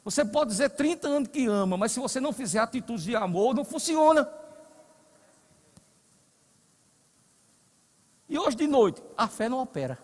Você 0.04 0.26
pode 0.26 0.52
dizer 0.52 0.70
30 0.72 1.08
anos 1.08 1.30
que 1.30 1.45
ama, 1.47 1.78
mas 1.78 1.91
se 1.91 2.00
você 2.00 2.20
não 2.20 2.34
fizer 2.34 2.60
atitudes 2.60 3.04
de 3.04 3.16
amor, 3.16 3.54
não 3.54 3.64
funciona. 3.64 4.30
E 8.28 8.38
hoje 8.38 8.56
de 8.56 8.68
noite, 8.68 9.02
a 9.18 9.28
fé 9.28 9.50
não 9.50 9.60
opera. 9.60 9.97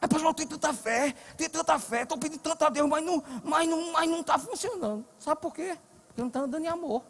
É, 0.00 0.06
pastor, 0.06 0.32
tem 0.34 0.46
tanta 0.46 0.72
fé, 0.72 1.12
tem 1.36 1.48
tanta 1.48 1.78
fé, 1.78 2.02
estou 2.02 2.18
pedindo 2.18 2.40
tanto 2.40 2.64
a 2.64 2.68
Deus, 2.68 2.88
mas 2.88 3.04
não 3.04 3.18
está 3.18 3.40
mas 3.42 3.68
não, 3.68 3.92
mas 3.92 4.08
não 4.08 4.22
tá 4.22 4.38
funcionando. 4.38 5.04
Sabe 5.18 5.40
por 5.40 5.52
quê? 5.52 5.76
porque 6.18 6.20
não 6.20 6.28
está 6.28 6.40
andando 6.40 6.64
em 6.64 6.68
amor. 6.68 7.04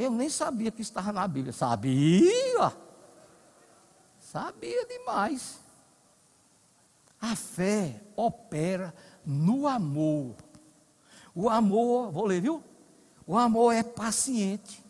Eu 0.00 0.12
nem 0.12 0.28
sabia 0.28 0.70
que 0.70 0.80
estava 0.80 1.12
na 1.12 1.26
Bíblia. 1.26 1.52
Sabia? 1.52 2.72
Sabia 4.20 4.86
demais. 4.86 5.58
A 7.20 7.34
fé 7.34 8.00
opera 8.14 8.94
no 9.26 9.66
amor. 9.66 10.36
O 11.34 11.50
amor, 11.50 12.12
vou 12.12 12.26
ler, 12.26 12.40
viu? 12.40 12.62
O 13.26 13.36
amor 13.36 13.72
é 13.72 13.82
paciente. 13.82 14.84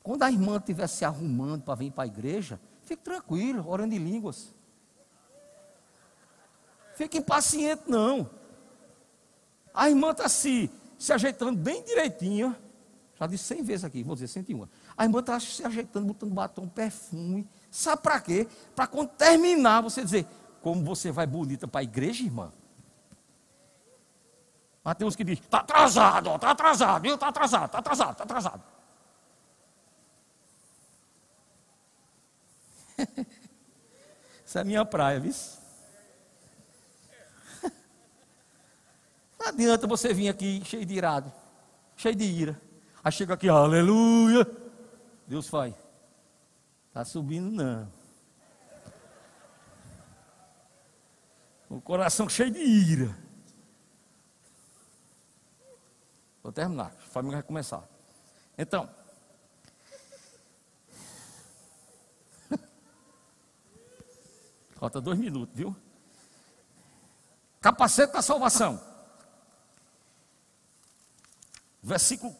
Quando 0.00 0.22
a 0.22 0.30
irmã 0.30 0.56
estiver 0.56 0.86
se 0.86 1.04
arrumando 1.04 1.64
para 1.64 1.74
vir 1.74 1.90
para 1.90 2.04
a 2.04 2.06
igreja, 2.06 2.60
fique 2.84 3.02
tranquilo, 3.02 3.68
orando 3.68 3.96
em 3.96 3.98
línguas. 3.98 4.54
Fique 6.94 7.18
impaciente, 7.18 7.82
não. 7.88 8.30
A 9.74 9.90
irmã 9.90 10.12
está 10.12 10.28
se, 10.28 10.70
se 10.96 11.12
ajeitando 11.12 11.58
bem 11.58 11.82
direitinho. 11.82 12.56
Já 13.18 13.26
disse 13.26 13.44
cem 13.44 13.62
vezes 13.64 13.84
aqui, 13.84 14.04
vou 14.04 14.14
dizer 14.14 14.28
101. 14.28 14.68
A 14.96 15.04
irmã 15.04 15.18
está 15.18 15.40
se 15.40 15.64
ajeitando, 15.64 16.06
botando 16.06 16.32
batom, 16.32 16.68
perfume. 16.68 17.48
Sabe 17.68 18.00
para 18.02 18.20
quê? 18.20 18.46
Para 18.76 18.86
quando 18.86 19.08
terminar, 19.08 19.80
você 19.80 20.04
dizer, 20.04 20.24
como 20.62 20.84
você 20.84 21.10
vai 21.10 21.26
bonita 21.26 21.66
para 21.66 21.80
a 21.80 21.82
igreja, 21.82 22.22
irmã? 22.22 22.52
Mas 24.84 24.94
tem 24.94 25.06
uns 25.06 25.16
que 25.16 25.24
dizem, 25.24 25.42
está 25.42 25.58
atrasado, 25.58 26.32
está 26.36 26.50
atrasado, 26.52 27.08
está 27.08 27.28
atrasado, 27.28 27.66
está 27.66 27.78
atrasado, 27.78 28.12
está 28.12 28.22
atrasado. 28.22 28.62
Essa 34.46 34.60
é 34.60 34.62
a 34.62 34.64
minha 34.64 34.84
praia, 34.84 35.18
viu? 35.18 35.34
Não 39.40 39.48
adianta 39.48 39.88
você 39.88 40.14
vir 40.14 40.28
aqui 40.28 40.62
cheio 40.64 40.86
de 40.86 40.94
irado, 40.94 41.32
cheio 41.96 42.14
de 42.14 42.24
ira. 42.24 42.67
Aí 43.02 43.12
chega 43.12 43.34
aqui, 43.34 43.48
aleluia. 43.48 44.46
Deus 45.26 45.48
faz. 45.48 45.74
Está 46.88 47.04
subindo, 47.04 47.50
não. 47.50 47.92
O 51.68 51.80
coração 51.80 52.28
cheio 52.28 52.50
de 52.50 52.60
ira. 52.60 53.16
Vou 56.42 56.50
terminar, 56.50 56.86
a 56.86 56.90
família 56.90 57.36
vai 57.36 57.42
começar. 57.42 57.86
Então, 58.56 58.88
Falta 64.76 65.00
dois 65.00 65.18
minutos, 65.18 65.54
viu? 65.54 65.76
Capacete 67.60 68.12
da 68.14 68.22
salvação. 68.22 68.80
Versículo 71.82 72.34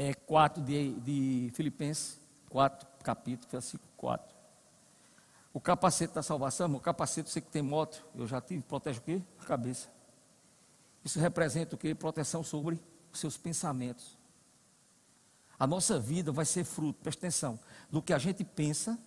é, 0.00 0.14
4 0.14 0.62
de, 0.62 0.94
de 1.00 1.50
Filipenses 1.52 2.18
4, 2.48 2.88
capítulo, 3.04 3.50
versículo 3.52 3.90
4. 3.98 4.34
O 5.52 5.60
capacete 5.60 6.14
da 6.14 6.22
salvação, 6.22 6.74
o 6.74 6.80
capacete, 6.80 7.28
você 7.28 7.38
que 7.38 7.50
tem 7.50 7.60
moto, 7.60 8.02
eu 8.14 8.26
já 8.26 8.40
tive, 8.40 8.62
protege 8.62 8.98
o 8.98 9.02
quê? 9.02 9.22
A 9.38 9.44
cabeça. 9.44 9.88
Isso 11.04 11.20
representa 11.20 11.74
o 11.74 11.78
quê? 11.78 11.94
Proteção 11.94 12.42
sobre 12.42 12.80
os 13.12 13.20
seus 13.20 13.36
pensamentos. 13.36 14.16
A 15.58 15.66
nossa 15.66 16.00
vida 16.00 16.32
vai 16.32 16.46
ser 16.46 16.64
fruto, 16.64 16.98
presta 17.02 17.26
atenção, 17.26 17.60
do 17.90 18.00
que 18.00 18.14
a 18.14 18.18
gente 18.18 18.42
pensa 18.42 18.98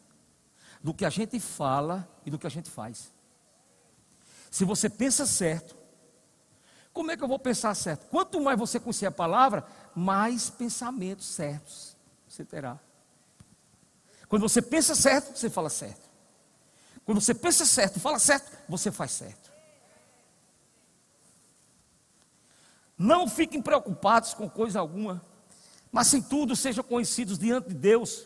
do 0.84 0.94
que 0.94 1.06
a 1.06 1.10
gente 1.10 1.40
fala 1.40 2.08
e 2.26 2.30
do 2.30 2.38
que 2.38 2.46
a 2.46 2.50
gente 2.50 2.70
faz. 2.70 3.12
Se 4.52 4.66
você 4.66 4.90
pensa 4.90 5.26
certo, 5.26 5.78
como 6.94 7.10
é 7.10 7.18
que 7.18 7.24
eu 7.24 7.28
vou 7.28 7.40
pensar 7.40 7.74
certo? 7.74 8.08
Quanto 8.10 8.40
mais 8.40 8.60
você 8.60 8.80
conhecer 8.80 9.08
a 9.08 9.12
palavra, 9.12 9.66
mais 9.96 10.50
pensamentos 10.50 11.26
certos 11.26 11.96
você 12.28 12.44
terá. 12.44 12.80
Quando 14.28 14.42
você 14.42 14.62
pensa 14.62 14.96
certo, 14.96 15.38
você 15.38 15.50
fala 15.50 15.70
certo. 15.70 16.10
Quando 17.06 17.22
você 17.22 17.34
pensa 17.34 17.66
certo 17.66 18.00
fala 18.00 18.18
certo, 18.18 18.52
você 18.68 18.92
faz 18.92 19.12
certo. 19.12 19.52
Não 22.98 23.28
fiquem 23.28 23.62
preocupados 23.62 24.34
com 24.34 24.50
coisa 24.50 24.80
alguma, 24.80 25.22
mas 25.92 26.14
em 26.14 26.22
tudo 26.22 26.56
sejam 26.56 26.84
conhecidos 26.84 27.38
diante 27.38 27.70
de 27.70 27.76
Deus 27.76 28.26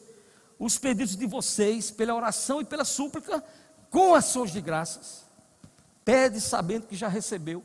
os 0.59 0.77
pedidos 0.77 1.15
de 1.15 1.25
vocês 1.25 1.91
pela 1.91 2.15
oração 2.15 2.61
e 2.61 2.65
pela 2.65 2.85
súplica 2.85 3.43
com 3.89 4.15
ações 4.15 4.51
de 4.51 4.61
graças. 4.61 5.25
Pede 6.03 6.39
sabendo 6.39 6.87
que 6.87 6.95
já 6.95 7.07
recebeu. 7.07 7.63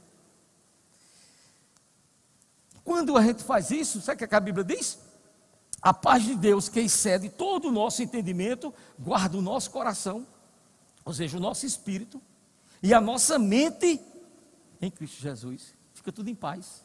Quando 3.03 3.17
a 3.17 3.23
gente 3.23 3.43
faz 3.43 3.73
isso, 3.73 4.01
sabe 4.01 4.25
o 4.25 4.29
que 4.29 4.33
a 4.33 4.39
Bíblia 4.39 4.63
diz? 4.63 4.97
A 5.83 5.93
paz 5.93 6.23
de 6.23 6.37
Deus, 6.37 6.69
que 6.69 6.79
excede 6.79 7.29
todo 7.29 7.67
o 7.67 7.73
nosso 7.73 8.01
entendimento, 8.01 8.73
guarda 8.97 9.37
o 9.37 9.43
nosso 9.43 9.73
coração, 9.73 10.25
ou 11.05 11.13
seja, 11.13 11.37
o 11.37 11.41
nosso 11.41 11.67
espírito, 11.67 12.23
e 12.81 12.95
a 12.95 13.01
nossa 13.01 13.41
mente 13.41 14.01
em 14.81 14.89
Cristo 14.89 15.21
Jesus. 15.21 15.75
Fica 15.93 16.13
tudo 16.13 16.31
em 16.31 16.35
paz. 16.37 16.85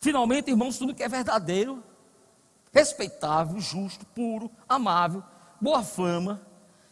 Finalmente, 0.00 0.50
irmãos, 0.50 0.76
tudo 0.76 0.92
que 0.92 1.04
é 1.04 1.08
verdadeiro, 1.08 1.84
respeitável, 2.72 3.60
justo, 3.60 4.04
puro, 4.06 4.50
amável, 4.68 5.22
boa 5.60 5.84
fama. 5.84 6.44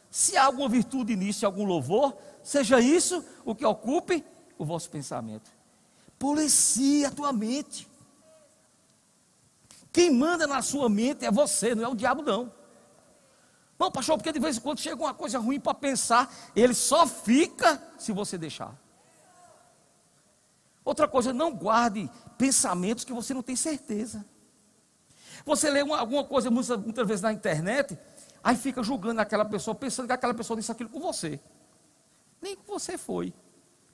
Se 0.08 0.36
há 0.36 0.44
alguma 0.44 0.68
virtude 0.68 1.16
nisso, 1.16 1.44
algum 1.44 1.64
louvor, 1.64 2.16
seja 2.44 2.80
isso 2.80 3.24
o 3.44 3.56
que 3.56 3.66
ocupe 3.66 4.24
o 4.56 4.64
vosso 4.64 4.88
pensamento. 4.88 5.57
Policie 6.18 7.04
a 7.04 7.10
tua 7.10 7.32
mente. 7.32 7.88
Quem 9.92 10.10
manda 10.10 10.46
na 10.46 10.62
sua 10.62 10.88
mente 10.88 11.24
é 11.24 11.30
você, 11.30 11.74
não 11.74 11.84
é 11.84 11.88
o 11.88 11.94
diabo, 11.94 12.22
não. 12.22 12.52
Não, 13.78 13.92
pastor, 13.92 14.16
porque 14.16 14.32
de 14.32 14.40
vez 14.40 14.56
em 14.56 14.60
quando 14.60 14.80
chega 14.80 14.96
uma 14.96 15.14
coisa 15.14 15.38
ruim 15.38 15.60
para 15.60 15.72
pensar, 15.72 16.32
ele 16.54 16.74
só 16.74 17.06
fica 17.06 17.80
se 17.96 18.12
você 18.12 18.36
deixar. 18.36 18.76
Outra 20.84 21.06
coisa, 21.06 21.32
não 21.32 21.54
guarde 21.54 22.10
pensamentos 22.36 23.04
que 23.04 23.12
você 23.12 23.32
não 23.32 23.42
tem 23.42 23.54
certeza. 23.54 24.24
Você 25.44 25.70
lê 25.70 25.82
uma, 25.82 25.98
alguma 25.98 26.24
coisa 26.24 26.50
muitas, 26.50 26.76
muitas 26.78 27.06
vezes 27.06 27.22
na 27.22 27.32
internet, 27.32 27.96
aí 28.42 28.56
fica 28.56 28.82
julgando 28.82 29.20
aquela 29.20 29.44
pessoa, 29.44 29.74
pensando 29.74 30.06
que 30.06 30.12
aquela 30.12 30.34
pessoa 30.34 30.56
disse 30.56 30.72
aquilo 30.72 30.90
com 30.90 30.98
você. 30.98 31.38
Nem 32.40 32.56
com 32.56 32.64
você 32.66 32.98
foi. 32.98 33.32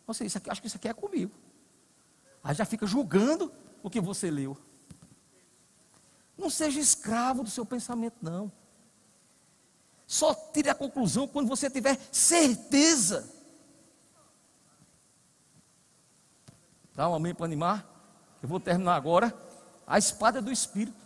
Você, 0.07 0.25
aqui, 0.35 0.51
acho 0.51 0.61
que 0.61 0.67
isso 0.67 0.77
aqui 0.77 0.89
é 0.89 0.95
comigo. 0.95 1.33
Aí 2.45 2.55
já 2.55 2.67
fica 2.67 2.87
julgando 2.87 3.51
o 3.83 3.89
que 3.89 4.03
você 4.03 4.31
leu. 4.31 4.55
Não 6.37 6.51
seja 6.51 6.79
escravo 6.79 7.43
do 7.43 7.49
seu 7.49 7.65
pensamento, 7.65 8.17
não. 8.21 8.53
Só 10.07 10.35
tire 10.35 10.69
a 10.69 10.75
conclusão 10.75 11.27
quando 11.27 11.49
você 11.49 11.71
tiver 11.71 11.99
certeza. 12.13 13.33
Dá 16.95 17.09
um 17.09 17.15
amém 17.15 17.35
para 17.35 17.47
animar? 17.47 17.91
Eu 18.43 18.49
vou 18.49 18.61
terminar 18.61 18.95
agora. 18.95 19.35
A 19.87 19.99
espada 19.99 20.43
do 20.43 20.53
Espírito. 20.53 21.03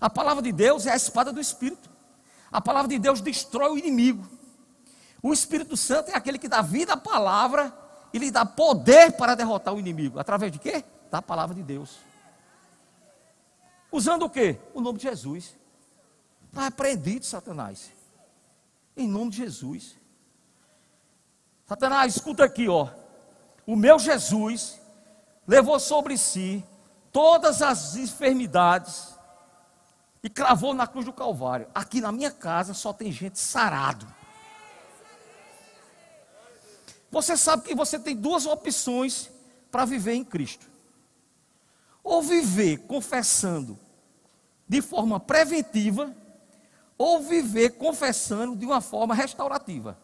A 0.00 0.08
palavra 0.08 0.42
de 0.42 0.52
Deus 0.52 0.86
é 0.86 0.92
a 0.92 0.96
espada 0.96 1.32
do 1.32 1.40
Espírito. 1.40 1.90
A 2.50 2.62
palavra 2.62 2.88
de 2.88 2.98
Deus 2.98 3.20
destrói 3.20 3.72
o 3.72 3.78
inimigo. 3.78 4.26
O 5.22 5.34
Espírito 5.34 5.76
Santo 5.76 6.10
é 6.10 6.16
aquele 6.16 6.38
que 6.38 6.48
dá 6.48 6.62
vida 6.62 6.94
à 6.94 6.96
palavra 6.96 7.76
e 8.12 8.18
lhe 8.18 8.30
dá 8.30 8.44
poder 8.44 9.12
para 9.12 9.34
derrotar 9.34 9.74
o 9.74 9.78
inimigo. 9.78 10.18
Através 10.18 10.52
de 10.52 10.58
quê? 10.58 10.84
Da 11.10 11.20
palavra 11.20 11.54
de 11.54 11.62
Deus. 11.62 11.98
Usando 13.90 14.24
o 14.24 14.30
quê? 14.30 14.58
O 14.74 14.80
nome 14.80 14.98
de 14.98 15.04
Jesus. 15.04 15.56
Está 16.48 16.64
repreendido, 16.64 17.24
Satanás. 17.24 17.92
Em 18.96 19.08
nome 19.08 19.30
de 19.30 19.38
Jesus. 19.38 19.96
Satanás, 21.66 22.16
escuta 22.16 22.44
aqui, 22.44 22.68
ó. 22.68 22.88
O 23.66 23.76
meu 23.76 23.98
Jesus 23.98 24.80
levou 25.46 25.78
sobre 25.78 26.16
si 26.16 26.64
todas 27.12 27.62
as 27.62 27.96
enfermidades 27.96 29.14
e 30.22 30.28
cravou 30.28 30.74
na 30.74 30.86
cruz 30.86 31.04
do 31.04 31.12
Calvário. 31.12 31.68
Aqui 31.74 32.00
na 32.00 32.10
minha 32.10 32.30
casa 32.30 32.74
só 32.74 32.92
tem 32.92 33.12
gente 33.12 33.38
sarado. 33.38 34.06
Você 37.10 37.36
sabe 37.36 37.62
que 37.64 37.74
você 37.74 37.98
tem 37.98 38.14
duas 38.14 38.46
opções 38.46 39.30
para 39.70 39.84
viver 39.84 40.14
em 40.14 40.24
Cristo. 40.24 40.66
Ou 42.02 42.22
viver 42.22 42.78
confessando 42.86 43.78
de 44.68 44.82
forma 44.82 45.18
preventiva, 45.18 46.14
ou 46.96 47.20
viver 47.20 47.70
confessando 47.70 48.56
de 48.56 48.66
uma 48.66 48.80
forma 48.80 49.14
restaurativa. 49.14 49.96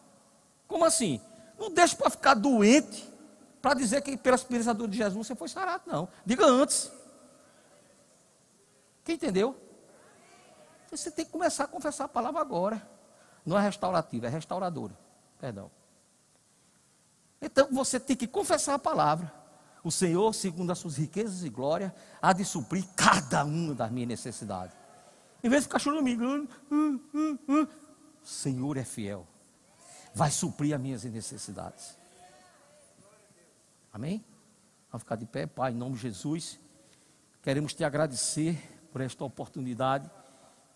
Como 0.67 0.85
assim? 0.85 1.21
Não 1.59 1.71
deixe 1.71 1.95
para 1.95 2.09
ficar 2.09 2.35
doente 2.35 3.13
para 3.61 3.75
dizer 3.75 4.03
que 4.03 4.17
pela 4.17 4.37
experiência 4.37 4.75
de 4.75 4.97
Jesus 4.97 5.27
você 5.27 5.35
foi 5.35 5.49
sarado, 5.49 5.85
não. 5.87 6.09
Diga 6.25 6.47
antes. 6.47 6.91
Quem 9.03 9.17
entendeu? 9.17 9.57
Você 10.91 11.11
tem 11.11 11.25
que 11.25 11.31
começar 11.31 11.65
a 11.65 11.67
confessar 11.67 12.05
a 12.05 12.09
palavra 12.09 12.41
agora. 12.41 12.87
Não 13.45 13.59
é 13.59 13.63
restaurativa, 13.63 14.27
é 14.27 14.31
restauradora. 14.31 14.97
Perdão. 15.39 15.71
Então 17.45 17.69
você 17.71 18.01
tem 18.01 18.17
que 18.17 18.27
confessar 18.27 18.75
a 18.75 18.79
palavra. 18.79 19.31
O 19.83 19.93
Senhor, 19.93 20.35
segundo 20.35 20.71
as 20.73 20.79
suas 20.79 20.97
riquezas 20.97 21.45
e 21.45 21.51
glória, 21.51 21.95
há 22.21 22.33
de 22.33 22.43
suprir 22.43 22.87
cada 22.97 23.45
uma 23.45 23.75
das 23.75 23.91
minhas 23.91 24.09
necessidades. 24.09 24.75
Em 25.43 25.49
vez 25.51 25.63
de 25.63 25.69
ficar 25.69 25.79
choramingando, 25.79 26.49
hum, 26.71 26.99
hum, 27.13 27.39
hum, 27.47 27.63
o 28.23 28.27
Senhor 28.27 28.79
é 28.79 28.85
fiel. 28.85 29.27
Vai 30.15 30.31
suprir 30.31 30.75
as 30.75 30.81
minhas 30.81 31.05
necessidades. 31.05 31.99
Amém? 33.93 34.25
Vamos 34.91 35.03
ficar 35.03 35.17
de 35.17 35.27
pé, 35.27 35.47
Pai, 35.47 35.73
em 35.73 35.77
nome 35.77 35.97
de 35.97 36.01
Jesus. 36.01 36.59
Queremos 37.43 37.75
te 37.75 37.85
agradecer 37.85 38.57
por 38.91 39.03
esta 39.03 39.23
oportunidade 39.23 40.11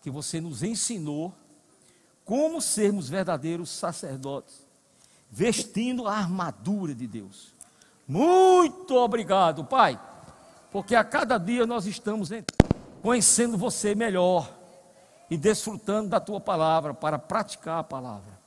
que 0.03 0.11
você 0.11 0.39
nos 0.39 0.61
ensinou 0.61 1.33
como 2.23 2.61
sermos 2.61 3.09
verdadeiros 3.09 3.71
sacerdotes, 3.71 4.68
vestindo 5.29 6.07
a 6.07 6.13
armadura 6.13 6.95
de 6.95 7.07
Deus. 7.07 7.53
Muito 8.07 8.95
obrigado, 8.95 9.63
Pai, 9.63 9.99
porque 10.71 10.95
a 10.95 11.03
cada 11.03 11.37
dia 11.37 11.65
nós 11.65 11.85
estamos 11.85 12.29
conhecendo 13.01 13.57
você 13.57 13.93
melhor 13.93 14.51
e 15.29 15.37
desfrutando 15.37 16.09
da 16.09 16.19
tua 16.19 16.39
palavra 16.41 16.93
para 16.93 17.19
praticar 17.19 17.79
a 17.79 17.83
palavra. 17.83 18.38